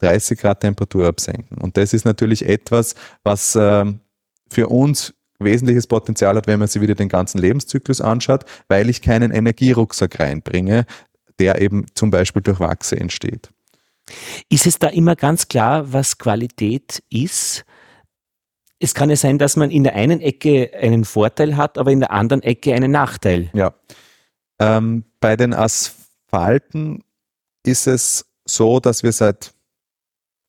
30 0.00 0.40
Grad 0.40 0.60
Temperatur 0.60 1.06
absenken. 1.06 1.58
Und 1.58 1.76
das 1.76 1.92
ist 1.92 2.04
natürlich 2.04 2.44
etwas, 2.44 2.96
was 3.22 3.54
äh, 3.54 3.84
für 4.50 4.66
uns 4.68 5.14
wesentliches 5.38 5.86
Potenzial 5.86 6.34
hat, 6.36 6.48
wenn 6.48 6.58
man 6.58 6.66
sich 6.66 6.82
wieder 6.82 6.96
den 6.96 7.08
ganzen 7.08 7.38
Lebenszyklus 7.38 8.00
anschaut, 8.00 8.44
weil 8.66 8.90
ich 8.90 9.00
keinen 9.00 9.30
Energierucksack 9.30 10.18
reinbringe, 10.18 10.86
der 11.38 11.60
eben 11.60 11.86
zum 11.94 12.10
Beispiel 12.10 12.42
durch 12.42 12.58
Wachse 12.58 12.98
entsteht. 12.98 13.50
Ist 14.48 14.66
es 14.66 14.80
da 14.80 14.88
immer 14.88 15.14
ganz 15.14 15.46
klar, 15.46 15.92
was 15.92 16.18
Qualität 16.18 17.02
ist? 17.10 17.64
Es 18.80 18.92
kann 18.92 19.08
ja 19.08 19.16
sein, 19.16 19.38
dass 19.38 19.54
man 19.56 19.70
in 19.70 19.84
der 19.84 19.94
einen 19.94 20.20
Ecke 20.20 20.72
einen 20.74 21.04
Vorteil 21.04 21.56
hat, 21.56 21.78
aber 21.78 21.92
in 21.92 22.00
der 22.00 22.10
anderen 22.10 22.42
Ecke 22.42 22.74
einen 22.74 22.90
Nachteil. 22.90 23.50
Ja. 23.52 23.72
Ähm, 24.58 25.04
bei 25.20 25.36
den 25.36 25.54
Asphalten 25.54 27.04
ist 27.64 27.86
es 27.86 28.24
so, 28.44 28.80
dass 28.80 29.02
wir 29.02 29.12
seit 29.12 29.52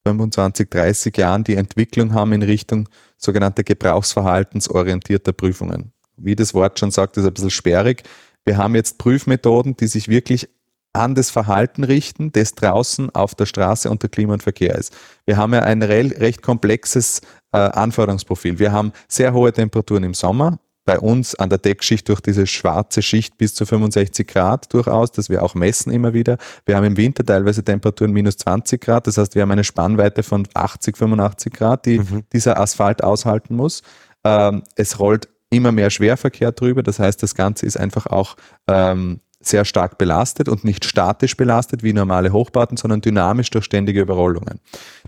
25, 0.06 0.69
30 0.69 1.17
Jahren 1.17 1.43
die 1.43 1.56
Entwicklung 1.56 2.13
haben 2.13 2.34
in 2.34 2.41
Richtung 2.41 2.89
sogenannter 3.17 3.63
gebrauchsverhaltensorientierter 3.63 5.34
Prüfungen. 5.34 5.93
Wie 6.17 6.36
das 6.36 6.54
Wort 6.54 6.80
schon 6.80 6.91
sagt, 6.91 7.17
ist 7.17 7.26
ein 7.26 7.34
bisschen 7.34 7.52
sperrig. 7.52 8.04
Wir 8.43 8.58
haben 8.58 8.76
jetzt 8.76 8.97
Prüfmethoden, 8.97 9.76
die 9.76 9.88
sich 9.88 10.08
wirklich 10.08 10.50
an 10.93 11.15
das 11.15 11.30
Verhalten 11.30 11.84
richten, 11.84 12.32
das 12.32 12.54
draußen 12.54 13.10
auf 13.12 13.36
der 13.36 13.45
Straße 13.45 13.89
unter 13.89 14.10
Klima 14.10 14.34
und 14.34 14.43
Verkehr 14.43 14.76
ist. 14.76 14.93
Wir 15.26 15.38
haben 15.38 15.54
ja 15.54 15.62
ein 15.62 15.82
recht 15.84 16.41
komplexes 16.41 17.21
äh, 17.54 17.58
Anforderungsprofil. 17.58 18.60
Wir 18.60 18.71
haben 18.71 18.91
sehr 19.08 19.34
hohe 19.34 19.54
Temperaturen 19.54 20.04
im 20.04 20.13
Sommer, 20.13 20.60
bei 20.91 20.99
uns 20.99 21.36
an 21.36 21.49
der 21.49 21.58
Deckschicht 21.58 22.10
durch 22.10 22.19
diese 22.19 22.45
schwarze 22.45 23.01
Schicht 23.01 23.38
bis 23.38 23.56
zu 23.56 23.65
65 23.65 24.27
Grad 24.27 24.73
durchaus, 24.73 25.10
das 25.13 25.30
wir 25.30 25.41
auch 25.41 25.56
messen 25.56 25.89
immer 25.89 26.13
wieder. 26.13 26.38
Wir 26.65 26.75
haben 26.75 26.84
im 26.84 26.97
Winter 26.97 27.25
teilweise 27.25 27.63
Temperaturen 27.63 28.12
minus 28.12 28.36
20 28.36 28.82
Grad, 28.82 29.08
das 29.08 29.17
heißt, 29.17 29.34
wir 29.36 29.43
haben 29.43 29.51
eine 29.51 29.63
Spannweite 29.63 30.21
von 30.21 30.45
80, 30.54 30.97
85 30.97 31.54
Grad, 31.54 31.86
die 31.86 31.99
mhm. 31.99 32.23
dieser 32.34 32.60
Asphalt 32.60 33.06
aushalten 33.06 33.56
muss. 33.56 33.84
Ähm, 34.25 34.63
es 34.75 34.99
rollt 34.99 35.30
immer 35.49 35.71
mehr 35.71 35.91
Schwerverkehr 35.91 36.51
drüber, 36.51 36.84
das 36.84 36.99
heißt, 36.99 37.23
das 37.23 37.36
Ganze 37.36 37.65
ist 37.65 37.77
einfach 37.77 38.08
auch 38.08 38.36
ähm, 38.67 39.21
sehr 39.41 39.65
stark 39.65 39.97
belastet 39.97 40.47
und 40.47 40.63
nicht 40.63 40.86
statisch 40.86 41.36
belastet 41.36 41.84
wie 41.84 41.93
normale 41.93 42.32
Hochbauten, 42.32 42.77
sondern 42.77 43.01
dynamisch 43.01 43.49
durch 43.49 43.65
ständige 43.65 44.01
Überrollungen. 44.01 44.60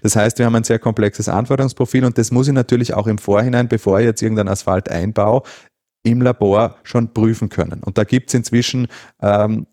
Das 0.02 0.16
heißt, 0.16 0.40
wir 0.40 0.46
haben 0.46 0.56
ein 0.56 0.64
sehr 0.64 0.80
komplexes 0.80 1.30
Anforderungsprofil 1.30 2.04
und 2.04 2.18
das 2.18 2.32
muss 2.32 2.48
ich 2.48 2.54
natürlich 2.54 2.94
auch 2.94 3.08
im 3.08 3.18
Vorhinein, 3.18 3.68
bevor 3.68 4.00
ich 4.00 4.06
jetzt 4.06 4.22
irgendeinen 4.22 4.50
Asphalt 4.50 4.90
einbaue, 4.90 5.44
im 6.04 6.22
Labor 6.22 6.78
schon 6.84 7.14
prüfen 7.14 7.50
können. 7.50 7.82
Und 7.84 7.98
da 7.98 8.04
gibt 8.04 8.30
es 8.30 8.34
inzwischen 8.34 8.88
ähm, 9.22 9.66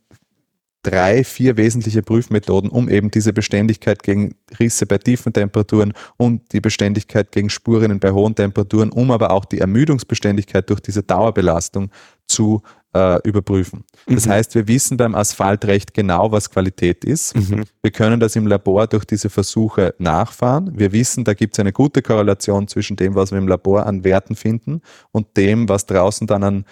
drei, 0.82 1.24
vier 1.24 1.56
wesentliche 1.56 2.02
Prüfmethoden, 2.02 2.70
um 2.70 2.88
eben 2.88 3.10
diese 3.10 3.32
Beständigkeit 3.32 4.02
gegen 4.02 4.34
Risse 4.58 4.86
bei 4.86 4.98
tiefen 4.98 5.32
Temperaturen 5.32 5.92
und 6.16 6.52
die 6.52 6.60
Beständigkeit 6.60 7.32
gegen 7.32 7.50
Spurinnen 7.50 8.00
bei 8.00 8.12
hohen 8.12 8.34
Temperaturen, 8.34 8.90
um 8.90 9.10
aber 9.10 9.30
auch 9.30 9.44
die 9.44 9.58
Ermüdungsbeständigkeit 9.58 10.70
durch 10.70 10.80
diese 10.80 11.02
Dauerbelastung 11.02 11.90
zu 12.26 12.62
äh, 12.94 13.20
überprüfen. 13.26 13.84
Das 14.06 14.26
mhm. 14.26 14.30
heißt, 14.30 14.54
wir 14.54 14.68
wissen 14.68 14.96
beim 14.96 15.14
Asphalt 15.14 15.64
recht 15.64 15.94
genau, 15.94 16.32
was 16.32 16.50
Qualität 16.50 17.04
ist. 17.04 17.36
Mhm. 17.36 17.64
Wir 17.82 17.90
können 17.90 18.20
das 18.20 18.36
im 18.36 18.46
Labor 18.46 18.86
durch 18.86 19.04
diese 19.04 19.30
Versuche 19.30 19.94
nachfahren. 19.98 20.78
Wir 20.78 20.92
wissen, 20.92 21.24
da 21.24 21.34
gibt 21.34 21.54
es 21.54 21.60
eine 21.60 21.72
gute 21.72 22.02
Korrelation 22.02 22.68
zwischen 22.68 22.96
dem, 22.96 23.14
was 23.14 23.30
wir 23.30 23.38
im 23.38 23.48
Labor 23.48 23.86
an 23.86 24.04
Werten 24.04 24.34
finden 24.34 24.82
und 25.12 25.36
dem, 25.36 25.68
was 25.68 25.86
draußen 25.86 26.26
dann 26.26 26.42
an 26.42 26.64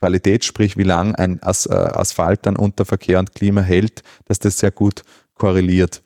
Qualität, 0.00 0.44
sprich 0.44 0.76
wie 0.76 0.82
lang 0.82 1.14
ein 1.14 1.40
As 1.42 1.66
äh, 1.66 1.72
Asphalt 1.72 2.40
dann 2.44 2.56
unter 2.56 2.84
Verkehr 2.84 3.18
und 3.18 3.34
Klima 3.34 3.60
hält, 3.60 4.02
dass 4.24 4.40
das 4.40 4.58
sehr 4.58 4.72
gut 4.72 5.02
korreliert. 5.34 6.02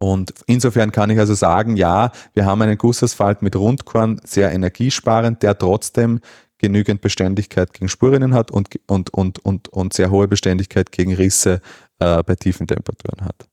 Und 0.00 0.34
insofern 0.46 0.90
kann 0.92 1.10
ich 1.10 1.18
also 1.18 1.34
sagen, 1.34 1.76
ja, 1.76 2.12
wir 2.34 2.44
haben 2.44 2.60
einen 2.62 2.76
Gussasphalt 2.76 3.42
mit 3.42 3.56
Rundkorn, 3.56 4.20
sehr 4.24 4.52
energiesparend, 4.52 5.42
der 5.42 5.56
trotzdem 5.56 6.20
genügend 6.58 7.00
Beständigkeit 7.00 7.72
gegen 7.72 7.88
Spurinnen 7.88 8.34
hat 8.34 8.50
und, 8.50 8.68
und, 8.86 9.10
und, 9.10 9.38
und, 9.44 9.68
und 9.68 9.92
sehr 9.92 10.10
hohe 10.10 10.28
Beständigkeit 10.28 10.92
gegen 10.92 11.14
Risse 11.14 11.60
äh, 11.98 12.22
bei 12.22 12.34
tiefen 12.36 12.66
Temperaturen 12.66 13.24
hat. 13.24 13.48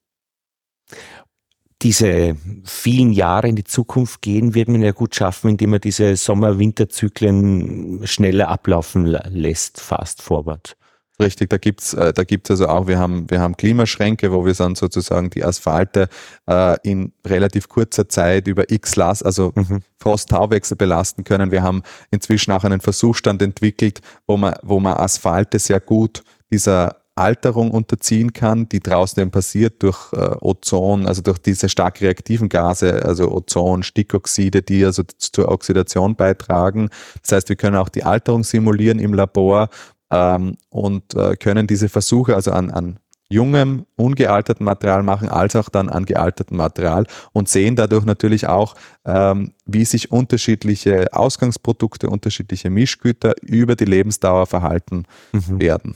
Diese 1.82 2.36
vielen 2.64 3.12
Jahre 3.12 3.48
in 3.48 3.56
die 3.56 3.64
Zukunft 3.64 4.22
gehen, 4.22 4.54
wird 4.54 4.68
man 4.68 4.84
ja 4.84 4.92
gut 4.92 5.16
schaffen, 5.16 5.50
indem 5.50 5.72
man 5.72 5.82
diese 5.82 6.16
Sommer-Winterzyklen 6.16 8.06
schneller 8.06 8.50
ablaufen 8.50 9.08
lässt, 9.08 9.82
fast 9.82 10.22
forward. 10.22 10.78
Richtig, 11.22 11.52
da 11.52 11.58
gibt's 11.58 11.94
äh, 11.94 12.14
da 12.14 12.24
gibt's 12.24 12.50
also 12.50 12.68
auch, 12.68 12.88
wir 12.88 12.98
haben, 12.98 13.30
wir 13.30 13.40
haben 13.40 13.56
Klimaschränke, 13.56 14.32
wo 14.32 14.44
wir 14.44 14.54
dann 14.54 14.74
sozusagen 14.74 15.30
die 15.30 15.44
Asphalte 15.44 16.10
äh, 16.48 16.76
in 16.84 17.14
relativ 17.26 17.70
kurzer 17.70 18.10
Zeit 18.10 18.48
über 18.48 18.72
x 18.72 18.96
Last, 18.96 19.24
also 19.24 19.52
mhm. 19.54 19.82
Frost-Tauwechsel 20.00 20.78
belasten 20.78 21.24
können. 21.24 21.52
Wir 21.52 21.62
haben 21.62 21.84
inzwischen 22.10 22.52
auch 22.52 22.64
einen 22.64 22.82
Versuchsstand 22.82 23.42
entwickelt, 23.44 24.02
wo 24.26 24.36
man, 24.36 24.56
wo 24.64 24.80
man 24.80 24.98
Asphalte 24.98 25.60
sehr 25.60 25.80
gut 25.80 26.24
dieser 26.52 27.02
Alterung 27.16 27.72
unterziehen 27.72 28.32
kann, 28.32 28.70
die 28.70 28.80
draußen 28.80 29.22
eben 29.22 29.32
passiert 29.32 29.84
durch 29.84 30.14
äh, 30.14 30.36
Ozon, 30.40 31.06
also 31.06 31.22
durch 31.22 31.38
diese 31.40 31.68
stark 31.68 32.02
reaktiven 32.02 32.48
Gase, 32.48 33.04
also 33.06 33.30
Ozon, 33.32 33.84
Stickoxide, 33.84 34.62
die 34.62 34.86
also 34.86 35.04
zur 35.18 35.50
Oxidation 35.50 36.16
beitragen. 36.16 36.90
Das 37.22 37.34
heißt, 37.34 37.50
wir 37.50 37.58
können 37.58 37.76
auch 37.76 37.90
die 37.90 38.04
Alterung 38.04 38.44
simulieren 38.44 38.98
im 38.98 39.14
Labor 39.14 39.70
ähm, 40.12 40.58
und 40.70 41.16
äh, 41.16 41.36
können 41.36 41.68
diese 41.68 41.90
Versuche 41.90 42.36
also 42.36 42.52
an, 42.52 42.72
an 42.72 43.00
jungem, 43.32 43.86
ungealterten 43.96 44.66
Material 44.66 45.04
machen, 45.04 45.30
als 45.30 45.56
auch 45.56 45.70
dann 45.70 45.90
an 45.90 46.06
gealtertem 46.06 46.58
Material 46.58 47.08
und 47.32 47.48
sehen 47.48 47.76
dadurch 47.76 48.06
natürlich 48.06 48.48
auch, 48.48 48.76
ähm, 49.06 49.54
wie 49.66 49.86
sich 49.86 50.12
unterschiedliche 50.12 51.08
Ausgangsprodukte, 51.14 52.10
unterschiedliche 52.10 52.70
Mischgüter 52.70 53.34
über 53.42 53.76
die 53.76 53.86
Lebensdauer 53.86 54.48
verhalten 54.48 55.06
mhm. 55.32 55.62
werden. 55.62 55.96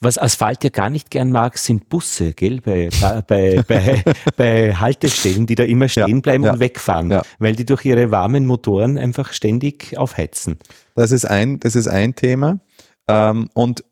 Was 0.00 0.18
Asphalt 0.18 0.64
ja 0.64 0.70
gar 0.70 0.90
nicht 0.90 1.10
gern 1.10 1.32
mag, 1.32 1.56
sind 1.56 1.88
Busse, 1.88 2.34
gell? 2.34 2.60
Bei, 2.60 2.90
bei, 3.26 3.62
bei, 3.66 4.04
bei 4.36 4.74
Haltestellen, 4.78 5.46
die 5.46 5.54
da 5.54 5.64
immer 5.64 5.88
stehen 5.88 6.20
bleiben 6.20 6.44
ja, 6.44 6.52
und 6.52 6.60
wegfahren, 6.60 7.10
ja. 7.10 7.22
weil 7.38 7.56
die 7.56 7.64
durch 7.64 7.84
ihre 7.86 8.10
warmen 8.10 8.44
Motoren 8.44 8.98
einfach 8.98 9.32
ständig 9.32 9.96
aufheizen. 9.96 10.58
Das 10.94 11.10
ist 11.10 11.24
ein, 11.24 11.58
das 11.58 11.74
ist 11.74 11.88
ein 11.88 12.14
Thema. 12.14 12.60
Ähm, 13.08 13.48
und 13.54 13.84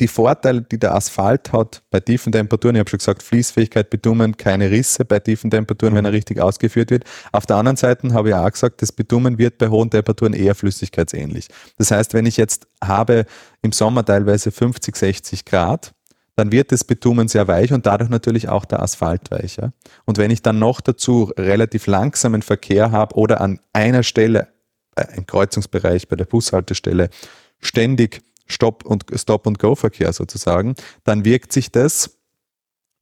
die 0.00 0.08
Vorteile, 0.08 0.62
die 0.62 0.78
der 0.78 0.94
Asphalt 0.94 1.52
hat 1.52 1.82
bei 1.90 2.00
tiefen 2.00 2.32
Temperaturen, 2.32 2.74
ich 2.74 2.80
habe 2.80 2.88
schon 2.88 2.98
gesagt, 2.98 3.22
Fließfähigkeit, 3.22 3.90
Bitumen, 3.90 4.36
keine 4.36 4.70
Risse 4.70 5.04
bei 5.04 5.20
tiefen 5.20 5.50
Temperaturen, 5.50 5.92
mhm. 5.92 5.98
wenn 5.98 6.04
er 6.06 6.12
richtig 6.12 6.40
ausgeführt 6.40 6.90
wird. 6.90 7.04
Auf 7.32 7.44
der 7.44 7.56
anderen 7.56 7.76
Seite 7.76 8.12
habe 8.14 8.30
ich 8.30 8.34
auch 8.34 8.50
gesagt, 8.50 8.80
das 8.80 8.92
Bitumen 8.92 9.38
wird 9.38 9.58
bei 9.58 9.68
hohen 9.68 9.90
Temperaturen 9.90 10.32
eher 10.32 10.54
flüssigkeitsähnlich. 10.54 11.48
Das 11.76 11.90
heißt, 11.90 12.14
wenn 12.14 12.26
ich 12.26 12.38
jetzt 12.38 12.66
habe 12.82 13.26
im 13.62 13.72
Sommer 13.72 14.04
teilweise 14.04 14.50
50, 14.50 14.96
60 14.96 15.44
Grad, 15.44 15.92
dann 16.36 16.52
wird 16.52 16.72
das 16.72 16.84
Bitumen 16.84 17.28
sehr 17.28 17.46
weich 17.48 17.70
und 17.72 17.84
dadurch 17.84 18.08
natürlich 18.08 18.48
auch 18.48 18.64
der 18.64 18.82
Asphalt 18.82 19.30
weicher. 19.30 19.74
Und 20.06 20.16
wenn 20.16 20.30
ich 20.30 20.40
dann 20.40 20.58
noch 20.58 20.80
dazu 20.80 21.30
relativ 21.36 21.86
langsamen 21.86 22.40
Verkehr 22.40 22.92
habe 22.92 23.16
oder 23.16 23.42
an 23.42 23.60
einer 23.74 24.02
Stelle, 24.02 24.48
äh, 24.96 25.04
im 25.16 25.26
Kreuzungsbereich 25.26 26.08
bei 26.08 26.16
der 26.16 26.24
Bushaltestelle, 26.24 27.10
ständig 27.60 28.22
Stop- 28.50 28.84
und 28.84 29.04
Stop-and-Go-Verkehr 29.14 30.12
sozusagen, 30.12 30.74
dann 31.04 31.24
wirkt 31.24 31.52
sich 31.52 31.72
das 31.72 32.20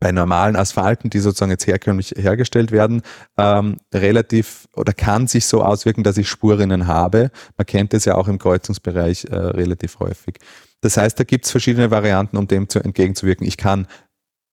bei 0.00 0.12
normalen 0.12 0.54
Asphalten, 0.54 1.10
die 1.10 1.18
sozusagen 1.18 1.50
jetzt 1.50 1.66
herkömmlich 1.66 2.14
hergestellt 2.16 2.70
werden, 2.70 3.02
ähm, 3.36 3.78
relativ 3.92 4.68
oder 4.76 4.92
kann 4.92 5.26
sich 5.26 5.46
so 5.46 5.62
auswirken, 5.62 6.04
dass 6.04 6.18
ich 6.18 6.28
Spurinnen 6.28 6.86
habe. 6.86 7.30
Man 7.56 7.66
kennt 7.66 7.94
es 7.94 8.04
ja 8.04 8.14
auch 8.14 8.28
im 8.28 8.38
Kreuzungsbereich 8.38 9.24
äh, 9.24 9.34
relativ 9.34 9.98
häufig. 9.98 10.38
Das 10.80 10.96
heißt, 10.96 11.18
da 11.18 11.24
gibt 11.24 11.46
es 11.46 11.50
verschiedene 11.50 11.90
Varianten, 11.90 12.36
um 12.36 12.46
dem 12.46 12.68
zu, 12.68 12.78
entgegenzuwirken. 12.78 13.46
Ich 13.46 13.56
kann 13.56 13.88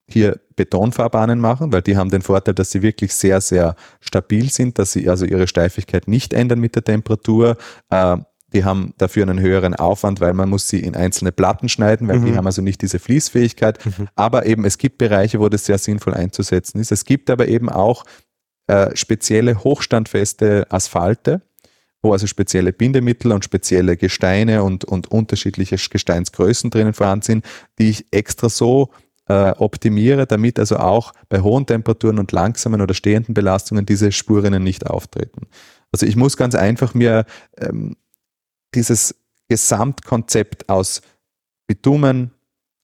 hier 0.08 0.39
Betonfahrbahnen 0.56 1.39
machen, 1.39 1.72
weil 1.72 1.82
die 1.82 1.98
haben 1.98 2.10
den 2.10 2.22
Vorteil, 2.22 2.54
dass 2.54 2.72
sie 2.72 2.82
wirklich 2.82 3.14
sehr, 3.14 3.41
sehr 3.41 3.76
stabil 4.00 4.50
sind, 4.50 4.80
dass 4.80 4.91
sie 4.93 5.10
also 5.10 5.26
ihre 5.26 5.48
Steifigkeit 5.48 6.08
nicht 6.08 6.34
ändern 6.34 6.60
mit 6.60 6.76
der 6.76 6.84
Temperatur. 6.84 7.58
Äh, 7.89 8.18
die 8.56 8.64
haben 8.64 8.93
dafür 8.97 9.24
einen 9.24 9.39
höheren 9.39 9.76
Aufwand, 9.76 10.22
weil 10.22 10.34
man 10.34 10.49
muss 10.49 10.70
sie 10.70 10.80
in 10.80 10.95
einzelne 10.95 11.32
Platten 11.32 11.68
schneiden, 11.70 12.08
weil 12.08 12.20
mhm. 12.20 12.26
die 12.26 12.36
haben 12.36 12.45
also 12.45 12.62
nicht 12.62 12.82
diese 12.82 12.99
Fließfähigkeit. 12.99 13.86
Mhm. 13.86 14.08
Aber 14.16 14.45
eben, 14.45 14.64
es 14.66 14.78
gibt 14.78 14.97
Bereiche, 14.97 15.39
wo 15.39 15.49
das 15.49 15.66
sehr 15.66 15.78
sinnvoll 15.78 16.14
einzusetzen 16.14 16.80
ist. 16.80 16.91
Es 16.91 17.03
gibt 17.03 17.30
aber 17.30 17.47
eben 17.49 17.70
auch 17.70 18.06
äh, 18.68 18.95
spezielle 18.95 19.64
hochstandfeste 19.64 20.68
Asphalte, 20.70 21.41
wo 22.01 22.14
also 22.14 22.28
spezielle 22.28 22.72
Bindemittel 22.72 23.34
und 23.34 23.43
spezielle 23.43 23.97
Gesteine 23.97 24.64
und, 24.64 24.86
und 24.86 25.12
unterschiedliche 25.12 25.76
Gesteinsgrößen 25.76 26.70
drinnen 26.70 26.93
vorhanden 26.93 27.26
sind, 27.26 27.45
die 27.78 27.89
ich 27.89 28.06
extra 28.12 28.47
so 28.47 28.89
äh, 29.28 29.51
optimiere, 29.51 30.28
damit 30.28 30.60
also 30.60 30.78
auch 30.78 31.12
bei 31.28 31.41
hohen 31.41 31.66
Temperaturen 31.66 32.20
und 32.20 32.32
langsamen 32.32 32.82
oder 32.82 32.93
stehenden 32.93 33.34
Belastungen 33.34 33.86
diese 33.86 34.12
Spurinnen 34.12 34.64
nicht 34.64 34.88
auftreten. 34.88 35.47
Also 35.91 36.06
ich 36.06 36.16
muss 36.16 36.38
ganz 36.38 36.56
einfach 36.56 36.93
mir 36.93 37.26
ähm, 37.58 37.95
dieses 38.76 39.16
Gesamtkonzept 39.48 40.70
aus 40.70 41.02
Bitumen 41.68 42.32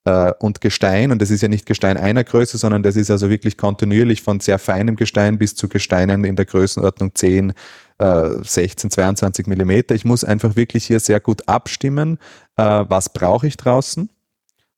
äh, 0.04 0.32
und 0.40 0.60
Gestein, 0.60 1.12
und 1.12 1.22
das 1.22 1.30
ist 1.30 1.42
ja 1.42 1.48
nicht 1.48 1.66
Gestein 1.66 1.96
einer 1.96 2.24
Größe, 2.24 2.58
sondern 2.58 2.82
das 2.82 2.96
ist 2.96 3.10
also 3.10 3.30
wirklich 3.30 3.56
kontinuierlich 3.56 4.22
von 4.22 4.40
sehr 4.40 4.58
feinem 4.58 4.96
Gestein 4.96 5.38
bis 5.38 5.54
zu 5.54 5.68
Gesteinen 5.68 6.24
in 6.24 6.36
der 6.36 6.46
Größenordnung 6.46 7.14
10, 7.14 7.52
äh, 7.98 8.28
16, 8.42 8.90
22 8.90 9.46
Millimeter. 9.46 9.94
Ich 9.94 10.04
muss 10.04 10.24
einfach 10.24 10.56
wirklich 10.56 10.86
hier 10.86 11.00
sehr 11.00 11.20
gut 11.20 11.48
abstimmen, 11.48 12.18
äh, 12.56 12.84
was 12.88 13.12
brauche 13.12 13.46
ich 13.46 13.56
draußen 13.56 14.08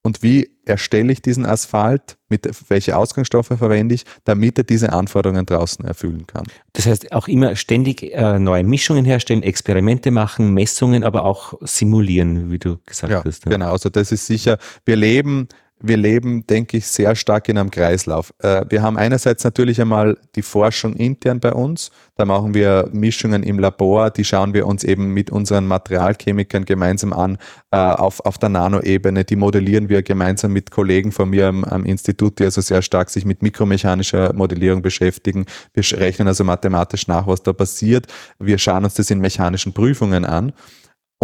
und 0.06 0.22
wie 0.22 0.50
erstelle 0.66 1.12
ich 1.12 1.22
diesen 1.22 1.46
Asphalt, 1.46 2.18
mit 2.28 2.46
welche 2.68 2.96
Ausgangsstoffe 2.96 3.46
verwende 3.46 3.94
ich, 3.94 4.04
damit 4.24 4.58
er 4.58 4.64
diese 4.64 4.92
Anforderungen 4.92 5.46
draußen 5.46 5.82
erfüllen 5.84 6.26
kann. 6.26 6.44
Das 6.74 6.84
heißt, 6.86 7.12
auch 7.12 7.26
immer 7.26 7.56
ständig 7.56 8.02
äh, 8.02 8.38
neue 8.38 8.64
Mischungen 8.64 9.06
herstellen, 9.06 9.42
Experimente 9.42 10.10
machen, 10.10 10.52
Messungen, 10.52 11.04
aber 11.04 11.24
auch 11.24 11.54
simulieren, 11.62 12.50
wie 12.50 12.58
du 12.58 12.76
gesagt 12.84 13.12
ja, 13.12 13.24
hast. 13.24 13.46
Ja. 13.46 13.52
Genau, 13.52 13.72
also 13.72 13.88
das 13.88 14.12
ist 14.12 14.26
sicher, 14.26 14.58
wir 14.84 14.96
leben 14.96 15.48
wir 15.80 15.96
leben, 15.96 16.46
denke 16.46 16.78
ich, 16.78 16.86
sehr 16.86 17.14
stark 17.14 17.48
in 17.48 17.58
einem 17.58 17.70
Kreislauf. 17.70 18.32
Äh, 18.38 18.64
wir 18.68 18.82
haben 18.82 18.96
einerseits 18.96 19.44
natürlich 19.44 19.80
einmal 19.80 20.16
die 20.34 20.42
Forschung 20.42 20.94
intern 20.94 21.40
bei 21.40 21.52
uns. 21.52 21.90
Da 22.16 22.24
machen 22.24 22.54
wir 22.54 22.88
Mischungen 22.92 23.42
im 23.42 23.58
Labor, 23.58 24.10
die 24.10 24.24
schauen 24.24 24.54
wir 24.54 24.66
uns 24.66 24.84
eben 24.84 25.08
mit 25.08 25.30
unseren 25.30 25.66
Materialchemikern 25.66 26.64
gemeinsam 26.64 27.12
an 27.12 27.38
äh, 27.70 27.76
auf, 27.76 28.24
auf 28.24 28.38
der 28.38 28.48
Nanoebene. 28.48 29.24
Die 29.24 29.36
modellieren 29.36 29.88
wir 29.88 30.02
gemeinsam 30.02 30.52
mit 30.52 30.70
Kollegen 30.70 31.12
von 31.12 31.30
mir 31.30 31.48
am, 31.48 31.64
am 31.64 31.84
Institut, 31.84 32.38
die 32.38 32.44
also 32.44 32.60
sehr 32.60 32.82
stark 32.82 33.10
sich 33.10 33.24
mit 33.24 33.42
mikromechanischer 33.42 34.32
Modellierung 34.32 34.80
beschäftigen. 34.80 35.44
Wir 35.74 35.84
rechnen 35.98 36.28
also 36.28 36.44
mathematisch 36.44 37.08
nach, 37.08 37.26
was 37.26 37.42
da 37.42 37.52
passiert. 37.52 38.06
Wir 38.38 38.58
schauen 38.58 38.84
uns 38.84 38.94
das 38.94 39.10
in 39.10 39.18
mechanischen 39.18 39.72
Prüfungen 39.72 40.24
an. 40.24 40.52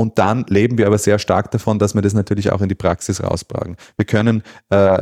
Und 0.00 0.18
dann 0.18 0.46
leben 0.48 0.78
wir 0.78 0.86
aber 0.86 0.96
sehr 0.96 1.18
stark 1.18 1.50
davon, 1.50 1.78
dass 1.78 1.94
wir 1.94 2.00
das 2.00 2.14
natürlich 2.14 2.50
auch 2.52 2.62
in 2.62 2.70
die 2.70 2.74
Praxis 2.74 3.22
rausbragen. 3.22 3.76
Wir 3.98 4.06
können 4.06 4.42
äh, 4.70 4.98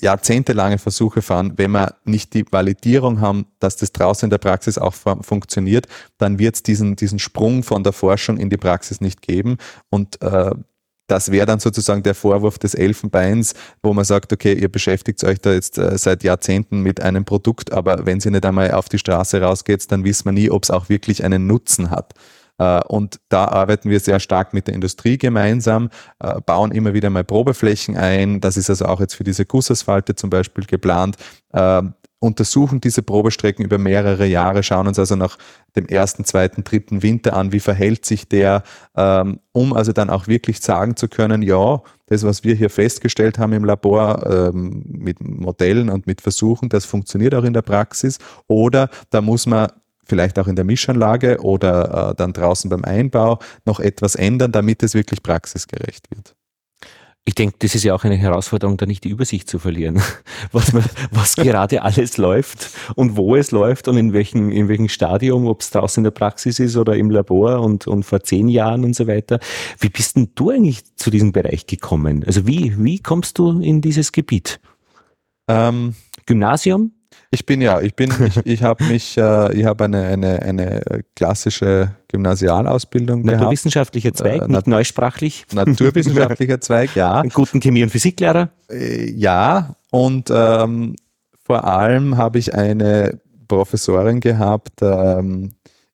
jahrzehntelange 0.00 0.78
Versuche 0.78 1.20
fahren, 1.20 1.52
wenn 1.56 1.72
wir 1.72 1.96
nicht 2.06 2.32
die 2.32 2.46
Validierung 2.50 3.20
haben, 3.20 3.44
dass 3.58 3.76
das 3.76 3.92
draußen 3.92 4.28
in 4.28 4.30
der 4.30 4.38
Praxis 4.38 4.78
auch 4.78 4.94
funktioniert, 5.20 5.86
dann 6.16 6.38
wird 6.38 6.54
es 6.54 6.62
diesen, 6.62 6.96
diesen 6.96 7.18
Sprung 7.18 7.62
von 7.62 7.82
der 7.84 7.92
Forschung 7.92 8.38
in 8.38 8.48
die 8.48 8.56
Praxis 8.56 9.02
nicht 9.02 9.20
geben. 9.20 9.58
Und 9.90 10.22
äh, 10.22 10.52
das 11.08 11.30
wäre 11.30 11.44
dann 11.44 11.60
sozusagen 11.60 12.02
der 12.02 12.14
Vorwurf 12.14 12.58
des 12.58 12.72
Elfenbeins, 12.74 13.52
wo 13.82 13.92
man 13.92 14.06
sagt, 14.06 14.32
okay, 14.32 14.54
ihr 14.54 14.72
beschäftigt 14.72 15.22
euch 15.24 15.42
da 15.42 15.52
jetzt 15.52 15.76
äh, 15.76 15.98
seit 15.98 16.24
Jahrzehnten 16.24 16.80
mit 16.80 17.02
einem 17.02 17.26
Produkt, 17.26 17.70
aber 17.70 18.06
wenn 18.06 18.20
sie 18.20 18.30
nicht 18.30 18.46
einmal 18.46 18.70
auf 18.70 18.88
die 18.88 18.98
Straße 18.98 19.42
rausgeht, 19.42 19.92
dann 19.92 20.04
wissen 20.04 20.24
wir 20.24 20.32
nie, 20.32 20.50
ob 20.50 20.62
es 20.62 20.70
auch 20.70 20.88
wirklich 20.88 21.22
einen 21.22 21.46
Nutzen 21.46 21.90
hat. 21.90 22.14
Äh, 22.58 22.80
und 22.88 23.20
da 23.28 23.46
arbeiten 23.46 23.90
wir 23.90 24.00
sehr 24.00 24.20
stark 24.20 24.54
mit 24.54 24.66
der 24.66 24.74
Industrie 24.74 25.18
gemeinsam, 25.18 25.90
äh, 26.18 26.40
bauen 26.40 26.72
immer 26.72 26.94
wieder 26.94 27.10
mal 27.10 27.24
Probeflächen 27.24 27.96
ein. 27.96 28.40
Das 28.40 28.56
ist 28.56 28.70
also 28.70 28.86
auch 28.86 29.00
jetzt 29.00 29.14
für 29.14 29.24
diese 29.24 29.46
Gussasphalte 29.46 30.14
zum 30.14 30.30
Beispiel 30.30 30.64
geplant 30.64 31.16
äh, 31.52 31.82
untersuchen 32.18 32.80
diese 32.80 33.02
Probestrecken 33.02 33.64
über 33.64 33.78
mehrere 33.78 34.26
Jahre, 34.26 34.62
schauen 34.62 34.86
uns 34.86 34.98
also 34.98 35.16
nach 35.16 35.36
dem 35.76 35.86
ersten, 35.86 36.24
zweiten, 36.24 36.64
dritten 36.64 37.02
Winter 37.02 37.34
an, 37.34 37.52
wie 37.52 37.60
verhält 37.60 38.06
sich 38.06 38.28
der, 38.28 38.62
ähm, 38.96 39.40
um 39.52 39.72
also 39.74 39.92
dann 39.92 40.08
auch 40.08 40.26
wirklich 40.26 40.60
sagen 40.60 40.96
zu 40.96 41.08
können, 41.08 41.42
ja, 41.42 41.82
das, 42.06 42.24
was 42.24 42.44
wir 42.44 42.54
hier 42.54 42.70
festgestellt 42.70 43.38
haben 43.38 43.52
im 43.52 43.64
Labor 43.64 44.24
ähm, 44.26 44.82
mit 44.86 45.20
Modellen 45.20 45.90
und 45.90 46.06
mit 46.06 46.20
Versuchen, 46.20 46.68
das 46.68 46.84
funktioniert 46.84 47.34
auch 47.34 47.44
in 47.44 47.52
der 47.52 47.62
Praxis. 47.62 48.18
Oder 48.46 48.88
da 49.10 49.20
muss 49.20 49.46
man 49.46 49.68
vielleicht 50.06 50.38
auch 50.38 50.46
in 50.46 50.56
der 50.56 50.64
Mischanlage 50.64 51.40
oder 51.40 52.10
äh, 52.10 52.14
dann 52.14 52.32
draußen 52.32 52.70
beim 52.70 52.84
Einbau 52.84 53.38
noch 53.64 53.80
etwas 53.80 54.14
ändern, 54.14 54.52
damit 54.52 54.82
es 54.82 54.94
wirklich 54.94 55.22
praxisgerecht 55.22 56.06
wird. 56.14 56.34
Ich 57.28 57.34
denke, 57.34 57.56
das 57.58 57.74
ist 57.74 57.82
ja 57.82 57.92
auch 57.92 58.04
eine 58.04 58.14
Herausforderung, 58.14 58.76
da 58.76 58.86
nicht 58.86 59.02
die 59.02 59.08
Übersicht 59.08 59.50
zu 59.50 59.58
verlieren, 59.58 60.00
was, 60.52 60.72
man, 60.72 60.84
was 61.10 61.34
gerade 61.34 61.82
alles 61.82 62.18
läuft 62.18 62.70
und 62.94 63.16
wo 63.16 63.34
es 63.34 63.50
läuft 63.50 63.88
und 63.88 63.96
in 63.96 64.12
welchem, 64.12 64.52
in 64.52 64.68
welchem 64.68 64.88
Stadium, 64.88 65.48
ob 65.48 65.60
es 65.60 65.70
draußen 65.70 66.02
in 66.02 66.04
der 66.04 66.12
Praxis 66.12 66.60
ist 66.60 66.76
oder 66.76 66.94
im 66.94 67.10
Labor 67.10 67.60
und, 67.62 67.88
und 67.88 68.04
vor 68.04 68.22
zehn 68.22 68.46
Jahren 68.48 68.84
und 68.84 68.94
so 68.94 69.08
weiter. 69.08 69.40
Wie 69.80 69.88
bist 69.88 70.14
denn 70.14 70.30
du 70.36 70.50
eigentlich 70.50 70.84
zu 70.94 71.10
diesem 71.10 71.32
Bereich 71.32 71.66
gekommen? 71.66 72.22
Also 72.24 72.46
wie, 72.46 72.72
wie 72.78 73.00
kommst 73.00 73.38
du 73.40 73.60
in 73.60 73.80
dieses 73.80 74.12
Gebiet? 74.12 74.60
Ähm, 75.48 75.96
Gymnasium? 76.26 76.92
Ich 77.30 77.44
bin 77.44 77.60
ja, 77.60 77.80
ich 77.80 77.94
bin, 77.94 78.12
ich, 78.24 78.36
ich 78.44 78.62
habe 78.62 78.84
mich, 78.84 79.16
äh, 79.18 79.52
ich 79.54 79.64
habe 79.64 79.84
eine, 79.84 80.02
eine, 80.04 80.42
eine 80.42 80.80
klassische 81.14 81.96
Gymnasialausbildung 82.08 83.22
Naturwissenschaftlicher 83.22 84.14
Zweig, 84.14 84.42
äh, 84.42 84.48
nicht 84.48 84.66
neusprachlich. 84.66 85.44
Naturwissenschaftlicher 85.52 86.60
Zweig, 86.60 86.94
ja. 86.94 87.14
Einen 87.20 87.30
guten 87.30 87.60
Chemie- 87.60 87.82
und 87.82 87.90
Physiklehrer. 87.90 88.50
Äh, 88.70 89.10
ja, 89.10 89.74
und 89.90 90.30
ähm, 90.32 90.96
vor 91.44 91.64
allem 91.64 92.16
habe 92.16 92.38
ich 92.38 92.54
eine 92.54 93.20
Professorin 93.48 94.20
gehabt 94.20 94.82
ähm, 94.82 95.52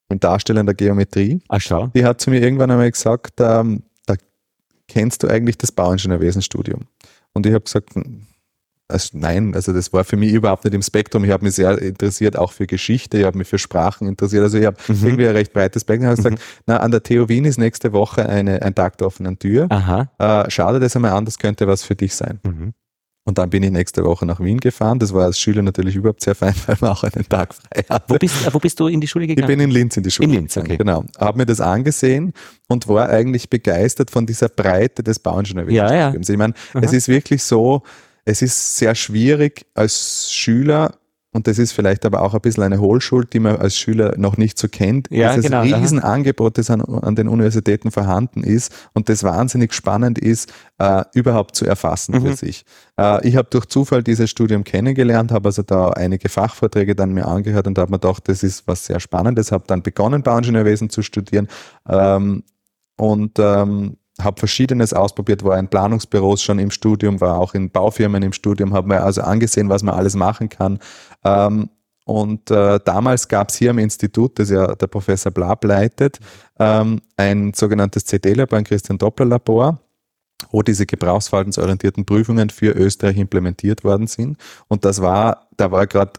im 0.09 0.21
Darstellen 0.21 0.67
der 0.67 0.75
Geometrie. 0.75 1.41
Ach 1.49 1.61
schau. 1.61 1.89
Die 1.89 2.05
hat 2.05 2.21
zu 2.21 2.31
mir 2.31 2.41
irgendwann 2.41 2.71
einmal 2.71 2.91
gesagt, 2.91 3.41
ähm, 3.41 3.83
da 4.07 4.15
kennst 4.89 5.23
du 5.23 5.29
eigentlich 5.29 5.59
das 5.59 5.73
Bauingenieurwesenstudium. 5.73 6.83
Und 7.33 7.47
ich 7.47 7.53
habe 7.53 7.65
gesagt, 7.65 7.91
also 8.89 9.19
nein, 9.19 9.55
also 9.55 9.73
das 9.73 9.93
war 9.93 10.05
für 10.05 10.17
mich 10.17 10.33
überhaupt 10.33 10.65
nicht 10.65 10.75
im 10.75 10.83
Spektrum. 10.83 11.25
Ich 11.25 11.31
habe 11.31 11.45
mich 11.45 11.55
sehr 11.55 11.81
interessiert, 11.81 12.37
auch 12.37 12.53
für 12.53 12.67
Geschichte, 12.67 13.19
ich 13.19 13.25
habe 13.25 13.39
mich 13.39 13.49
für 13.49 13.59
Sprachen 13.59 14.07
interessiert. 14.07 14.43
Also 14.43 14.59
ich 14.59 14.67
habe 14.67 14.77
mhm. 14.89 14.97
irgendwie 15.03 15.29
ein 15.29 15.35
recht 15.35 15.53
breites 15.53 15.83
Spektrum. 15.83 16.13
Ich 16.13 16.19
habe 16.19 16.23
gesagt, 16.23 16.39
mhm. 16.39 16.63
na, 16.67 16.77
an 16.79 16.91
der 16.91 17.03
TU 17.03 17.29
Wien 17.29 17.45
ist 17.45 17.59
nächste 17.59 17.93
Woche 17.93 18.29
eine, 18.29 18.63
ein 18.63 18.75
Tag 18.75 18.99
der 18.99 19.07
offenen 19.07 19.39
Tür. 19.39 19.67
Aha. 19.71 20.11
Äh, 20.19 20.51
schade 20.51 20.81
das 20.81 20.95
einmal 20.97 21.13
an, 21.13 21.25
das 21.25 21.39
könnte 21.39 21.67
was 21.67 21.83
für 21.85 21.95
dich 21.95 22.15
sein. 22.15 22.41
Mhm. 22.45 22.75
Und 23.25 23.39
dann 23.39 23.51
bin 23.51 23.63
ich 23.63 23.71
nächste 23.71 24.05
Woche 24.05 24.27
nach 24.27 24.41
Wien 24.41 24.59
gefahren. 24.59 24.99
Das 24.99 25.15
war 25.15 25.27
als 25.27 25.39
Schüler 25.39 25.63
natürlich 25.63 25.95
überhaupt 25.95 26.23
sehr 26.23 26.35
fein, 26.35 26.55
weil 26.67 26.77
man 26.81 26.91
auch 26.91 27.05
einen 27.05 27.29
Tag 27.29 27.55
frei 27.55 27.85
hatte. 27.89 28.05
Wo 28.09 28.19
bist, 28.19 28.53
wo 28.55 28.59
bist 28.59 28.81
du 28.81 28.89
in 28.89 29.01
die 29.01 29.07
Schule 29.07 29.29
gegangen? 29.29 29.49
Ich 29.49 29.57
bin 29.57 29.61
in 29.61 29.71
Linz 29.71 29.97
in 29.97 30.03
die 30.03 30.11
Schule. 30.11 30.29
In 30.29 30.35
Linz, 30.35 30.57
okay. 30.57 30.77
Genau. 30.77 31.05
Habe 31.19 31.39
mir 31.39 31.47
das 31.47 31.61
angesehen 31.61 32.33
und 32.69 32.89
war 32.89 33.09
eigentlich 33.09 33.49
begeistert 33.49 34.11
von 34.11 34.27
dieser 34.27 34.49
Breite 34.49 35.05
des 35.05 35.21
Bauingenieurwissenschaftens. 35.21 36.29
Ja, 36.29 36.33
ja. 36.33 36.35
Ich 36.35 36.39
meine, 36.39 36.55
Aha. 36.75 36.85
es 36.85 36.93
ist 36.93 37.07
wirklich 37.07 37.45
so, 37.45 37.83
es 38.25 38.43
ist 38.43 38.77
sehr 38.77 38.95
schwierig 38.95 39.67
als 39.75 40.31
Schüler 40.33 40.95
und 41.35 41.47
das 41.47 41.59
ist 41.59 41.73
vielleicht 41.73 42.05
aber 42.05 42.21
auch 42.21 42.35
ein 42.35 42.43
bisschen 42.43 42.63
eine 42.63 42.79
Hohlschuld, 42.79 43.33
die 43.33 43.41
man 43.41 43.57
als 43.57 43.79
Schüler 43.79 44.15
noch 44.19 44.37
nicht 44.37 44.59
so 44.59 44.69
kennt. 44.69 45.11
Ja, 45.11 45.31
Dieses 45.31 45.51
genau, 45.51 45.63
Riesenangebot, 45.63 46.59
das 46.59 46.69
an, 46.69 46.83
an, 46.83 47.17
den 47.17 47.27
Universitäten 47.27 47.91
vorhanden 47.91 48.45
ist 48.45 48.71
und 48.93 49.09
das 49.09 49.25
wahnsinnig 49.25 49.73
spannend 49.73 50.19
ist, 50.19 50.53
äh, 50.77 51.05
überhaupt 51.15 51.57
zu 51.57 51.65
erfassen 51.65 52.17
mhm. 52.17 52.27
für 52.27 52.37
sich. 52.37 52.65
Äh, 52.99 53.27
ich 53.27 53.37
habe 53.37 53.49
durch 53.51 53.65
Zufall 53.65 54.03
dieses 54.03 54.29
Studium 54.29 54.63
kennengelernt, 54.63 55.33
habe 55.33 55.49
also 55.49 55.63
da 55.63 55.89
einige 55.89 56.29
Fachvorträge 56.29 56.95
dann 56.95 57.13
mir 57.13 57.27
angehört 57.27 57.67
und 57.67 57.79
habe 57.79 57.91
mir 57.91 57.99
gedacht, 57.99 58.29
das 58.29 58.43
ist 58.43 58.67
was 58.67 58.85
sehr 58.85 59.01
Spannendes, 59.01 59.53
habe 59.53 59.65
dann 59.67 59.83
begonnen, 59.83 60.23
Bauingenieurwesen 60.23 60.91
zu 60.91 61.01
studieren 61.01 61.49
ähm, 61.89 62.43
und 62.99 63.39
ähm, 63.39 63.97
habe 64.25 64.39
verschiedenes 64.39 64.93
ausprobiert, 64.93 65.45
war 65.45 65.59
in 65.59 65.69
Planungsbüros 65.69 66.43
schon 66.43 66.59
im 66.59 66.71
Studium, 66.71 67.21
war 67.21 67.39
auch 67.39 67.55
in 67.55 67.71
Baufirmen 67.71 68.23
im 68.23 68.33
Studium, 68.33 68.73
habe 68.75 68.89
mir 68.89 69.03
also 69.03 69.23
angesehen, 69.23 69.69
was 69.69 69.83
man 69.83 69.95
alles 69.95 70.15
machen 70.15 70.49
kann. 70.49 70.79
Ähm, 71.25 71.71
und 72.05 72.51
äh, 72.51 72.81
damals 72.85 73.29
gab 73.29 73.51
es 73.51 73.57
hier 73.57 73.71
im 73.71 73.79
Institut, 73.79 74.39
das 74.39 74.51
ja 74.51 74.75
der 74.75 74.87
Professor 74.89 75.31
Blab 75.31 75.65
leitet, 75.65 76.19
ähm, 76.59 77.01
ein 77.17 77.53
sogenanntes 77.55 78.05
CD-Labor, 78.05 78.59
ein 78.59 78.65
Christian 78.65 78.99
Doppler-Labor, 78.99 79.79
wo 80.51 80.63
diese 80.63 80.85
gebrauchsverhaltensorientierten 80.85 82.05
Prüfungen 82.05 82.51
für 82.51 82.73
Österreich 82.73 83.17
implementiert 83.17 83.85
worden 83.85 84.09
sind. 84.09 84.37
Und 84.69 84.85
das 84.85 85.01
war, 85.01 85.49
da 85.57 85.71
war 85.71 85.87
gerade, 85.87 86.13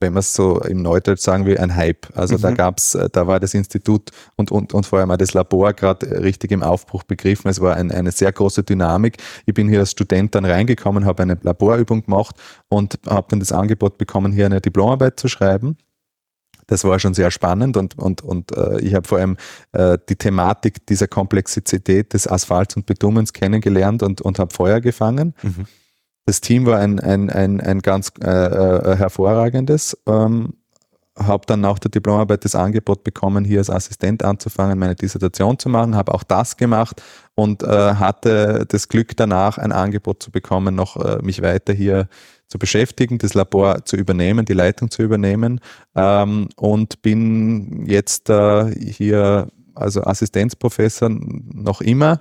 wenn 0.00 0.14
man 0.14 0.20
es 0.20 0.34
so 0.34 0.60
im 0.62 0.82
Neudeutsch 0.82 1.20
sagen 1.20 1.44
will, 1.44 1.58
ein 1.58 1.76
Hype. 1.76 2.08
Also 2.16 2.36
mhm. 2.36 2.40
da 2.40 2.50
gab's, 2.52 2.94
äh, 2.94 3.08
da 3.12 3.26
war 3.26 3.38
das 3.38 3.54
Institut 3.54 4.10
und, 4.36 4.50
und, 4.50 4.74
und 4.74 4.86
vor 4.86 4.98
allem 4.98 5.10
auch 5.10 5.16
das 5.18 5.34
Labor 5.34 5.72
gerade 5.74 6.22
richtig 6.22 6.50
im 6.50 6.62
Aufbruch 6.62 7.02
begriffen. 7.04 7.48
Es 7.48 7.60
war 7.60 7.76
ein, 7.76 7.92
eine 7.92 8.10
sehr 8.10 8.32
große 8.32 8.64
Dynamik. 8.64 9.18
Ich 9.46 9.54
bin 9.54 9.68
hier 9.68 9.80
als 9.80 9.92
Student 9.92 10.34
dann 10.34 10.44
reingekommen, 10.44 11.04
habe 11.04 11.22
eine 11.22 11.38
Laborübung 11.42 12.04
gemacht 12.04 12.34
und 12.68 12.98
habe 13.06 13.26
dann 13.30 13.40
das 13.40 13.52
Angebot 13.52 13.98
bekommen, 13.98 14.32
hier 14.32 14.46
eine 14.46 14.60
Diplomarbeit 14.60 15.20
zu 15.20 15.28
schreiben. 15.28 15.76
Das 16.66 16.84
war 16.84 16.98
schon 17.00 17.14
sehr 17.14 17.32
spannend 17.32 17.76
und, 17.76 17.98
und, 17.98 18.22
und 18.22 18.56
äh, 18.56 18.80
ich 18.80 18.94
habe 18.94 19.06
vor 19.06 19.18
allem 19.18 19.36
äh, 19.72 19.98
die 20.08 20.14
Thematik 20.14 20.86
dieser 20.86 21.08
Komplexität 21.08 22.14
des 22.14 22.28
Asphalts 22.28 22.76
und 22.76 22.86
Bitumens 22.86 23.32
kennengelernt 23.32 24.04
und, 24.04 24.20
und 24.20 24.38
habe 24.38 24.54
Feuer 24.54 24.80
gefangen. 24.80 25.34
Mhm. 25.42 25.66
Das 26.30 26.40
Team 26.40 26.64
war 26.64 26.78
ein, 26.78 27.00
ein, 27.00 27.28
ein, 27.28 27.60
ein 27.60 27.80
ganz 27.80 28.12
äh, 28.22 28.30
äh, 28.30 28.94
hervorragendes. 28.94 29.98
Ähm, 30.06 30.54
habe 31.18 31.44
dann 31.44 31.60
nach 31.60 31.80
der 31.80 31.90
Diplomarbeit 31.90 32.44
das 32.44 32.54
Angebot 32.54 33.02
bekommen, 33.02 33.44
hier 33.44 33.58
als 33.58 33.68
Assistent 33.68 34.22
anzufangen, 34.22 34.78
meine 34.78 34.94
Dissertation 34.94 35.58
zu 35.58 35.68
machen, 35.68 35.96
habe 35.96 36.14
auch 36.14 36.22
das 36.22 36.56
gemacht 36.56 37.02
und 37.34 37.64
äh, 37.64 37.66
hatte 37.66 38.64
das 38.68 38.86
Glück 38.86 39.16
danach 39.16 39.58
ein 39.58 39.72
Angebot 39.72 40.22
zu 40.22 40.30
bekommen, 40.30 40.76
noch 40.76 41.04
äh, 41.04 41.18
mich 41.20 41.42
weiter 41.42 41.72
hier 41.72 42.08
zu 42.46 42.60
beschäftigen, 42.60 43.18
das 43.18 43.34
Labor 43.34 43.84
zu 43.84 43.96
übernehmen, 43.96 44.44
die 44.44 44.52
Leitung 44.52 44.88
zu 44.88 45.02
übernehmen 45.02 45.58
ähm, 45.96 46.48
und 46.54 47.02
bin 47.02 47.86
jetzt 47.86 48.30
äh, 48.30 48.72
hier 48.72 49.48
also 49.74 50.04
Assistenzprofessor 50.04 51.08
noch 51.10 51.80
immer 51.80 52.20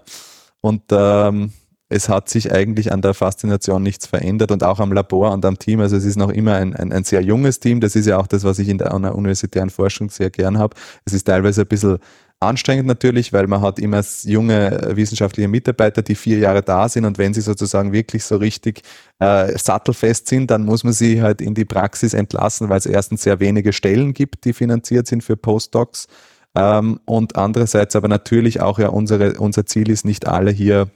und 0.62 0.82
ähm, 0.90 1.54
es 1.90 2.08
hat 2.08 2.30
sich 2.30 2.52
eigentlich 2.52 2.92
an 2.92 3.02
der 3.02 3.16
Faszination 3.16 3.82
nichts 3.82 4.06
verändert 4.06 4.52
und 4.52 4.64
auch 4.64 4.80
am 4.80 4.94
Labor 4.94 5.32
und 5.32 5.44
am 5.44 5.58
Team. 5.58 5.80
Also 5.80 5.98
es 5.98 6.06
ist 6.06 6.18
noch 6.18 6.30
immer 6.30 6.54
ein, 6.54 6.76
ein, 6.76 6.94
ein 6.94 7.04
sehr 7.04 7.22
junges 7.22 7.60
Team. 7.60 7.82
Das 7.82 7.96
ist 7.96 8.06
ja 8.06 8.18
auch 8.18 8.28
das, 8.28 8.44
was 8.44 8.60
ich 8.60 8.70
in 8.70 8.78
der, 8.78 8.98
der 9.00 9.16
universitären 9.16 9.72
Forschung 9.72 10.12
sehr 10.12 10.30
gern 10.30 10.60
habe. 10.60 10.76
Es 11.06 11.14
ist 11.14 11.24
teilweise 11.26 11.62
ein 11.62 11.68
bisschen 11.68 11.98
anstrengend 12.40 12.86
natürlich, 12.86 13.34
weil 13.34 13.48
man 13.48 13.62
hat 13.62 13.80
immer 13.80 14.02
junge 14.24 14.92
wissenschaftliche 14.92 15.50
Mitarbeiter, 15.50 16.04
die 16.04 16.16
vier 16.16 16.38
Jahre 16.38 16.62
da 16.62 16.88
sind 16.88 17.06
und 17.06 17.18
wenn 17.18 17.34
sie 17.34 17.42
sozusagen 17.42 17.92
wirklich 17.92 18.24
so 18.24 18.38
richtig 18.38 18.84
äh, 19.20 19.58
sattelfest 19.58 20.28
sind, 20.28 20.50
dann 20.50 20.64
muss 20.64 20.84
man 20.84 20.94
sie 20.94 21.22
halt 21.22 21.42
in 21.42 21.54
die 21.54 21.66
Praxis 21.66 22.14
entlassen, 22.14 22.70
weil 22.70 22.78
es 22.78 22.86
erstens 22.86 23.24
sehr 23.24 23.40
wenige 23.42 23.74
Stellen 23.74 24.14
gibt, 24.14 24.46
die 24.46 24.54
finanziert 24.54 25.08
sind 25.08 25.24
für 25.24 25.36
Postdocs. 25.36 26.08
Ähm, 26.56 27.00
und 27.06 27.36
andererseits 27.36 27.96
aber 27.96 28.08
natürlich 28.08 28.62
auch 28.62 28.80
ja 28.80 28.88
unsere, 28.88 29.34
unser 29.34 29.66
Ziel 29.66 29.90
ist, 29.90 30.06
nicht 30.06 30.26
alle 30.26 30.52
hier 30.52 30.90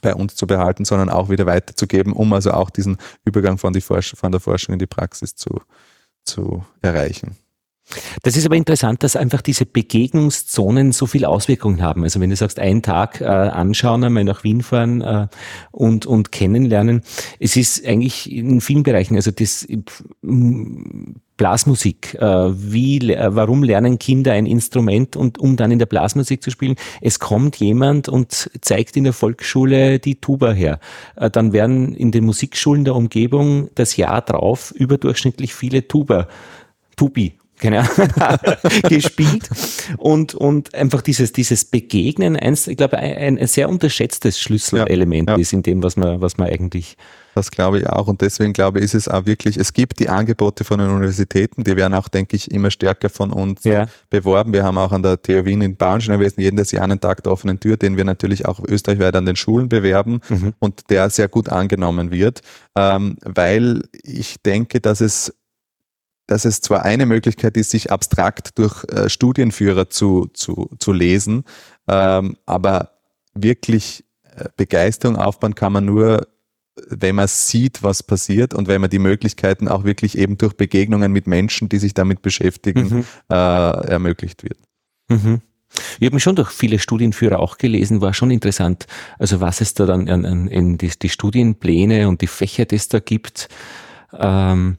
bei 0.00 0.14
uns 0.14 0.34
zu 0.34 0.46
behalten, 0.46 0.84
sondern 0.84 1.10
auch 1.10 1.28
wieder 1.28 1.46
weiterzugeben, 1.46 2.12
um 2.12 2.32
also 2.32 2.52
auch 2.52 2.70
diesen 2.70 2.96
Übergang 3.24 3.58
von, 3.58 3.78
Forsch 3.80 4.14
von 4.16 4.32
der 4.32 4.40
Forschung 4.40 4.74
in 4.74 4.78
die 4.78 4.86
Praxis 4.86 5.34
zu, 5.34 5.60
zu 6.24 6.64
erreichen. 6.82 7.36
Das 8.22 8.36
ist 8.36 8.44
aber 8.44 8.56
interessant, 8.56 9.02
dass 9.02 9.16
einfach 9.16 9.40
diese 9.40 9.64
Begegnungszonen 9.64 10.92
so 10.92 11.06
viel 11.06 11.24
Auswirkungen 11.24 11.82
haben. 11.82 12.02
Also 12.02 12.20
wenn 12.20 12.28
du 12.30 12.36
sagst, 12.36 12.58
einen 12.58 12.82
Tag 12.82 13.20
äh, 13.20 13.24
anschauen, 13.24 14.04
einmal 14.04 14.24
nach 14.24 14.44
Wien 14.44 14.62
fahren 14.62 15.00
äh, 15.00 15.28
und, 15.70 16.04
und 16.04 16.30
kennenlernen. 16.30 17.02
Es 17.40 17.56
ist 17.56 17.86
eigentlich 17.86 18.30
in 18.30 18.60
vielen 18.60 18.82
Bereichen, 18.82 19.16
also 19.16 19.30
das 19.30 19.66
Blasmusik. 21.38 22.14
Äh, 22.20 22.26
wie, 22.26 22.98
äh, 22.98 23.34
warum 23.34 23.62
lernen 23.62 23.98
Kinder 23.98 24.32
ein 24.32 24.44
Instrument 24.44 25.16
und 25.16 25.38
um 25.38 25.56
dann 25.56 25.70
in 25.70 25.78
der 25.78 25.86
Blasmusik 25.86 26.42
zu 26.42 26.50
spielen? 26.50 26.76
Es 27.00 27.18
kommt 27.18 27.56
jemand 27.56 28.10
und 28.10 28.50
zeigt 28.60 28.98
in 28.98 29.04
der 29.04 29.14
Volksschule 29.14 29.98
die 29.98 30.16
Tuba 30.16 30.52
her. 30.52 30.80
Äh, 31.16 31.30
dann 31.30 31.54
werden 31.54 31.94
in 31.94 32.12
den 32.12 32.26
Musikschulen 32.26 32.84
der 32.84 32.94
Umgebung 32.94 33.70
das 33.74 33.96
Jahr 33.96 34.20
drauf 34.20 34.72
überdurchschnittlich 34.72 35.54
viele 35.54 35.88
Tuba, 35.88 36.28
Tubi 36.96 37.38
keine 37.58 37.80
Ahnung, 37.80 38.08
gespielt 38.88 39.48
und, 39.96 40.34
und 40.34 40.74
einfach 40.74 41.02
dieses, 41.02 41.32
dieses 41.32 41.64
Begegnen, 41.64 42.36
eins, 42.36 42.68
ich 42.68 42.76
glaube, 42.76 42.98
ein, 42.98 43.38
ein 43.38 43.46
sehr 43.48 43.68
unterschätztes 43.68 44.38
Schlüsselelement 44.40 45.28
ja, 45.28 45.34
ja. 45.34 45.40
ist 45.40 45.52
in 45.52 45.62
dem, 45.62 45.82
was 45.82 45.96
man, 45.96 46.20
was 46.20 46.36
man 46.36 46.48
eigentlich. 46.48 46.96
Das 47.38 47.52
glaube 47.52 47.78
ich 47.78 47.88
auch 47.88 48.08
und 48.08 48.20
deswegen 48.20 48.52
glaube 48.52 48.80
ich, 48.80 48.86
ist 48.86 48.94
es 48.94 49.06
auch 49.06 49.24
wirklich, 49.24 49.56
es 49.56 49.72
gibt 49.72 50.00
die 50.00 50.08
Angebote 50.08 50.64
von 50.64 50.80
den 50.80 50.90
Universitäten, 50.90 51.62
die 51.62 51.76
werden 51.76 51.94
auch, 51.94 52.08
denke 52.08 52.34
ich, 52.34 52.50
immer 52.50 52.72
stärker 52.72 53.10
von 53.10 53.30
uns 53.30 53.62
ja. 53.62 53.86
beworben. 54.10 54.52
Wir 54.52 54.64
haben 54.64 54.76
auch 54.76 54.90
an 54.90 55.04
der 55.04 55.22
TU 55.22 55.44
Wien 55.44 55.62
in 55.62 55.76
Bauingenieurwesen 55.76 56.42
jedes 56.42 56.72
Jahr 56.72 56.82
einen 56.82 56.98
Tag 56.98 57.22
der 57.22 57.30
offenen 57.30 57.60
Tür, 57.60 57.76
den 57.76 57.96
wir 57.96 58.02
natürlich 58.02 58.46
auch 58.46 58.58
österreichweit 58.66 59.14
an 59.14 59.24
den 59.24 59.36
Schulen 59.36 59.68
bewerben 59.68 60.20
mhm. 60.28 60.54
und 60.58 60.90
der 60.90 61.10
sehr 61.10 61.28
gut 61.28 61.48
angenommen 61.48 62.10
wird, 62.10 62.40
ähm, 62.74 63.18
weil 63.24 63.82
ich 63.92 64.42
denke, 64.42 64.80
dass 64.80 65.00
es 65.00 65.32
dass 66.26 66.44
es 66.44 66.60
zwar 66.60 66.82
eine 66.82 67.06
Möglichkeit 67.06 67.56
ist, 67.56 67.70
sich 67.70 67.92
abstrakt 67.92 68.58
durch 68.58 68.84
äh, 68.90 69.08
Studienführer 69.08 69.90
zu, 69.90 70.26
zu, 70.34 70.70
zu 70.80 70.92
lesen, 70.92 71.44
ähm, 71.88 72.36
aber 72.46 72.90
wirklich 73.32 74.04
äh, 74.24 74.46
Begeisterung 74.56 75.16
aufbauen 75.16 75.54
kann 75.54 75.72
man 75.72 75.84
nur, 75.84 76.26
wenn 76.88 77.16
man 77.16 77.28
sieht, 77.28 77.82
was 77.82 78.02
passiert 78.02 78.54
und 78.54 78.68
wenn 78.68 78.80
man 78.80 78.90
die 78.90 78.98
Möglichkeiten 78.98 79.68
auch 79.68 79.84
wirklich 79.84 80.16
eben 80.16 80.38
durch 80.38 80.54
Begegnungen 80.54 81.12
mit 81.12 81.26
Menschen, 81.26 81.68
die 81.68 81.78
sich 81.78 81.94
damit 81.94 82.22
beschäftigen, 82.22 82.88
mhm. 82.88 83.04
äh, 83.30 83.34
ermöglicht 83.34 84.42
wird. 84.42 84.58
Mhm. 85.08 85.42
Ich 86.00 86.06
habe 86.06 86.14
mich 86.14 86.22
schon 86.22 86.36
durch 86.36 86.50
viele 86.50 86.78
Studienführer 86.78 87.40
auch 87.40 87.58
gelesen, 87.58 88.00
war 88.00 88.14
schon 88.14 88.30
interessant. 88.30 88.86
Also 89.18 89.40
was 89.40 89.60
es 89.60 89.74
da 89.74 89.86
dann 89.86 90.08
an, 90.08 90.24
an, 90.24 90.48
in 90.48 90.78
die, 90.78 90.90
die 90.90 91.08
Studienpläne 91.08 92.08
und 92.08 92.22
die 92.22 92.26
Fächer, 92.26 92.64
die 92.64 92.76
es 92.76 92.88
da 92.88 93.00
gibt. 93.00 93.48
Ähm, 94.12 94.78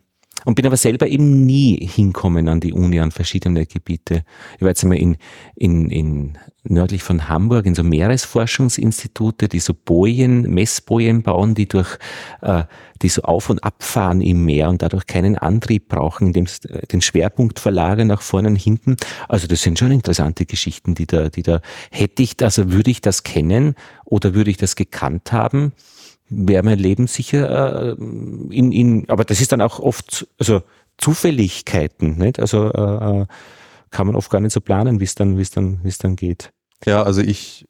und 0.49 0.55
bin 0.55 0.65
aber 0.65 0.77
selber 0.77 1.05
eben 1.05 1.45
nie 1.45 1.77
hinkommen 1.85 2.49
an 2.49 2.59
die 2.59 2.73
Uni, 2.73 2.99
an 2.99 3.11
verschiedene 3.11 3.67
Gebiete. 3.67 4.23
Ich 4.55 4.61
war 4.61 4.69
jetzt 4.69 4.81
einmal 4.81 4.97
in, 4.97 5.15
in, 5.53 5.91
in 5.91 6.39
nördlich 6.63 7.03
von 7.03 7.29
Hamburg 7.29 7.67
in 7.67 7.75
so 7.75 7.83
Meeresforschungsinstitute, 7.83 9.47
die 9.47 9.59
so 9.59 9.75
Bojen, 9.75 10.49
Messbojen 10.49 11.21
bauen, 11.21 11.53
die 11.53 11.67
durch, 11.67 11.99
äh, 12.41 12.63
die 13.03 13.09
so 13.09 13.21
auf 13.21 13.51
und 13.51 13.63
abfahren 13.63 14.21
im 14.21 14.43
Meer 14.43 14.69
und 14.69 14.81
dadurch 14.81 15.05
keinen 15.05 15.37
Antrieb 15.37 15.87
brauchen, 15.87 16.29
indem 16.29 16.47
sie 16.47 16.67
äh, 16.67 16.87
den 16.87 17.01
Schwerpunkt 17.01 17.59
verlagern 17.59 18.07
nach 18.07 18.23
vorne 18.23 18.47
und 18.47 18.55
hinten. 18.55 18.97
Also 19.27 19.45
das 19.45 19.61
sind 19.61 19.77
schon 19.77 19.91
interessante 19.91 20.47
Geschichten, 20.47 20.95
die 20.95 21.05
da, 21.05 21.29
die 21.29 21.43
da 21.43 21.61
hätte 21.91 22.23
ich, 22.23 22.41
also 22.41 22.71
würde 22.71 22.89
ich 22.89 23.01
das 23.01 23.21
kennen 23.21 23.75
oder 24.03 24.33
würde 24.33 24.49
ich 24.49 24.57
das 24.57 24.75
gekannt 24.75 25.31
haben, 25.31 25.73
wäre 26.29 26.63
mein 26.63 26.79
Leben 26.79 27.07
sicher 27.07 27.91
äh, 27.91 27.95
in, 27.99 28.71
in, 28.71 29.09
aber 29.09 29.25
das 29.25 29.41
ist 29.41 29.51
dann 29.51 29.61
auch 29.61 29.79
oft, 29.79 30.27
also 30.37 30.61
Zufälligkeiten, 30.97 32.17
nicht? 32.17 32.39
Also 32.39 32.71
äh, 32.71 33.21
äh 33.21 33.25
kann 33.91 34.05
man 34.05 34.15
oft 34.15 34.29
gar 34.29 34.39
nicht 34.39 34.53
so 34.53 34.61
planen, 34.61 34.99
wie 34.99 35.05
es 35.05 35.15
dann, 35.15 35.37
wie 35.37 35.41
es 35.41 35.49
dann, 35.49 35.83
wie 35.83 35.87
es 35.87 35.97
dann 35.97 36.15
geht. 36.15 36.51
Ja, 36.85 37.01
also 37.01 37.21
ich, 37.21 37.67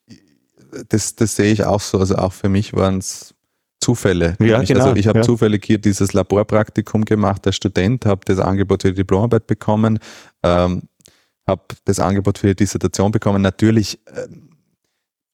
das, 0.89 1.16
das 1.16 1.36
sehe 1.36 1.51
ich 1.51 1.64
auch 1.64 1.80
so. 1.80 1.97
Also 1.97 2.16
auch 2.18 2.34
für 2.34 2.49
mich 2.49 2.74
waren 2.74 2.97
es 2.97 3.34
Zufälle. 3.80 4.36
Ja, 4.39 4.62
genau, 4.62 4.84
also 4.84 4.95
ich 4.95 5.07
habe 5.07 5.20
ja. 5.20 5.24
zufällig 5.24 5.64
hier 5.66 5.78
dieses 5.78 6.14
Laborpraktikum 6.14 7.05
gemacht 7.05 7.47
als 7.47 7.55
Student, 7.55 8.05
habe 8.05 8.22
das 8.26 8.39
Angebot 8.39 8.82
für 8.82 8.89
die 8.89 8.95
Diplomarbeit 8.95 9.47
bekommen, 9.47 9.99
ähm, 10.43 10.84
habe 11.47 11.64
das 11.86 11.99
Angebot 11.99 12.38
für 12.38 12.47
die 12.47 12.55
Dissertation 12.55 13.12
bekommen. 13.12 13.41
Natürlich 13.41 13.99
ähm, 14.14 14.48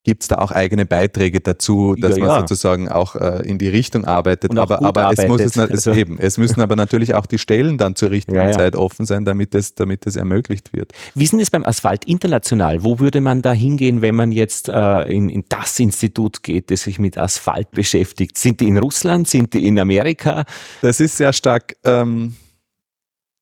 gibt 0.06 0.22
es 0.24 0.30
da 0.30 0.38
auch 0.38 0.52
eigene 0.52 0.86
Beiträge 0.86 1.42
dazu, 1.42 1.96
dass 2.00 2.16
Ja, 2.18 2.24
man 2.26 2.30
ja. 2.36 2.40
sozusagen 2.42 2.88
auch 2.90 3.16
äh, 3.16 3.42
in 3.46 3.58
die 3.58 3.68
Richtung 3.68 4.06
arbeitet. 4.06 4.58
Aber 4.58 4.82
aber 4.82 5.12
es 5.12 5.28
muss 5.28 5.42
es, 5.42 5.58
arbeitet. 5.58 5.78
es 5.80 5.88
Also- 5.88 6.00
eben, 6.00 6.18
es 6.20 6.38
müssen 6.38 6.62
aber 6.62 6.76
natürlich 6.78 7.14
auch 7.16 7.26
die 7.26 7.40
Stellen 7.40 7.78
dann 7.78 7.96
zur 7.96 8.12
richtigen 8.12 8.38
Ja, 8.38 8.46
ja. 8.46 8.52
Zeit 8.52 8.76
offen 8.76 9.06
sein, 9.06 9.26
damit 9.26 9.54
es, 9.56 9.76
damit 9.76 10.06
es 10.08 10.16
ermöglicht 10.16 10.72
wird. 10.74 10.94
Wie 11.16 11.24
ist 11.26 11.32
denn 11.34 11.40
das 11.40 11.50
beim 11.52 11.66
Asphalt 11.66 12.06
international? 12.06 12.84
Wo 12.84 13.00
würde 13.00 13.20
man 13.20 13.42
da 13.42 13.52
hingehen, 13.52 14.02
wenn 14.02 14.16
man 14.16 14.32
jetzt 14.32 14.70
äh, 14.70 15.02
in, 15.12 15.28
in 15.30 15.44
das 15.50 15.80
Institut 15.80 16.44
geht, 16.44 16.72
das 16.72 16.84
sich 16.84 17.00
mit 17.00 17.18
Asphalt 17.18 17.72
beschäftigt? 17.72 18.38
Sind 18.38 18.60
die 18.62 18.68
in 18.68 18.78
Russland? 18.78 19.28
Sind 19.28 19.54
die 19.54 19.66
in 19.68 19.80
Amerika? 19.80 20.46
Das 20.82 21.00
ist 21.00 21.18
sehr 21.18 21.34
stark, 21.34 21.76
ähm, 21.84 22.36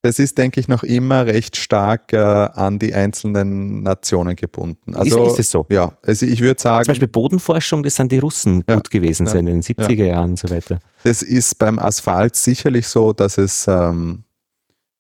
das 0.03 0.19
ist, 0.19 0.37
denke 0.37 0.59
ich, 0.59 0.67
noch 0.67 0.83
immer 0.83 1.25
recht 1.25 1.55
stark 1.55 2.11
äh, 2.11 2.17
an 2.17 2.77
die 2.77 2.93
einzelnen 2.93 3.83
Nationen 3.83 4.35
gebunden. 4.35 4.95
Also, 4.95 5.25
ist, 5.27 5.33
ist 5.33 5.39
es 5.39 5.51
so? 5.51 5.65
Ja, 5.69 5.93
also 6.03 6.25
ich 6.25 6.41
würde 6.41 6.61
sagen, 6.61 6.83
Zum 6.83 6.91
Beispiel 6.91 7.07
Bodenforschung, 7.07 7.83
das 7.83 7.95
sind 7.95 8.11
die 8.11 8.19
Russen 8.19 8.65
Ja, 8.67 8.75
gut 8.75 8.91
gewesen 8.91 9.25
ja, 9.25 9.31
sind 9.31 9.47
in 9.47 9.61
den 9.61 9.63
70er 9.63 10.03
Jahren 10.03 10.31
und 10.31 10.39
so 10.39 10.49
weiter. 10.49 10.79
das 11.03 11.21
ist 11.21 11.57
beim 11.57 11.79
Asphalt 11.79 12.35
sicherlich 12.35 12.87
so, 12.87 13.13
dass 13.13 13.37
es 13.37 13.65
ähm, 13.69 14.25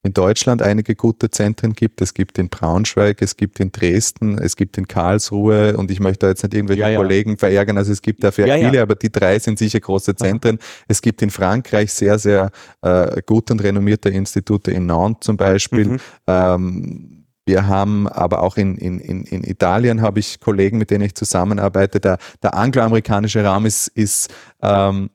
in 0.03 0.13
Deutschland 0.13 0.61
einige 0.61 0.95
gute 0.95 1.31
Zentren 1.31 1.73
gibt. 1.73 2.01
Es 2.01 2.13
gibt 2.13 2.37
in 2.37 2.49
Braunschweig, 2.49 3.21
es 3.21 3.37
gibt 3.37 3.61
in 3.61 3.71
Dresden, 3.71 4.37
es 4.37 4.57
gibt 4.57 4.77
in 4.77 4.87
Karlsruhe 4.87 5.77
und 5.77 5.89
ich 5.91 6.01
möchte 6.01 6.25
da 6.25 6.29
jetzt 6.29 6.43
nicht 6.43 6.53
irgendwelche 6.53 6.81
Ja, 6.81 6.89
ja. 6.89 6.97
Kollegen 6.97 7.37
verärgern. 7.37 7.77
Also 7.77 7.93
es 7.93 8.01
gibt 8.01 8.21
dafür 8.21 8.45
Ja, 8.45 8.57
viele, 8.57 8.81
aber 8.81 8.95
die 8.95 9.11
drei 9.11 9.39
sind 9.39 9.57
sicher 9.57 9.79
große 9.79 10.15
Zentren. 10.15 10.59
Es 10.89 11.01
gibt 11.01 11.21
in 11.21 11.29
Frankreich 11.29 11.93
sehr, 11.93 12.19
sehr 12.19 12.51
äh, 12.81 13.21
gute 13.25 13.53
und 13.53 13.63
renommierte 13.63 14.09
Institute 14.09 14.69
in 14.69 14.85
Nantes 14.85 15.25
zum 15.25 15.37
Beispiel. 15.37 15.85
Mhm. 15.85 15.99
Ähm, 16.27 17.25
wir 17.45 17.67
haben 17.67 18.07
aber 18.09 18.41
auch 18.41 18.57
in, 18.57 18.77
in, 18.77 18.99
in, 18.99 19.23
in 19.23 19.43
Italien 19.43 20.01
habe 20.01 20.19
ich 20.19 20.39
Kollegen, 20.41 20.77
mit 20.77 20.91
denen 20.91 21.05
ich 21.05 21.15
zusammenarbeite. 21.15 22.01
Der, 22.01 22.17
der 22.41 22.55
angloamerikanische 22.55 23.43
Raum 23.43 23.65
ist, 23.65 23.87
ist 23.87 24.33
ähm, 24.61 25.09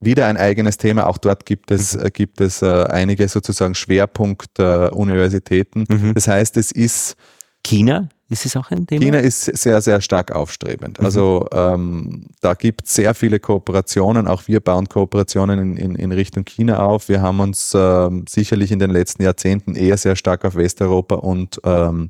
wieder 0.00 0.26
ein 0.26 0.36
eigenes 0.36 0.78
Thema. 0.78 1.06
Auch 1.06 1.18
dort 1.18 1.46
gibt 1.46 1.70
es, 1.70 1.94
äh, 1.94 2.10
gibt 2.12 2.40
es 2.40 2.62
äh, 2.62 2.84
einige 2.84 3.28
sozusagen 3.28 3.74
Schwerpunkt-Universitäten. 3.74 5.84
Mhm. 5.88 6.14
Das 6.14 6.26
heißt, 6.26 6.56
es 6.56 6.72
ist, 6.72 7.14
China, 7.62 8.08
ist 8.30 8.46
es 8.46 8.56
auch 8.56 8.70
ein 8.70 8.86
Thema? 8.86 9.04
China 9.04 9.18
ist 9.18 9.44
sehr, 9.44 9.82
sehr 9.82 10.00
stark 10.00 10.32
aufstrebend. 10.32 11.00
Mhm. 11.00 11.04
Also 11.04 11.46
ähm, 11.52 12.26
da 12.40 12.54
gibt 12.54 12.86
es 12.86 12.94
sehr 12.94 13.12
viele 13.14 13.40
Kooperationen. 13.40 14.28
Auch 14.28 14.46
wir 14.46 14.60
bauen 14.60 14.88
Kooperationen 14.88 15.58
in, 15.58 15.76
in, 15.76 15.96
in 15.96 16.12
Richtung 16.12 16.44
China 16.44 16.78
auf. 16.78 17.08
Wir 17.08 17.20
haben 17.20 17.40
uns 17.40 17.74
ähm, 17.76 18.24
sicherlich 18.28 18.70
in 18.72 18.78
den 18.78 18.90
letzten 18.90 19.24
Jahrzehnten 19.24 19.74
eher 19.74 19.96
sehr 19.96 20.16
stark 20.16 20.44
auf 20.44 20.54
Westeuropa 20.54 21.16
und 21.16 21.60
ähm, 21.64 22.08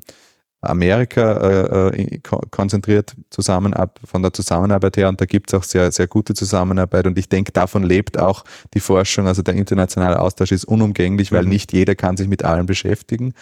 Amerika 0.61 1.89
äh, 1.91 2.01
äh, 2.01 2.19
ko- 2.19 2.41
konzentriert 2.51 3.15
zusammenab 3.29 3.99
von 4.05 4.21
der 4.21 4.31
Zusammenarbeit 4.33 4.97
her 4.97 5.09
und 5.09 5.19
da 5.19 5.25
gibt 5.25 5.51
es 5.51 5.59
auch 5.59 5.63
sehr, 5.63 5.91
sehr 5.91 6.07
gute 6.07 6.33
Zusammenarbeit 6.33 7.07
und 7.07 7.17
ich 7.17 7.27
denke, 7.29 7.51
davon 7.51 7.83
lebt 7.83 8.19
auch 8.19 8.43
die 8.73 8.79
Forschung, 8.79 9.27
also 9.27 9.41
der 9.41 9.55
internationale 9.55 10.19
Austausch 10.19 10.51
ist 10.51 10.65
unumgänglich, 10.65 11.31
weil 11.31 11.43
Mhm. 11.43 11.49
nicht 11.49 11.73
jeder 11.73 11.95
kann 11.95 12.15
sich 12.17 12.27
mit 12.27 12.43
allem 12.45 12.65
beschäftigen. 12.67 13.33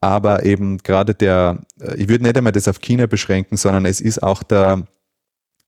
Aber 0.00 0.44
eben 0.44 0.78
gerade 0.78 1.14
der, 1.14 1.58
äh, 1.80 1.94
ich 1.96 2.08
würde 2.08 2.24
nicht 2.24 2.36
einmal 2.36 2.52
das 2.52 2.66
auf 2.68 2.80
China 2.80 3.06
beschränken, 3.06 3.56
sondern 3.56 3.84
es 3.86 4.00
ist 4.00 4.22
auch 4.22 4.42
der, 4.42 4.82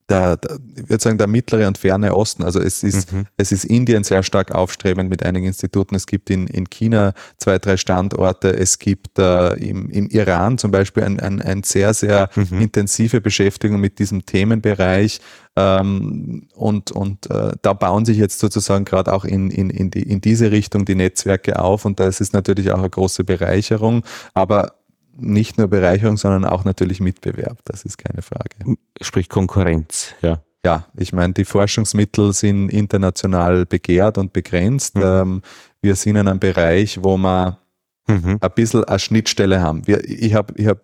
der, 0.09 0.37
der 0.37 0.59
ich 0.75 0.89
würde 0.89 1.01
sagen, 1.03 1.17
der 1.17 1.27
mittlere 1.27 1.67
und 1.67 1.77
ferne 1.77 2.15
Osten. 2.15 2.43
Also 2.43 2.59
es 2.59 2.83
ist, 2.83 3.11
Mhm. 3.11 3.25
es 3.37 3.51
ist 3.51 3.65
Indien 3.65 4.03
sehr 4.03 4.23
stark 4.23 4.53
aufstrebend 4.53 5.09
mit 5.09 5.23
einigen 5.25 5.47
Instituten. 5.47 5.95
Es 5.95 6.05
gibt 6.05 6.29
in, 6.29 6.47
in 6.47 6.69
China 6.69 7.13
zwei, 7.37 7.57
drei 7.59 7.77
Standorte. 7.77 8.55
Es 8.55 8.77
gibt 8.79 9.17
äh, 9.19 9.53
im, 9.55 9.89
im 9.89 10.07
Iran 10.09 10.57
zum 10.57 10.71
Beispiel 10.71 11.03
ein, 11.03 11.19
ein, 11.19 11.41
ein 11.41 11.63
sehr, 11.63 11.93
sehr 11.93 12.29
Mhm. 12.35 12.61
intensive 12.61 13.21
Beschäftigung 13.21 13.79
mit 13.79 13.99
diesem 13.99 14.25
Themenbereich. 14.25 15.19
Ähm, 15.57 16.47
und 16.53 16.91
und 16.91 17.29
äh, 17.31 17.53
da 17.61 17.73
bauen 17.73 18.05
sich 18.05 18.17
jetzt 18.17 18.39
sozusagen 18.39 18.85
gerade 18.85 19.13
auch 19.13 19.23
in, 19.25 19.49
in, 19.51 19.69
in, 19.69 19.89
die, 19.89 20.03
in 20.03 20.19
diese 20.21 20.51
Richtung 20.51 20.85
die 20.85 20.95
Netzwerke 20.95 21.59
auf. 21.59 21.85
Und 21.85 21.99
das 21.99 22.21
ist 22.21 22.33
natürlich 22.33 22.71
auch 22.71 22.79
eine 22.79 22.89
große 22.89 23.23
Bereicherung. 23.23 24.03
Aber 24.33 24.74
nicht 25.17 25.57
nur 25.57 25.67
Bereicherung, 25.67 26.17
sondern 26.17 26.45
auch 26.45 26.65
natürlich 26.65 26.99
Mitbewerb. 26.99 27.59
Das 27.65 27.83
ist 27.83 27.97
keine 27.97 28.21
Frage. 28.21 28.77
Sprich 29.01 29.29
Konkurrenz, 29.29 30.13
ja. 30.21 30.41
Ja, 30.65 30.87
ich 30.97 31.13
meine, 31.13 31.33
die 31.33 31.45
Forschungsmittel 31.45 32.33
sind 32.33 32.69
international 32.69 33.67
begehrt 33.67 34.17
und 34.17 34.33
begrenzt. 34.33 34.95
Mhm. 34.95 35.03
Ähm, 35.03 35.41
wir 35.81 35.95
sind 35.95 36.15
in 36.15 36.27
einem 36.27 36.39
Bereich, 36.39 37.03
wo 37.03 37.17
wir 37.17 37.59
Mhm. 38.07 38.37
ein 38.39 38.51
bisschen 38.53 38.83
eine 38.83 38.99
Schnittstelle 38.99 39.61
haben. 39.61 39.87
Wir, 39.87 40.03
ich 40.07 40.33
hab, 40.35 40.57
ich 40.59 40.67
hab, 40.67 40.79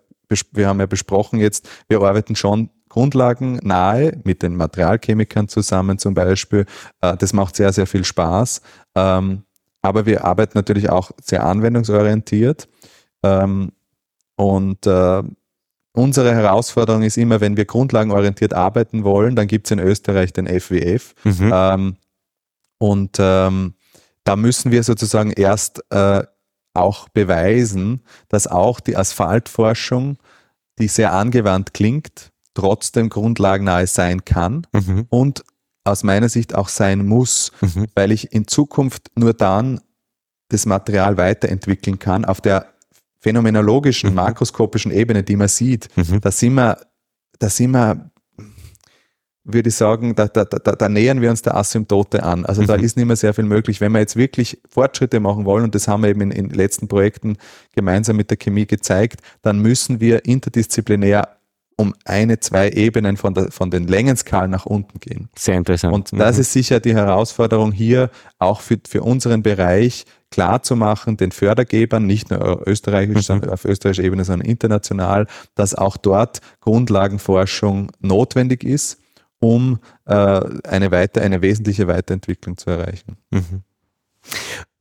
wir 0.52 0.66
haben 0.66 0.80
ja 0.80 0.86
besprochen 0.86 1.38
jetzt, 1.38 1.68
wir 1.88 2.00
arbeiten 2.00 2.36
schon 2.36 2.70
Grundlagen 2.88 3.58
nahe 3.62 4.20
mit 4.24 4.42
den 4.42 4.56
Materialchemikern 4.56 5.48
zusammen 5.48 5.98
zum 5.98 6.14
Beispiel. 6.14 6.66
Äh, 7.00 7.16
das 7.16 7.32
macht 7.32 7.56
sehr, 7.56 7.72
sehr 7.72 7.86
viel 7.86 8.04
Spaß. 8.04 8.60
Ähm, 8.94 9.44
aber 9.82 10.06
wir 10.06 10.24
arbeiten 10.24 10.58
natürlich 10.58 10.90
auch 10.90 11.10
sehr 11.22 11.44
anwendungsorientiert. 11.46 12.68
Ähm, 13.22 13.72
und 14.36 14.86
äh, 14.86 15.22
unsere 15.94 16.34
Herausforderung 16.34 17.02
ist 17.02 17.18
immer, 17.18 17.40
wenn 17.40 17.56
wir 17.56 17.64
grundlagenorientiert 17.66 18.54
arbeiten 18.54 19.04
wollen, 19.04 19.36
dann 19.36 19.46
gibt 19.46 19.66
es 19.66 19.70
in 19.72 19.78
Österreich 19.78 20.32
den 20.32 20.46
FWF. 20.46 21.14
Mhm. 21.24 21.50
Ähm, 21.54 21.96
und 22.78 23.16
ähm, 23.20 23.74
da 24.24 24.36
müssen 24.36 24.72
wir 24.72 24.82
sozusagen 24.82 25.30
erst 25.32 25.82
äh, 25.90 26.22
auch 26.74 27.08
beweisen, 27.10 28.02
dass 28.28 28.46
auch 28.46 28.80
die 28.80 28.96
Asphaltforschung, 28.96 30.16
die 30.78 30.88
sehr 30.88 31.12
angewandt 31.12 31.74
klingt, 31.74 32.30
trotzdem 32.54 33.08
grundlagennahe 33.08 33.86
sein 33.86 34.24
kann 34.24 34.66
Mhm. 34.72 35.06
und 35.10 35.44
aus 35.84 36.02
meiner 36.04 36.28
Sicht 36.28 36.54
auch 36.54 36.68
sein 36.68 37.04
muss, 37.06 37.52
Mhm. 37.60 37.86
weil 37.94 38.12
ich 38.12 38.32
in 38.32 38.46
Zukunft 38.46 39.10
nur 39.16 39.34
dann 39.34 39.80
das 40.48 40.64
Material 40.66 41.16
weiterentwickeln 41.16 41.98
kann 41.98 42.24
auf 42.24 42.40
der 42.40 42.71
phänomenologischen, 43.22 44.10
Mhm. 44.10 44.16
makroskopischen 44.16 44.90
Ebene, 44.92 45.22
die 45.22 45.36
man 45.36 45.48
sieht. 45.48 45.88
Mhm. 45.96 46.20
Da 46.20 46.30
sind 46.30 46.54
wir, 46.54 46.76
da 47.38 47.48
sind 47.48 47.70
wir, 47.70 48.10
würde 49.44 49.68
ich 49.70 49.74
sagen, 49.74 50.14
da, 50.14 50.26
da, 50.28 50.44
da, 50.44 50.58
da 50.58 50.88
nähern 50.88 51.20
wir 51.20 51.30
uns 51.30 51.42
der 51.42 51.56
Asymptote 51.56 52.22
an. 52.22 52.44
Also 52.46 52.64
da 52.64 52.76
Mhm. 52.76 52.84
ist 52.84 52.96
nicht 52.96 53.06
mehr 53.06 53.16
sehr 53.16 53.34
viel 53.34 53.44
möglich. 53.44 53.80
Wenn 53.80 53.92
wir 53.92 53.98
jetzt 54.00 54.14
wirklich 54.16 54.60
Fortschritte 54.68 55.18
machen 55.20 55.44
wollen, 55.44 55.64
und 55.64 55.74
das 55.74 55.88
haben 55.88 56.02
wir 56.02 56.10
eben 56.10 56.20
in, 56.20 56.30
in 56.32 56.48
den 56.48 56.56
letzten 56.56 56.86
Projekten 56.88 57.36
gemeinsam 57.74 58.16
mit 58.16 58.30
der 58.30 58.36
Chemie 58.36 58.66
gezeigt, 58.66 59.20
dann 59.42 59.58
müssen 59.60 60.00
wir 60.00 60.24
interdisziplinär 60.26 61.28
um 61.76 61.94
eine, 62.04 62.38
zwei 62.38 62.70
Ebenen 62.70 63.16
von, 63.16 63.34
der, 63.34 63.50
von 63.50 63.70
den 63.70 63.86
Längenskalen 63.88 64.50
nach 64.50 64.66
unten 64.66 65.00
gehen. 65.00 65.28
Sehr 65.36 65.56
interessant. 65.56 66.12
Und 66.12 66.20
das 66.20 66.36
Mhm. 66.36 66.40
ist 66.42 66.52
sicher 66.52 66.80
die 66.80 66.94
Herausforderung 66.94 67.72
hier 67.72 68.10
auch 68.38 68.60
für, 68.60 68.78
für 68.86 69.02
unseren 69.02 69.42
Bereich 69.42 70.04
klar 70.32 70.62
zu 70.62 70.74
machen, 70.74 71.16
den 71.16 71.30
Fördergebern, 71.30 72.04
nicht 72.06 72.30
nur 72.30 72.66
österreichisch, 72.66 73.16
Mhm. 73.16 73.20
sondern 73.20 73.50
auf 73.50 73.64
österreichischer 73.64 74.04
Ebene, 74.04 74.24
sondern 74.24 74.48
international, 74.48 75.28
dass 75.54 75.74
auch 75.74 75.96
dort 75.96 76.40
Grundlagenforschung 76.60 77.92
notwendig 78.00 78.64
ist, 78.64 78.98
um 79.38 79.78
äh, 80.06 80.12
eine, 80.64 80.90
weiter, 80.90 81.22
eine 81.22 81.42
wesentliche 81.42 81.86
Weiterentwicklung 81.86 82.56
zu 82.56 82.70
erreichen. 82.70 83.16
Mhm. 83.30 83.62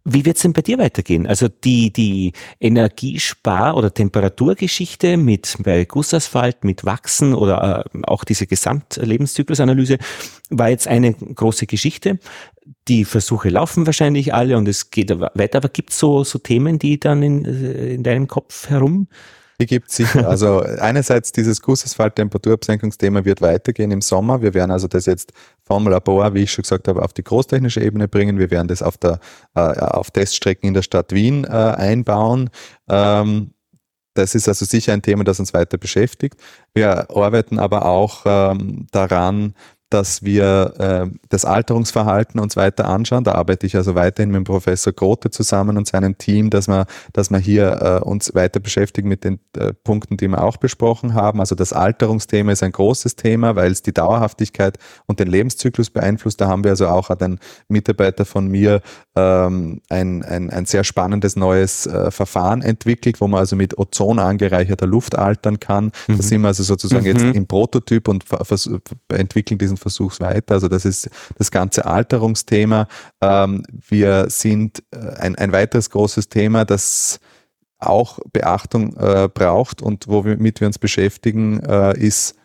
Wie 0.04 0.26
wird 0.26 0.38
es 0.38 0.42
denn 0.42 0.54
bei 0.54 0.64
dir 0.64 0.80
weitergehen? 0.80 1.28
Also 1.28 1.48
die, 1.48 1.94
die 1.94 2.34
Energiespar- 2.60 3.76
oder 3.76 3.94
Temperaturgeschichte 3.94 5.16
mit 5.16 5.58
bei 5.60 5.86
Gussasphalt, 5.86 6.64
mit 6.64 6.86
Wachsen 6.86 7.36
oder 7.36 7.86
äh, 7.94 8.00
auch 8.04 8.24
diese 8.24 8.48
Gesamtlebenszyklusanalyse 8.48 10.00
war 10.50 10.70
jetzt 10.70 10.88
eine 10.88 11.14
große 11.14 11.68
Geschichte. 11.68 12.18
Die 12.88 13.06
Versuche 13.06 13.50
laufen 13.50 13.86
wahrscheinlich 13.86 14.34
alle 14.34 14.58
und 14.58 14.68
es 14.68 14.90
geht 14.90 15.10
weiter, 15.10 15.58
aber 15.60 15.70
gibt 15.70 15.92
es 15.92 16.00
so, 16.00 16.24
so 16.24 16.40
Themen, 16.40 16.80
die 16.80 17.00
dann 17.00 17.24
in, 17.24 17.46
äh, 17.46 17.94
in 17.94 18.04
deinem 18.04 18.28
Kopf 18.28 18.70
herum 18.70 19.08
die 19.62 19.68
gibt 19.68 19.92
es 19.92 19.98
sicher. 19.98 20.28
Also 20.28 20.60
einerseits 20.80 21.32
dieses 21.32 21.62
Gussasphalt-Temperaturabsenkungsthema 21.62 23.24
wird 23.26 23.42
weitergehen 23.42 23.92
im 23.92 24.02
Sommer. 24.02 24.42
Wir 24.42 24.56
werden 24.56 24.72
also 24.72 24.88
das 24.88 25.06
jetzt 25.06 25.34
vom 25.64 25.88
Labor, 25.88 26.34
wie 26.34 26.42
ich 26.42 26.52
schon 26.52 26.64
gesagt 26.64 26.88
habe, 26.88 27.04
auf 27.04 27.14
die 27.14 27.24
großtechnische 27.24 27.80
Ebene 27.80 28.08
bringen. 28.08 28.40
Wir 28.40 28.50
werden 28.50 28.68
das 28.68 28.82
auf, 28.82 28.98
der, 28.98 29.20
äh, 29.54 29.60
auf 29.60 30.10
Teststrecken 30.10 30.68
in 30.68 30.74
der 30.74 30.82
Stadt 30.82 31.14
Wien 31.14 31.44
äh, 31.44 31.48
einbauen. 31.48 32.50
Ähm, 32.90 33.52
das 34.16 34.34
ist 34.34 34.48
also 34.48 34.66
sicher 34.66 34.94
ein 34.94 35.04
Thema, 35.04 35.24
das 35.24 35.40
uns 35.40 35.54
weiter 35.54 35.78
beschäftigt. 35.78 36.42
Wir 36.74 37.10
arbeiten 37.16 37.60
aber 37.60 37.86
auch 37.86 38.24
ähm, 38.26 38.88
daran, 38.92 39.54
dass 39.92 40.24
wir 40.24 40.74
äh, 40.80 41.18
das 41.30 41.44
Alterungsverhalten 41.44 42.40
uns 42.40 42.56
weiter 42.56 42.88
anschauen. 42.88 43.26
Da 43.26 43.34
arbeite 43.34 43.68
ich 43.68 43.76
also 43.76 43.94
weiterhin 43.94 44.32
mit 44.32 44.38
dem 44.38 44.44
Professor 44.46 44.94
Grote 44.94 45.30
zusammen 45.32 45.78
und 45.78 45.86
seinem 45.86 46.18
Team, 46.18 46.50
dass 46.50 46.68
wir, 46.68 46.86
dass 47.12 47.30
wir 47.30 47.40
hier 47.40 48.02
äh, 48.02 48.04
uns 48.04 48.34
weiter 48.34 48.62
beschäftigen 48.62 49.10
mit 49.10 49.26
den 49.26 49.40
äh, 49.58 49.74
Punkten, 49.74 50.16
die 50.16 50.30
wir 50.30 50.44
auch 50.44 50.58
besprochen 50.58 51.14
haben. 51.14 51.42
Also 51.42 51.56
das 51.56 51.74
Alterungsthema 51.74 52.54
ist 52.54 52.64
ein 52.64 52.72
großes 52.72 53.18
Thema, 53.18 53.58
weil 53.58 53.72
es 53.72 53.82
die 53.82 53.94
Dauerhaftigkeit 53.94 54.78
und 55.08 55.20
den 55.20 55.28
Lebenszyklus 55.28 55.90
beeinflusst. 55.90 56.40
Da 56.40 56.48
haben 56.48 56.64
wir 56.64 56.72
also 56.72 56.88
auch 56.88 57.10
hat 57.10 57.22
ein 57.22 57.40
Mitarbeiter 57.68 58.24
von 58.24 58.48
mir 58.48 58.82
ähm, 59.18 59.82
ein, 59.90 60.24
ein, 60.24 60.50
ein 60.50 60.66
sehr 60.66 60.86
spannendes 60.86 61.36
neues 61.36 61.86
äh, 61.86 62.12
Verfahren 62.12 62.62
entwickelt, 62.62 63.20
wo 63.20 63.28
man 63.28 63.42
also 63.42 63.58
mit 63.58 63.78
Ozon 63.78 64.20
angereicherter 64.20 64.88
Luft 64.88 65.18
altern 65.18 65.60
kann. 65.60 65.92
Mhm. 66.08 66.18
Da 66.18 66.24
sind 66.24 66.42
wir 66.42 66.48
also 66.48 66.64
sozusagen 66.64 67.04
mhm. 67.04 67.12
jetzt 67.12 67.36
im 67.36 67.46
Prototyp 67.46 68.08
und 68.08 68.24
entwickeln 69.10 69.58
diesen 69.58 69.81
Versuch 69.82 70.20
weiter. 70.20 70.54
Also 70.56 70.68
das 70.68 70.86
ist 70.86 71.10
das 71.38 71.52
ganze 71.52 71.86
Alterungsthema. 71.86 72.88
Ähm, 73.22 73.64
wir 73.90 74.30
sind 74.30 74.84
äh, 74.92 74.98
ein, 75.18 75.36
ein 75.36 75.52
weiteres 75.52 75.90
großes 75.90 76.30
Thema, 76.30 76.66
das 76.66 77.20
auch 77.80 78.20
Beachtung 78.32 78.96
äh, 78.98 79.28
braucht 79.28 79.82
und 79.82 80.08
womit 80.08 80.62
wir 80.62 80.68
uns 80.68 80.78
beschäftigen, 80.78 81.60
äh, 81.62 81.98
ist 81.98 82.36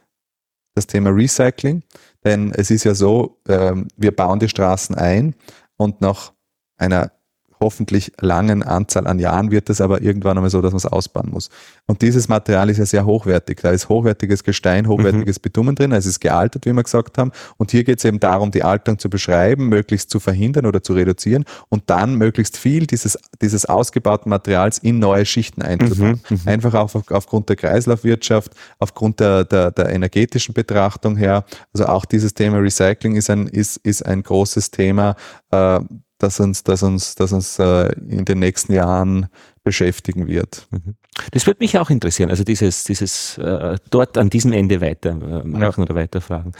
das 0.74 0.86
Thema 0.86 1.10
Recycling. 1.10 1.82
Denn 2.24 2.52
es 2.52 2.70
ist 2.70 2.84
ja 2.84 2.94
so, 2.94 3.38
äh, 3.46 3.74
wir 3.96 4.16
bauen 4.16 4.40
die 4.40 4.48
Straßen 4.48 4.94
ein 4.94 5.34
und 5.76 6.00
nach 6.00 6.32
einer 6.78 7.12
hoffentlich 7.60 8.12
langen 8.20 8.62
Anzahl 8.62 9.06
an 9.06 9.18
Jahren 9.18 9.50
wird 9.50 9.70
es 9.70 9.80
aber 9.80 10.02
irgendwann 10.02 10.36
einmal 10.36 10.50
so, 10.50 10.60
dass 10.60 10.72
man 10.72 10.78
es 10.78 10.86
ausbauen 10.86 11.30
muss. 11.30 11.50
Und 11.86 12.02
dieses 12.02 12.28
Material 12.28 12.68
ist 12.70 12.78
ja 12.78 12.86
sehr 12.86 13.06
hochwertig. 13.06 13.60
Da 13.62 13.70
ist 13.70 13.88
hochwertiges 13.88 14.44
Gestein, 14.44 14.88
hochwertiges 14.88 15.38
mhm. 15.38 15.42
Bitumen 15.42 15.74
drin, 15.74 15.92
also 15.92 16.08
es 16.08 16.16
ist 16.16 16.20
gealtert, 16.20 16.66
wie 16.66 16.72
wir 16.72 16.82
gesagt 16.82 17.18
haben. 17.18 17.32
Und 17.56 17.70
hier 17.70 17.84
geht 17.84 17.98
es 17.98 18.04
eben 18.04 18.20
darum, 18.20 18.50
die 18.50 18.62
Alterung 18.62 18.98
zu 18.98 19.08
beschreiben, 19.08 19.68
möglichst 19.68 20.10
zu 20.10 20.20
verhindern 20.20 20.66
oder 20.66 20.82
zu 20.82 20.94
reduzieren 20.94 21.44
und 21.68 21.84
dann 21.86 22.16
möglichst 22.16 22.56
viel 22.56 22.86
dieses, 22.86 23.18
dieses 23.40 23.66
ausgebauten 23.66 24.30
Materials 24.30 24.78
in 24.78 24.98
neue 24.98 25.24
Schichten 25.24 25.62
einzubauen. 25.62 26.20
Mhm. 26.28 26.36
mhm. 26.36 26.48
Einfach 26.48 26.74
auf, 26.74 26.94
aufgrund 27.10 27.48
der 27.48 27.56
Kreislaufwirtschaft, 27.56 28.52
aufgrund 28.78 29.20
der, 29.20 29.44
der, 29.44 29.70
der 29.70 29.90
energetischen 29.90 30.54
Betrachtung 30.54 31.16
her. 31.16 31.44
Also 31.72 31.86
auch 31.86 32.04
dieses 32.04 32.34
Thema 32.34 32.58
Recycling 32.58 33.16
ist 33.16 33.30
ein, 33.30 33.46
ist, 33.46 33.76
ist 33.78 34.04
ein 34.04 34.22
großes 34.22 34.70
Thema. 34.70 35.16
Äh, 35.50 35.80
das 36.18 36.40
uns, 36.40 36.62
das 36.62 36.82
uns, 36.82 37.14
das 37.14 37.32
uns 37.32 37.58
äh, 37.58 37.92
in 38.08 38.24
den 38.24 38.38
nächsten 38.38 38.72
Jahren 38.72 39.28
beschäftigen 39.66 40.28
wird. 40.28 40.68
Mhm. 40.70 40.94
Das 41.32 41.46
würde 41.46 41.58
mich 41.60 41.76
auch 41.76 41.90
interessieren, 41.90 42.30
also 42.30 42.44
dieses, 42.44 42.84
dieses 42.84 43.36
äh, 43.38 43.76
dort 43.90 44.16
an 44.16 44.30
diesem 44.30 44.52
Ende 44.52 44.80
weitermachen 44.80 45.54
äh, 45.54 45.60
ja. 45.60 45.76
oder 45.76 45.94
weiterfragen. 45.96 46.52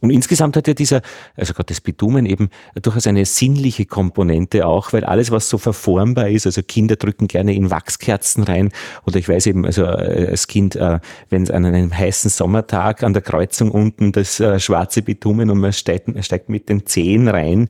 Und 0.00 0.10
insgesamt 0.10 0.56
hat 0.56 0.68
ja 0.68 0.74
dieser, 0.74 1.02
also 1.34 1.54
Gott, 1.54 1.70
das 1.70 1.80
Bitumen 1.80 2.24
eben 2.24 2.50
durchaus 2.80 3.08
eine 3.08 3.24
sinnliche 3.24 3.84
Komponente 3.84 4.64
auch, 4.66 4.92
weil 4.92 5.02
alles, 5.02 5.32
was 5.32 5.48
so 5.48 5.58
verformbar 5.58 6.28
ist, 6.28 6.46
also 6.46 6.62
Kinder 6.62 6.94
drücken 6.94 7.26
gerne 7.26 7.52
in 7.52 7.70
Wachskerzen 7.70 8.44
rein 8.44 8.70
oder 9.06 9.18
ich 9.18 9.28
weiß 9.28 9.46
eben, 9.46 9.66
also 9.66 9.82
äh, 9.84 10.28
als 10.30 10.46
Kind, 10.46 10.76
äh, 10.76 11.00
wenn 11.30 11.42
es 11.42 11.50
an 11.50 11.64
einem 11.64 11.92
heißen 11.92 12.30
Sommertag 12.30 13.02
an 13.02 13.14
der 13.14 13.22
Kreuzung 13.22 13.72
unten 13.72 14.12
das 14.12 14.38
äh, 14.38 14.60
schwarze 14.60 15.02
Bitumen 15.02 15.50
und 15.50 15.58
man 15.58 15.72
steigt, 15.72 16.08
steigt 16.24 16.48
mit 16.48 16.68
den 16.68 16.86
Zehen 16.86 17.26
rein, 17.26 17.68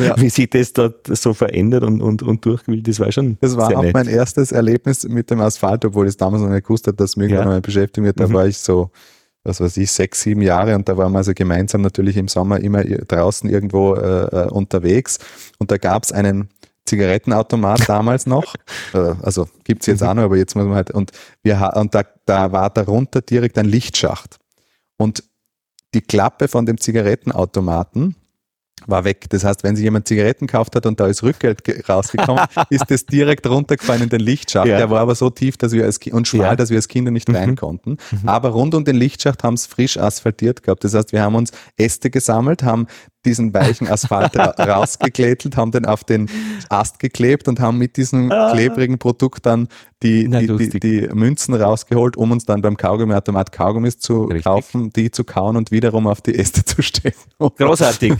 ja. 0.00 0.16
wie 0.20 0.30
sich 0.30 0.50
das 0.50 0.72
dort 0.72 1.06
so 1.06 1.32
verändert 1.32 1.84
und, 1.84 2.00
und, 2.00 2.22
und 2.24 2.44
durchquillt, 2.44 2.88
das 2.88 2.98
war 2.98 3.12
schon 3.12 3.36
Das 3.40 3.56
war 3.56 3.76
auch 3.76 3.82
nett. 3.82 3.94
Mein 4.04 4.14
erstes 4.14 4.52
Erlebnis 4.52 5.04
mit 5.04 5.30
dem 5.30 5.40
Asphalt, 5.40 5.84
obwohl 5.84 6.08
ich 6.08 6.16
damals 6.16 6.42
noch 6.42 6.50
nicht 6.50 6.66
gewusst 6.66 6.86
habe, 6.86 6.96
dass 6.96 7.16
mich 7.16 7.30
ja. 7.30 7.44
mal 7.44 7.60
beschäftigt 7.60 8.04
wird. 8.04 8.18
Da 8.18 8.28
mhm. 8.28 8.32
war 8.32 8.46
ich 8.46 8.58
so, 8.58 8.90
was 9.44 9.60
weiß 9.60 9.76
ich, 9.76 9.90
sechs, 9.92 10.22
sieben 10.22 10.42
Jahre 10.42 10.74
und 10.74 10.88
da 10.88 10.96
waren 10.96 11.12
wir 11.12 11.18
also 11.18 11.32
gemeinsam 11.34 11.82
natürlich 11.82 12.16
im 12.16 12.28
Sommer 12.28 12.60
immer 12.60 12.82
draußen 12.84 13.48
irgendwo 13.48 13.94
äh, 13.94 14.24
äh 14.24 14.48
unterwegs 14.48 15.18
und 15.58 15.70
da 15.70 15.76
gab 15.76 16.04
es 16.04 16.12
einen 16.12 16.48
Zigarettenautomat 16.86 17.88
damals 17.88 18.26
noch. 18.26 18.54
Äh, 18.94 19.14
also 19.22 19.48
gibt 19.64 19.82
es 19.82 19.86
jetzt 19.86 20.02
auch 20.02 20.14
noch, 20.14 20.24
aber 20.24 20.36
jetzt 20.36 20.56
muss 20.56 20.64
man 20.64 20.74
halt. 20.74 20.90
Und, 20.90 21.12
wir, 21.42 21.72
und 21.74 21.94
da, 21.94 22.02
da 22.24 22.52
war 22.52 22.70
darunter 22.70 23.20
direkt 23.20 23.58
ein 23.58 23.66
Lichtschacht. 23.66 24.38
Und 24.96 25.24
die 25.94 26.02
Klappe 26.02 26.48
von 26.48 26.66
dem 26.66 26.78
Zigarettenautomaten 26.78 28.16
war 28.86 29.04
weg. 29.04 29.26
Das 29.30 29.44
heißt, 29.44 29.62
wenn 29.62 29.76
sich 29.76 29.84
jemand 29.84 30.08
Zigaretten 30.08 30.46
gekauft 30.46 30.76
hat 30.76 30.86
und 30.86 30.98
da 30.98 31.06
ist 31.06 31.22
Rückgeld 31.22 31.62
rausgekommen, 31.88 32.44
ist 32.70 32.90
das 32.90 33.06
direkt 33.06 33.46
runtergefallen 33.46 34.02
in 34.02 34.08
den 34.08 34.20
Lichtschacht. 34.20 34.66
Ja. 34.66 34.78
Der 34.78 34.90
war 34.90 35.00
aber 35.00 35.14
so 35.14 35.30
tief 35.30 35.56
dass 35.56 35.72
wir 35.72 35.84
als, 35.84 35.98
und 36.10 36.26
schmal, 36.26 36.46
ja. 36.46 36.56
dass 36.56 36.70
wir 36.70 36.76
als 36.76 36.88
Kinder 36.88 37.10
nicht 37.10 37.28
mhm. 37.28 37.36
rein 37.36 37.56
konnten. 37.56 37.98
Mhm. 38.10 38.28
Aber 38.28 38.50
rund 38.50 38.74
um 38.74 38.84
den 38.84 38.96
Lichtschacht 38.96 39.44
haben 39.44 39.54
es 39.54 39.66
frisch 39.66 39.96
asphaltiert 39.96 40.62
gehabt. 40.62 40.84
Das 40.84 40.94
heißt, 40.94 41.12
wir 41.12 41.22
haben 41.22 41.34
uns 41.34 41.52
Äste 41.76 42.10
gesammelt, 42.10 42.62
haben 42.62 42.86
diesen 43.24 43.52
weichen 43.52 43.88
Asphalt 43.88 44.36
rausgeklettelt, 44.58 45.56
haben 45.56 45.70
den 45.70 45.84
auf 45.86 46.04
den 46.04 46.28
Ast 46.68 46.98
geklebt 46.98 47.48
und 47.48 47.60
haben 47.60 47.78
mit 47.78 47.96
diesem 47.96 48.30
ah. 48.32 48.52
klebrigen 48.52 48.98
Produkt 48.98 49.46
dann 49.46 49.68
die, 50.02 50.26
Na, 50.28 50.40
die, 50.40 50.68
die, 50.70 50.80
die, 50.80 51.08
Münzen 51.12 51.54
rausgeholt, 51.54 52.16
um 52.16 52.32
uns 52.32 52.46
dann 52.46 52.62
beim 52.62 52.76
Kaugummiautomat 52.76 53.52
Kaugummis 53.52 53.98
zu 53.98 54.24
Richtig. 54.24 54.44
kaufen, 54.44 54.90
die 54.90 55.10
zu 55.10 55.24
kauen 55.24 55.56
und 55.56 55.70
wiederum 55.70 56.06
auf 56.06 56.22
die 56.22 56.38
Äste 56.38 56.64
zu 56.64 56.82
stellen. 56.82 57.14
Großartig. 57.38 58.14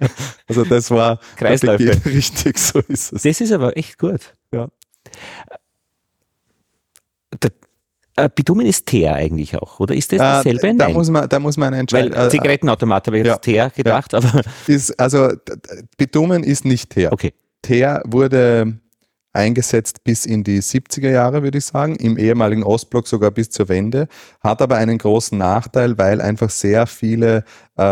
also 0.48 0.64
das 0.64 0.90
war 0.90 1.20
Kreisläufe. 1.36 2.04
Richtig, 2.04 2.58
so 2.58 2.80
ist 2.80 3.12
es. 3.12 3.22
Das 3.22 3.40
ist 3.40 3.52
aber 3.52 3.76
echt 3.76 3.98
gut. 3.98 4.34
Ja. 4.52 4.68
Äh, 8.24 8.28
Bitumen 8.34 8.66
ist 8.66 8.86
Teer 8.86 9.14
eigentlich 9.14 9.56
auch, 9.56 9.80
oder 9.80 9.94
ist 9.94 10.12
das 10.12 10.16
äh, 10.16 10.22
dasselbe? 10.22 10.68
Äh, 10.68 10.76
da, 10.76 10.84
Nein. 10.86 10.94
muss 10.94 11.10
man, 11.10 11.28
da 11.28 11.38
muss 11.38 11.56
man 11.56 11.72
entscheiden. 11.72 12.14
Weil 12.14 12.26
äh, 12.26 12.30
Zigarettenautomat 12.30 13.06
habe 13.06 13.18
ich 13.18 13.24
jetzt 13.24 13.32
ja, 13.32 13.38
Teer 13.38 13.72
gedacht, 13.74 14.12
ja. 14.12 14.18
aber. 14.18 14.42
Ist, 14.66 14.98
also 14.98 15.30
Bitumen 15.96 16.44
ist 16.44 16.64
nicht 16.64 16.90
Teer. 16.90 17.12
Okay. 17.12 17.32
Teer 17.62 18.02
wurde 18.06 18.80
eingesetzt 19.32 20.02
bis 20.02 20.26
in 20.26 20.42
die 20.42 20.60
70er 20.60 21.10
Jahre, 21.10 21.42
würde 21.42 21.58
ich 21.58 21.64
sagen, 21.64 21.96
im 21.96 22.18
ehemaligen 22.18 22.64
Ostblock 22.64 23.06
sogar 23.06 23.30
bis 23.30 23.50
zur 23.50 23.68
Wende, 23.68 24.08
hat 24.40 24.60
aber 24.60 24.76
einen 24.76 24.98
großen 24.98 25.38
Nachteil, 25.38 25.98
weil 25.98 26.20
einfach 26.20 26.50
sehr 26.50 26.86
viele 26.86 27.44
äh, 27.78 27.82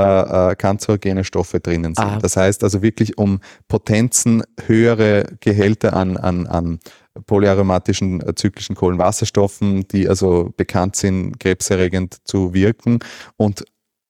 äh, 0.51 0.57
kanzerogene 0.57 1.24
Stoffe 1.24 1.61
drinnen 1.61 1.95
sind. 1.95 2.05
Ah. 2.05 2.18
Das 2.20 2.37
heißt 2.37 2.64
also 2.64 2.83
wirklich 2.83 3.18
um 3.18 3.41
Potenzen 3.68 4.43
höhere 4.66 5.26
Gehälter 5.41 5.95
an, 5.95 6.16
an, 6.16 6.47
an 6.47 6.81
polyaromatischen 7.26 8.20
äh, 8.20 8.34
zyklischen 8.34 8.76
Kohlenwasserstoffen, 8.76 9.86
die 9.88 10.08
also 10.08 10.52
bekannt 10.56 10.96
sind, 10.96 11.38
krebserregend 11.38 12.18
zu 12.24 12.54
wirken. 12.54 12.98
Und 13.36 13.64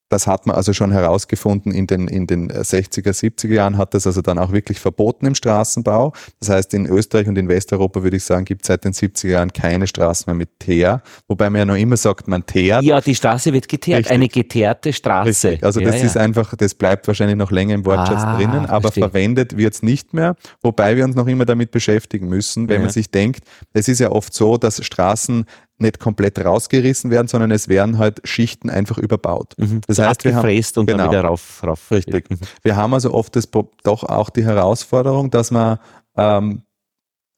das 0.09 0.27
hat 0.27 0.47
man 0.47 0.57
also 0.57 0.73
schon 0.73 0.93
herausgefunden 0.93 1.73
in 1.73 1.87
den, 1.87 2.09
in 2.09 2.27
den 2.27 2.51
60er, 2.51 3.11
70er 3.11 3.53
Jahren 3.53 3.77
hat 3.77 3.95
das 3.95 4.07
also 4.07 4.23
dann 4.23 4.39
auch 4.39 4.53
wirklich 4.53 4.81
verboten 4.81 5.27
im 5.27 5.35
Straßenbau. 5.35 6.13
Das 6.41 6.49
heißt, 6.49 6.75
in 6.75 6.87
Österreich 6.87 7.29
und 7.29 7.37
in 7.37 7.49
Westeuropa 7.49 8.03
würde 8.03 8.17
ich 8.17 8.25
sagen, 8.25 8.45
gibt 8.45 8.63
es 8.63 8.69
seit 8.69 8.85
den 8.85 8.93
70er 8.93 9.29
Jahren 9.29 9.53
keine 9.53 9.87
Straßen 9.87 10.25
mehr 10.27 10.35
mit 10.35 10.61
Teer. 10.61 11.03
Wobei 11.27 11.51
man 11.51 11.59
ja 11.61 11.65
noch 11.67 11.77
immer 11.77 11.97
sagt, 11.97 12.29
man 12.29 12.45
teert. 12.47 12.83
Ja, 12.83 13.01
die 13.01 13.15
Straße 13.15 13.53
wird 13.53 13.69
geteert. 13.69 13.99
Richtig. 14.01 14.13
Eine 14.13 14.29
geteerte 14.29 14.93
Straße. 14.93 15.29
Richtig. 15.49 15.65
Also 15.65 15.81
ja, 15.81 15.87
das 15.87 16.01
ja. 16.01 16.07
ist 16.07 16.17
einfach, 16.17 16.55
das 16.57 16.75
bleibt 16.75 17.07
wahrscheinlich 17.07 17.37
noch 17.37 17.51
länger 17.51 17.75
im 17.75 17.85
Wortschatz 17.85 18.23
ah, 18.23 18.37
drinnen, 18.37 18.67
aber 18.67 18.83
verstehe. 18.83 19.05
verwendet 19.05 19.57
wird 19.57 19.75
es 19.75 19.83
nicht 19.83 20.15
mehr. 20.15 20.37
Wobei 20.63 20.97
wir 20.97 21.05
uns 21.05 21.17
noch 21.17 21.27
immer 21.27 21.45
damit 21.45 21.71
beschäftigen 21.71 22.29
müssen, 22.29 22.69
wenn 22.69 22.77
ja. 22.77 22.83
man 22.83 22.91
sich 22.91 23.11
denkt, 23.11 23.45
es 23.73 23.89
ist 23.89 23.99
ja 23.99 24.11
oft 24.11 24.33
so, 24.33 24.57
dass 24.57 24.85
Straßen 24.85 25.45
nicht 25.79 26.01
komplett 26.01 26.45
rausgerissen 26.45 27.11
werden, 27.11 27.29
sondern 27.29 27.51
es 27.51 27.69
werden 27.69 27.99
halt 27.99 28.21
Schichten 28.25 28.71
einfach 28.71 28.99
überbaut. 28.99 29.55
Mhm. 29.57 29.81
Das 29.87 29.99
heißt, 29.99 30.25
wir 30.25 30.35
haben 30.35 30.49
und 30.49 30.87
genau, 30.87 30.99
dann 30.99 31.11
wieder 31.11 31.23
rauf, 31.23 31.63
rauf. 31.65 31.91
Richtig. 31.91 32.31
Mhm. 32.31 32.39
Wir 32.63 32.77
haben 32.77 32.95
also 32.95 33.13
oft 33.15 33.37
das, 33.37 33.49
doch 33.85 34.05
auch 34.05 34.31
die 34.31 34.45
Herausforderung, 34.45 35.31
dass 35.31 35.51
man 35.51 35.79
ähm, 36.17 36.63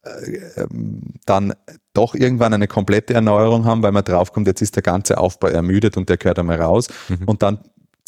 äh, 0.02 0.66
dann 1.26 1.52
doch 1.92 2.14
irgendwann 2.14 2.54
eine 2.54 2.68
komplette 2.68 3.14
Erneuerung 3.14 3.66
haben, 3.66 3.82
weil 3.82 3.92
man 3.92 4.04
draufkommt, 4.04 4.46
jetzt 4.46 4.62
ist 4.62 4.76
der 4.76 4.82
ganze 4.82 5.18
Aufbau 5.18 5.48
ermüdet 5.48 5.96
und 5.96 6.08
der 6.08 6.16
gehört 6.16 6.38
einmal 6.38 6.60
raus. 6.60 6.88
Mhm. 7.08 7.24
Und 7.26 7.42
dann 7.42 7.58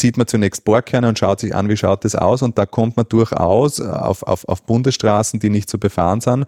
zieht 0.03 0.17
man 0.17 0.27
zunächst 0.27 0.65
Bohrkerne 0.65 1.09
und 1.09 1.17
schaut 1.17 1.39
sich 1.39 1.55
an, 1.55 1.69
wie 1.69 1.77
schaut 1.77 2.05
das 2.05 2.17
aus. 2.17 2.43
Und 2.43 2.59
da 2.59 2.67
kommt 2.67 2.97
man 2.97 3.07
durchaus 3.09 3.81
auf, 3.81 4.25
auf, 4.25 4.49
auf 4.49 4.65
Bundesstraßen, 4.65 5.39
die 5.39 5.49
nicht 5.49 5.71
zu 5.71 5.79
befahren 5.79 6.21
sind, 6.21 6.47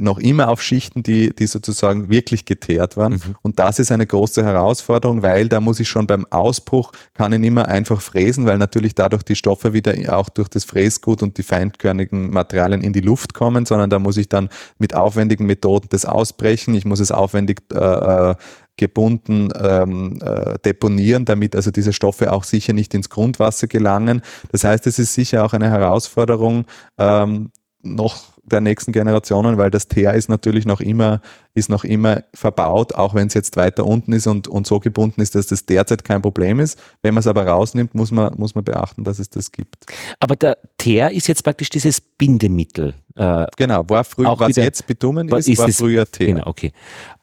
noch 0.00 0.18
immer 0.18 0.48
auf 0.48 0.62
Schichten, 0.62 1.02
die, 1.02 1.36
die 1.36 1.46
sozusagen 1.46 2.08
wirklich 2.08 2.46
geteert 2.46 2.96
waren. 2.96 3.12
Mhm. 3.12 3.36
Und 3.42 3.58
das 3.58 3.78
ist 3.78 3.92
eine 3.92 4.06
große 4.06 4.42
Herausforderung, 4.42 5.22
weil 5.22 5.50
da 5.50 5.60
muss 5.60 5.80
ich 5.80 5.88
schon 5.90 6.06
beim 6.06 6.24
Ausbruch, 6.30 6.92
kann 7.12 7.34
ich 7.34 7.40
nicht 7.40 7.50
mehr 7.50 7.68
einfach 7.68 8.00
fräsen, 8.00 8.46
weil 8.46 8.56
natürlich 8.56 8.94
dadurch 8.94 9.22
die 9.22 9.36
Stoffe 9.36 9.74
wieder 9.74 9.92
auch 10.16 10.30
durch 10.30 10.48
das 10.48 10.64
Fräsgut 10.64 11.22
und 11.22 11.36
die 11.36 11.42
feinkörnigen 11.42 12.30
Materialien 12.30 12.80
in 12.80 12.94
die 12.94 13.02
Luft 13.02 13.34
kommen, 13.34 13.66
sondern 13.66 13.90
da 13.90 13.98
muss 13.98 14.16
ich 14.16 14.30
dann 14.30 14.48
mit 14.78 14.94
aufwendigen 14.94 15.44
Methoden 15.44 15.88
das 15.90 16.06
ausbrechen. 16.06 16.74
Ich 16.74 16.86
muss 16.86 17.00
es 17.00 17.12
aufwendig 17.12 17.60
äh, 17.70 18.30
äh 18.30 18.34
gebunden 18.76 19.50
ähm, 19.60 20.18
äh, 20.22 20.58
deponieren, 20.64 21.24
damit 21.24 21.54
also 21.54 21.70
diese 21.70 21.92
Stoffe 21.92 22.32
auch 22.32 22.44
sicher 22.44 22.72
nicht 22.72 22.94
ins 22.94 23.08
Grundwasser 23.08 23.66
gelangen. 23.66 24.22
Das 24.50 24.64
heißt, 24.64 24.86
es 24.86 24.98
ist 24.98 25.14
sicher 25.14 25.44
auch 25.44 25.52
eine 25.52 25.70
Herausforderung, 25.70 26.64
ähm, 26.98 27.50
noch 27.82 28.34
der 28.42 28.60
nächsten 28.60 28.92
Generationen, 28.92 29.56
weil 29.56 29.70
das 29.70 29.88
Teer 29.88 30.14
ist 30.14 30.28
natürlich 30.28 30.66
noch 30.66 30.80
immer, 30.80 31.20
ist 31.54 31.68
noch 31.68 31.84
immer 31.84 32.24
verbaut, 32.34 32.94
auch 32.94 33.14
wenn 33.14 33.28
es 33.28 33.34
jetzt 33.34 33.56
weiter 33.56 33.86
unten 33.86 34.12
ist 34.12 34.26
und, 34.26 34.48
und 34.48 34.66
so 34.66 34.80
gebunden 34.80 35.20
ist, 35.20 35.34
dass 35.34 35.46
das 35.46 35.64
derzeit 35.64 36.04
kein 36.04 36.20
Problem 36.20 36.60
ist. 36.60 36.78
Wenn 37.02 37.14
man 37.14 37.20
es 37.20 37.26
aber 37.26 37.46
rausnimmt, 37.46 37.94
muss 37.94 38.10
man, 38.10 38.34
muss 38.36 38.54
man 38.54 38.64
beachten, 38.64 39.04
dass 39.04 39.18
es 39.18 39.30
das 39.30 39.50
gibt. 39.50 39.86
Aber 40.20 40.36
der 40.36 40.58
Teer 40.76 41.10
ist 41.10 41.26
jetzt 41.26 41.42
praktisch 41.42 41.70
dieses 41.70 42.00
Bindemittel. 42.00 42.94
Äh, 43.16 43.46
genau, 43.56 43.88
war 43.88 44.04
früher, 44.04 44.38
was 44.38 44.48
wieder, 44.48 44.64
jetzt 44.64 44.86
Bitumen 44.86 45.28
ist, 45.28 45.48
ist 45.48 45.58
war 45.58 45.68
früher 45.70 46.10
Teer. 46.10 46.26
Genau, 46.26 46.46
okay. 46.46 46.72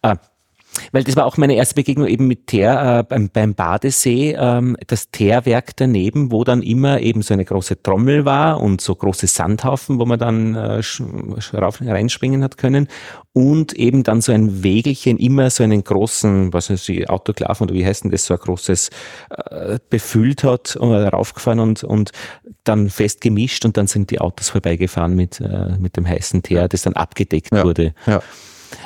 Äh, 0.02 0.16
weil 0.91 1.03
das 1.03 1.15
war 1.15 1.26
auch 1.26 1.38
meine 1.38 1.55
erste 1.55 1.76
Begegnung 1.76 2.07
eben 2.07 2.28
mit 2.28 2.47
Teer 2.47 2.99
äh, 2.99 3.03
beim, 3.03 3.30
beim 3.30 3.53
Badesee, 3.53 4.36
ähm, 4.38 4.78
das 4.88 5.11
Teerwerk 5.11 5.76
daneben, 5.76 6.32
wo 6.32 6.43
dann 6.43 6.61
immer 6.61 7.01
eben 7.01 7.22
so 7.22 7.34
eine 7.34 7.45
große 7.45 7.82
Trommel 7.82 8.26
war 8.26 8.61
und 8.61 8.82
so 8.82 8.95
große 8.95 9.28
Sandhaufen, 9.28 9.99
wo 9.99 10.05
man 10.05 10.19
dann 10.19 10.55
äh, 10.55 10.82
rauf, 11.53 11.82
reinspringen 11.82 12.43
hat 12.43 12.57
können 12.57 12.88
und 13.34 13.74
eben 13.74 14.03
dann 14.03 14.22
so 14.22 14.32
ein 14.32 14.63
Wägelchen, 14.63 15.17
immer 15.17 15.49
so 15.49 15.63
einen 15.63 15.84
großen, 15.84 16.51
was 16.53 16.69
weiß 16.69 16.89
ich, 16.89 17.09
Autoklaven 17.09 17.67
oder 17.67 17.74
wie 17.74 17.86
heißt 17.86 18.03
denn 18.03 18.11
das, 18.11 18.26
so 18.26 18.34
ein 18.34 18.39
großes 18.39 18.89
äh, 19.30 19.80
befüllt 19.89 20.43
hat 20.43 20.76
und 20.76 20.93
raufgefahren 20.93 21.59
und, 21.59 21.84
und 21.84 22.11
dann 22.63 22.89
fest 22.89 23.22
gemischt 23.22 23.63
und 23.65 23.78
dann 23.78 23.88
sind 23.88 24.11
die 24.11 24.19
Autos 24.19 24.49
vorbeigefahren 24.49 25.15
mit, 25.15 25.39
äh, 25.39 25.78
mit 25.80 25.95
dem 25.95 26.07
heißen 26.07 26.43
Teer, 26.43 26.67
das 26.67 26.82
dann 26.82 26.93
abgedeckt 26.93 27.53
ja, 27.53 27.63
wurde. 27.63 27.93
Ja. 28.05 28.22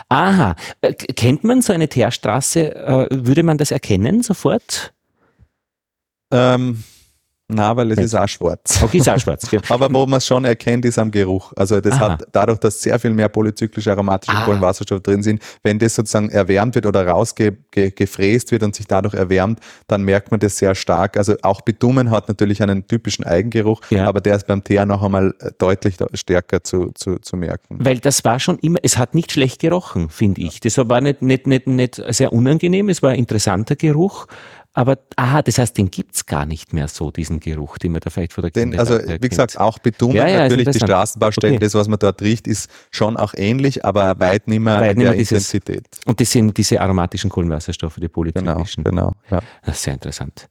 Aha, 0.10 0.56
äh, 0.82 0.94
kennt 0.94 1.44
man 1.44 1.62
so 1.62 1.74
eine 1.74 1.88
Teerstraße? 1.88 2.76
Äh, 2.76 3.08
würde 3.12 3.44
man 3.44 3.58
das 3.58 3.72
erkennen 3.72 4.24
sofort? 4.24 4.94
Ähm, 6.32 6.84
na, 7.48 7.76
weil 7.78 7.92
es 7.92 8.00
ist 8.06 8.16
auch 8.16 8.28
schwarz. 8.28 8.82
Okay, 8.82 8.98
ist 8.98 9.10
auch 9.10 9.20
schwarz. 9.20 9.50
Ja. 9.52 9.60
Aber 9.70 9.94
wo 9.94 10.06
man 10.06 10.18
es 10.18 10.26
schon 10.26 10.46
erkennt, 10.46 10.84
ist 10.86 10.98
am 10.98 11.12
Geruch. 11.12 11.54
Also 11.56 11.80
das 11.80 11.94
Aha. 11.94 12.12
hat 12.12 12.28
dadurch, 12.32 12.60
dass 12.60 12.82
sehr 12.82 12.98
viel 12.98 13.12
mehr 13.12 13.30
polyzyklische 13.30 13.92
aromatische 13.92 14.36
ah. 14.36 14.46
Kohlenwasserstoffe 14.46 15.04
drin 15.04 15.22
sind, 15.22 15.42
wenn 15.62 15.78
das 15.78 15.96
sozusagen 15.96 16.30
erwärmt 16.30 16.74
wird 16.76 16.88
oder 16.88 17.08
rausgefräst 17.08 18.52
wird 18.52 18.64
und 18.64 18.76
sich 18.76 18.88
dadurch 18.88 19.14
erwärmt, 19.14 19.60
dann 19.88 20.04
merkt 20.04 20.32
man 20.32 20.40
das 20.40 20.58
sehr 20.58 20.74
stark. 20.74 21.18
Also 21.18 21.36
auch 21.44 21.62
Bitumen 21.62 22.10
hat 22.10 22.28
natürlich 22.28 22.64
einen 22.64 22.88
typischen 22.88 23.26
Eigengeruch, 23.26 23.82
ja. 23.90 24.08
aber 24.08 24.22
der 24.22 24.36
ist 24.36 24.48
beim 24.48 24.64
Teer 24.64 24.86
noch 24.86 25.04
einmal 25.04 25.36
deutlich 25.60 25.98
stärker 26.16 26.64
zu, 26.64 26.92
zu, 26.96 27.20
zu 27.20 27.38
merken. 27.38 27.78
Weil 27.80 28.00
das 28.00 28.26
war 28.26 28.40
schon 28.40 28.58
immer, 28.60 28.80
es 28.82 28.98
hat 28.98 29.14
nicht 29.14 29.32
schlecht 29.32 29.62
gerochen, 29.62 30.10
finde 30.10 30.42
ich. 30.42 30.62
Das 30.62 30.78
war 30.78 31.02
nicht, 31.02 31.22
nicht, 31.22 31.46
nicht, 31.46 31.68
nicht 31.68 32.02
sehr 32.10 32.34
unangenehm, 32.34 32.90
es 32.90 33.04
war 33.04 33.12
ein 33.12 33.20
interessanter 33.20 33.76
Geruch. 33.76 34.26
Aber, 34.78 34.98
aha, 35.16 35.42
das 35.42 35.58
heißt, 35.58 35.78
den 35.78 35.90
gibt's 35.90 36.26
gar 36.26 36.46
nicht 36.46 36.74
mehr 36.74 36.90
so, 36.90 37.10
diesen 37.10 37.40
Geruch, 37.40 37.78
den 37.78 37.94
man 37.94 38.02
da 38.02 38.10
vielleicht 38.10 38.34
vor 38.34 38.42
der 38.42 38.52
den, 38.52 38.78
Also, 38.78 39.00
wie 39.00 39.30
gesagt, 39.30 39.58
auch 39.58 39.80
Bitumen, 39.80 40.18
ja, 40.18 40.28
ja, 40.28 40.40
natürlich 40.40 40.68
die 40.68 40.80
Straßenbaustellen, 40.80 41.56
okay. 41.56 41.64
das, 41.64 41.76
was 41.76 41.88
man 41.88 41.98
dort 41.98 42.22
riecht, 42.22 42.46
ist 42.46 42.70
schon 42.92 43.16
auch 43.16 43.34
ähnlich, 43.38 43.86
aber 43.86 44.20
weit 44.20 44.50
nicht 44.50 44.60
mehr 44.60 44.82
weit 44.82 44.98
in 44.98 45.00
der 45.00 45.14
dieses, 45.14 45.54
Intensität. 45.54 45.86
Und 46.06 46.20
das 46.20 46.30
sind 46.30 46.58
diese 46.58 46.82
aromatischen 46.82 47.30
Kohlenwasserstoffe, 47.30 47.96
die 47.96 48.10
polycyclischen. 48.10 48.84
Genau, 48.84 49.14
genau. 49.14 49.14
Ja. 49.32 49.42
Das 49.66 49.78
ist 49.78 49.84
sehr 49.84 49.94
interessant. 49.94 50.50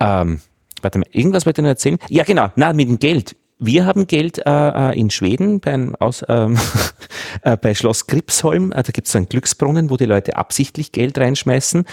Ähm, 0.00 0.40
warte 0.80 0.98
mal, 0.98 1.08
irgendwas 1.12 1.44
wollte 1.44 1.60
ich 1.60 1.64
noch 1.64 1.68
erzählen? 1.68 1.98
Ja, 2.08 2.24
genau, 2.24 2.50
na, 2.56 2.72
mit 2.72 2.88
dem 2.88 2.98
Geld. 2.98 3.36
Wir 3.58 3.84
haben 3.84 4.06
Geld 4.06 4.38
äh, 4.38 4.42
äh 4.46 4.98
in 4.98 5.10
Schweden 5.10 5.60
bei, 5.60 5.76
aus, 5.98 6.24
ähm, 6.28 6.56
äh, 7.42 7.58
bei 7.58 7.74
Schloss 7.74 8.06
Gripsholm. 8.06 8.72
Äh, 8.72 8.82
da 8.82 8.92
gibt 8.92 9.08
es 9.08 9.12
so 9.12 9.18
einen 9.18 9.28
Glücksbrunnen, 9.28 9.90
wo 9.90 9.98
die 9.98 10.06
Leute 10.06 10.36
absichtlich 10.36 10.92
Geld 10.92 11.18
reinschmeißen 11.18 11.84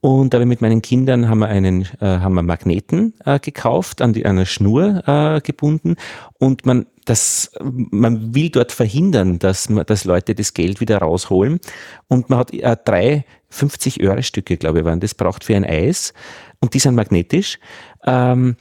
und 0.00 0.34
aber 0.34 0.46
mit 0.46 0.62
meinen 0.62 0.80
Kindern 0.80 1.28
haben 1.28 1.40
wir 1.40 1.48
einen, 1.48 1.82
äh, 2.00 2.06
haben 2.06 2.34
wir 2.34 2.42
Magneten 2.42 3.12
äh, 3.26 3.38
gekauft, 3.38 4.00
an 4.00 4.14
die, 4.14 4.24
einer 4.24 4.46
Schnur 4.46 5.02
äh, 5.06 5.40
gebunden. 5.42 5.96
Und 6.38 6.64
man, 6.64 6.86
das, 7.04 7.52
man 7.60 8.34
will 8.34 8.48
dort 8.48 8.72
verhindern, 8.72 9.38
dass, 9.38 9.68
man, 9.68 9.84
dass 9.84 10.04
Leute 10.04 10.34
das 10.34 10.54
Geld 10.54 10.80
wieder 10.80 10.98
rausholen. 10.98 11.60
Und 12.08 12.30
man 12.30 12.38
hat 12.38 12.54
äh, 12.54 12.76
drei 12.82 13.26
50-Euro-Stücke, 13.52 14.56
glaube 14.56 14.78
ich, 14.78 14.84
waren 14.86 15.00
das, 15.00 15.14
braucht 15.14 15.44
für 15.44 15.54
ein 15.54 15.64
Eis. 15.64 16.14
Und 16.60 16.72
die 16.72 16.78
sind 16.78 16.94
magnetisch. 16.94 17.58
Ähm, 18.06 18.56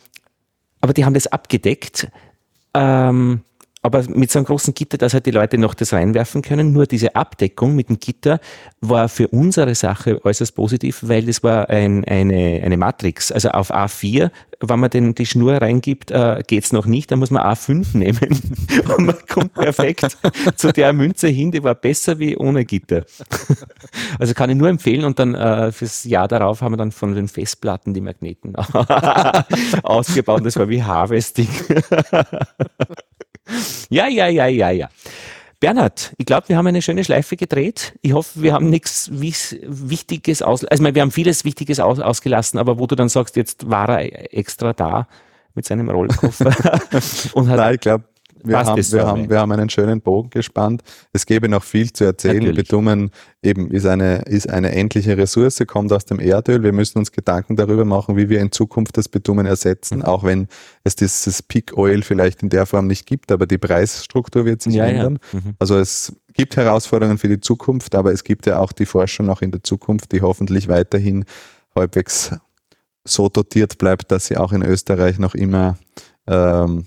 aber 0.82 0.92
die 0.94 1.06
haben 1.06 1.14
das 1.14 1.28
abgedeckt. 1.28 2.10
Ähm, 2.74 3.42
aber 3.90 4.04
mit 4.08 4.30
so 4.32 4.38
einem 4.38 4.46
großen 4.46 4.76
Gitter, 4.76 5.00
dass 5.00 5.16
halt 5.16 5.26
die 5.26 5.32
Leute 5.32 5.58
noch 5.58 5.74
das 5.74 5.94
reinwerfen 5.94 6.44
können. 6.44 6.72
Nur 6.72 6.86
diese 6.86 7.16
Abdeckung 7.16 7.76
mit 7.76 7.90
dem 7.90 8.00
Gitter 8.00 8.40
war 8.82 9.10
für 9.10 9.28
unsere 9.30 9.74
Sache 9.74 10.24
äußerst 10.24 10.54
positiv, 10.56 11.00
weil 11.02 11.26
das 11.26 11.42
war 11.42 11.70
ein, 11.70 12.06
eine, 12.06 12.62
eine 12.64 12.78
Matrix. 12.78 13.32
Also 13.32 13.50
auf 13.50 13.74
A4, 13.74 14.30
wenn 14.60 14.80
man 14.80 14.92
den, 14.92 15.16
die 15.16 15.26
Schnur 15.26 15.56
reingibt, 15.56 16.12
äh, 16.12 16.44
geht's 16.46 16.72
noch 16.72 16.86
nicht, 16.86 17.10
dann 17.10 17.18
muss 17.18 17.32
man 17.32 17.42
A5 17.42 17.98
nehmen 17.98 18.40
und 18.98 19.06
man 19.08 19.18
kommt 19.28 19.56
perfekt 19.56 20.18
zu 20.56 20.72
der 20.72 20.94
Münze 20.94 21.28
hin, 21.28 21.52
die 21.52 21.64
war 21.64 21.74
besser 21.74 22.20
wie 22.20 22.38
ohne 22.38 22.66
Gitter. 22.66 23.06
Also 24.18 24.34
kann 24.34 24.50
ich 24.50 24.58
nur 24.58 24.68
empfehlen 24.68 25.06
und 25.06 25.18
dann 25.18 25.34
äh, 25.34 25.72
fürs 25.72 26.04
Jahr 26.04 26.28
darauf 26.28 26.62
haben 26.62 26.74
wir 26.74 26.78
dann 26.78 26.92
von 26.92 27.16
den 27.16 27.28
Festplatten 27.28 27.94
die 27.94 28.02
Magneten 28.02 28.54
ausgebaut. 29.84 30.46
Das 30.46 30.58
war 30.58 30.68
wie 30.68 30.84
Harvesting. 30.84 31.48
Ja, 33.90 34.08
ja, 34.08 34.28
ja, 34.28 34.48
ja, 34.48 34.70
ja. 34.70 34.90
Bernhard, 35.60 36.14
ich 36.18 36.26
glaube, 36.26 36.48
wir 36.48 36.58
haben 36.58 36.68
eine 36.68 36.82
schöne 36.82 37.04
Schleife 37.04 37.36
gedreht. 37.36 37.94
Ich 38.02 38.14
hoffe, 38.14 38.42
wir 38.42 38.54
haben 38.54 38.70
nichts 38.70 39.10
Wichtiges 39.12 40.42
aus, 40.42 40.64
also 40.64 40.84
wir 40.84 41.02
haben 41.02 41.12
vieles 41.12 41.44
Wichtiges 41.44 41.82
aus, 41.82 42.00
ausgelassen, 42.00 42.60
aber 42.60 42.80
wo 42.80 42.88
du 42.88 42.96
dann 42.96 43.10
sagst, 43.10 43.36
jetzt 43.36 43.70
war 43.70 43.90
er 43.90 44.34
extra 44.34 44.72
da 44.72 45.08
mit 45.56 45.66
seinem 45.66 45.90
Rollkoffer. 45.90 46.46
und 47.34 47.50
hat 47.50 47.58
Nein, 47.58 47.76
ich 47.76 47.82
glaube, 47.82 48.06
wir, 48.44 48.58
haben, 48.58 48.92
wir, 48.92 49.06
haben, 49.06 49.30
wir 49.30 49.40
haben 49.40 49.52
einen 49.52 49.70
schönen 49.70 50.02
Bogen 50.02 50.30
gespannt. 50.30 50.82
Es 51.14 51.26
gäbe 51.26 51.50
noch 51.50 51.64
viel 51.64 51.92
zu 51.92 52.06
erzählen. 52.06 52.38
Natürlich. 52.38 52.68
Bitumen 52.68 53.12
eben 53.42 53.72
ist 53.72 53.86
eine, 53.86 54.24
ist 54.24 54.50
eine 54.50 54.72
endliche 54.72 55.18
Ressource, 55.18 55.62
kommt 55.68 55.92
aus 55.92 56.06
dem 56.06 56.20
Erdöl. 56.20 56.64
Wir 56.64 56.74
müssen 56.74 57.00
uns 57.00 57.12
Gedanken 57.12 57.56
darüber 57.56 57.86
machen, 57.86 58.18
wie 58.18 58.30
wir 58.30 58.40
in 58.40 58.52
Zukunft 58.52 58.98
das 58.98 59.08
Bitumen 59.10 59.46
ersetzen, 59.46 60.00
mhm. 60.00 60.06
auch 60.06 60.24
wenn 60.24 60.48
es 60.84 60.96
dieses 60.96 61.42
Peak 61.44 61.78
Oil 61.78 62.02
vielleicht 62.02 62.44
in 62.44 62.50
der 62.50 62.66
Form 62.66 62.88
nicht 62.88 63.06
gibt, 63.06 63.32
aber 63.32 63.46
die 63.46 63.58
Preisstruktur 63.58 64.46
wird 64.46 64.62
sich 64.62 64.76
ja, 64.76 64.86
ändern. 64.86 65.20
Ja. 65.34 65.40
Mhm. 65.40 65.56
Also 65.60 65.78
es 65.78 66.14
gibt 66.34 66.56
Herausforderungen 66.56 67.18
für 67.18 67.30
die 67.30 67.42
Zukunft, 67.42 67.96
aber 67.96 68.12
es 68.12 68.24
gibt 68.24 68.46
ja 68.46 68.60
auch 68.60 68.72
die 68.72 68.86
Forschung 68.86 69.30
auch 69.30 69.42
in 69.42 69.52
der 69.52 69.64
Zukunft, 69.64 70.12
die 70.12 70.22
hoffentlich 70.22 70.68
weiterhin 70.68 71.26
halbwegs 71.76 72.32
so 73.06 73.30
dotiert 73.30 73.78
bleibt, 73.78 74.12
dass 74.12 74.28
sie 74.28 74.38
auch 74.38 74.52
in 74.52 74.62
Österreich 74.62 75.20
noch 75.20 75.36
immer 75.36 75.78
ähm, 76.28 76.86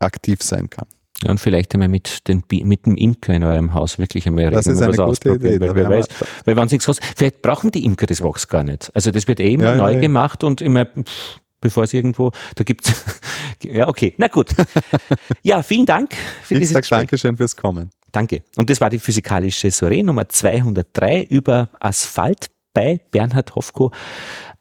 aktiv 0.00 0.42
sein 0.42 0.68
kann. 0.70 0.86
Ja, 1.22 1.30
und 1.30 1.38
vielleicht 1.38 1.74
einmal 1.74 1.88
mit, 1.88 2.28
den, 2.28 2.42
mit 2.50 2.86
dem 2.86 2.96
Imker 2.96 3.34
in 3.34 3.44
eurem 3.44 3.74
Haus 3.74 3.98
wirklich 3.98 4.26
einmal 4.26 4.44
reden, 4.44 4.56
das 4.56 4.66
ist 4.66 4.80
eine 4.80 4.96
was 4.96 5.20
gute 5.20 5.34
Idee, 5.34 5.60
weil, 5.60 5.74
wer 5.74 5.90
weiß, 5.90 6.06
weil 6.46 6.56
wenn 6.56 6.66
nichts 6.66 6.86
kostet, 6.86 7.04
vielleicht 7.14 7.42
brauchen 7.42 7.70
die 7.70 7.84
Imker 7.84 8.06
das 8.06 8.22
Wachs 8.22 8.48
gar 8.48 8.64
nicht. 8.64 8.90
Also 8.94 9.10
das 9.10 9.28
wird 9.28 9.38
eh 9.40 9.52
immer 9.52 9.64
ja, 9.64 9.74
neu 9.74 9.92
ja, 9.92 10.00
gemacht 10.00 10.42
und 10.44 10.62
immer, 10.62 10.86
pff, 10.86 11.40
bevor 11.60 11.84
es 11.84 11.92
irgendwo, 11.92 12.32
da 12.54 12.64
gibt's, 12.64 12.92
ja, 13.62 13.86
okay, 13.88 14.14
na 14.16 14.28
gut. 14.28 14.54
ja, 15.42 15.62
vielen 15.62 15.84
Dank 15.84 16.14
für 16.42 16.54
ich 16.54 16.60
dieses 16.60 16.72
sag 16.72 16.88
Dankeschön 16.88 17.36
fürs 17.36 17.54
Kommen. 17.54 17.90
Danke. 18.12 18.42
Und 18.56 18.70
das 18.70 18.80
war 18.80 18.88
die 18.88 18.98
physikalische 18.98 19.70
Soiree 19.70 20.02
Nummer 20.02 20.28
203 20.28 21.24
über 21.24 21.68
Asphalt 21.78 22.50
bei 22.72 23.00
Bernhard 23.10 23.54
Hofko 23.54 23.92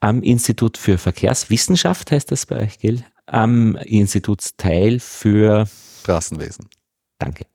am 0.02 0.22
Institut 0.24 0.78
für 0.78 0.98
Verkehrswissenschaft, 0.98 2.12
heißt 2.12 2.32
das 2.32 2.46
bei 2.46 2.64
euch, 2.64 2.80
gell? 2.80 3.04
Am 3.32 3.76
Institutsteil 3.76 5.00
für 5.00 5.68
Straßenwesen. 6.02 6.70
Danke. 7.18 7.46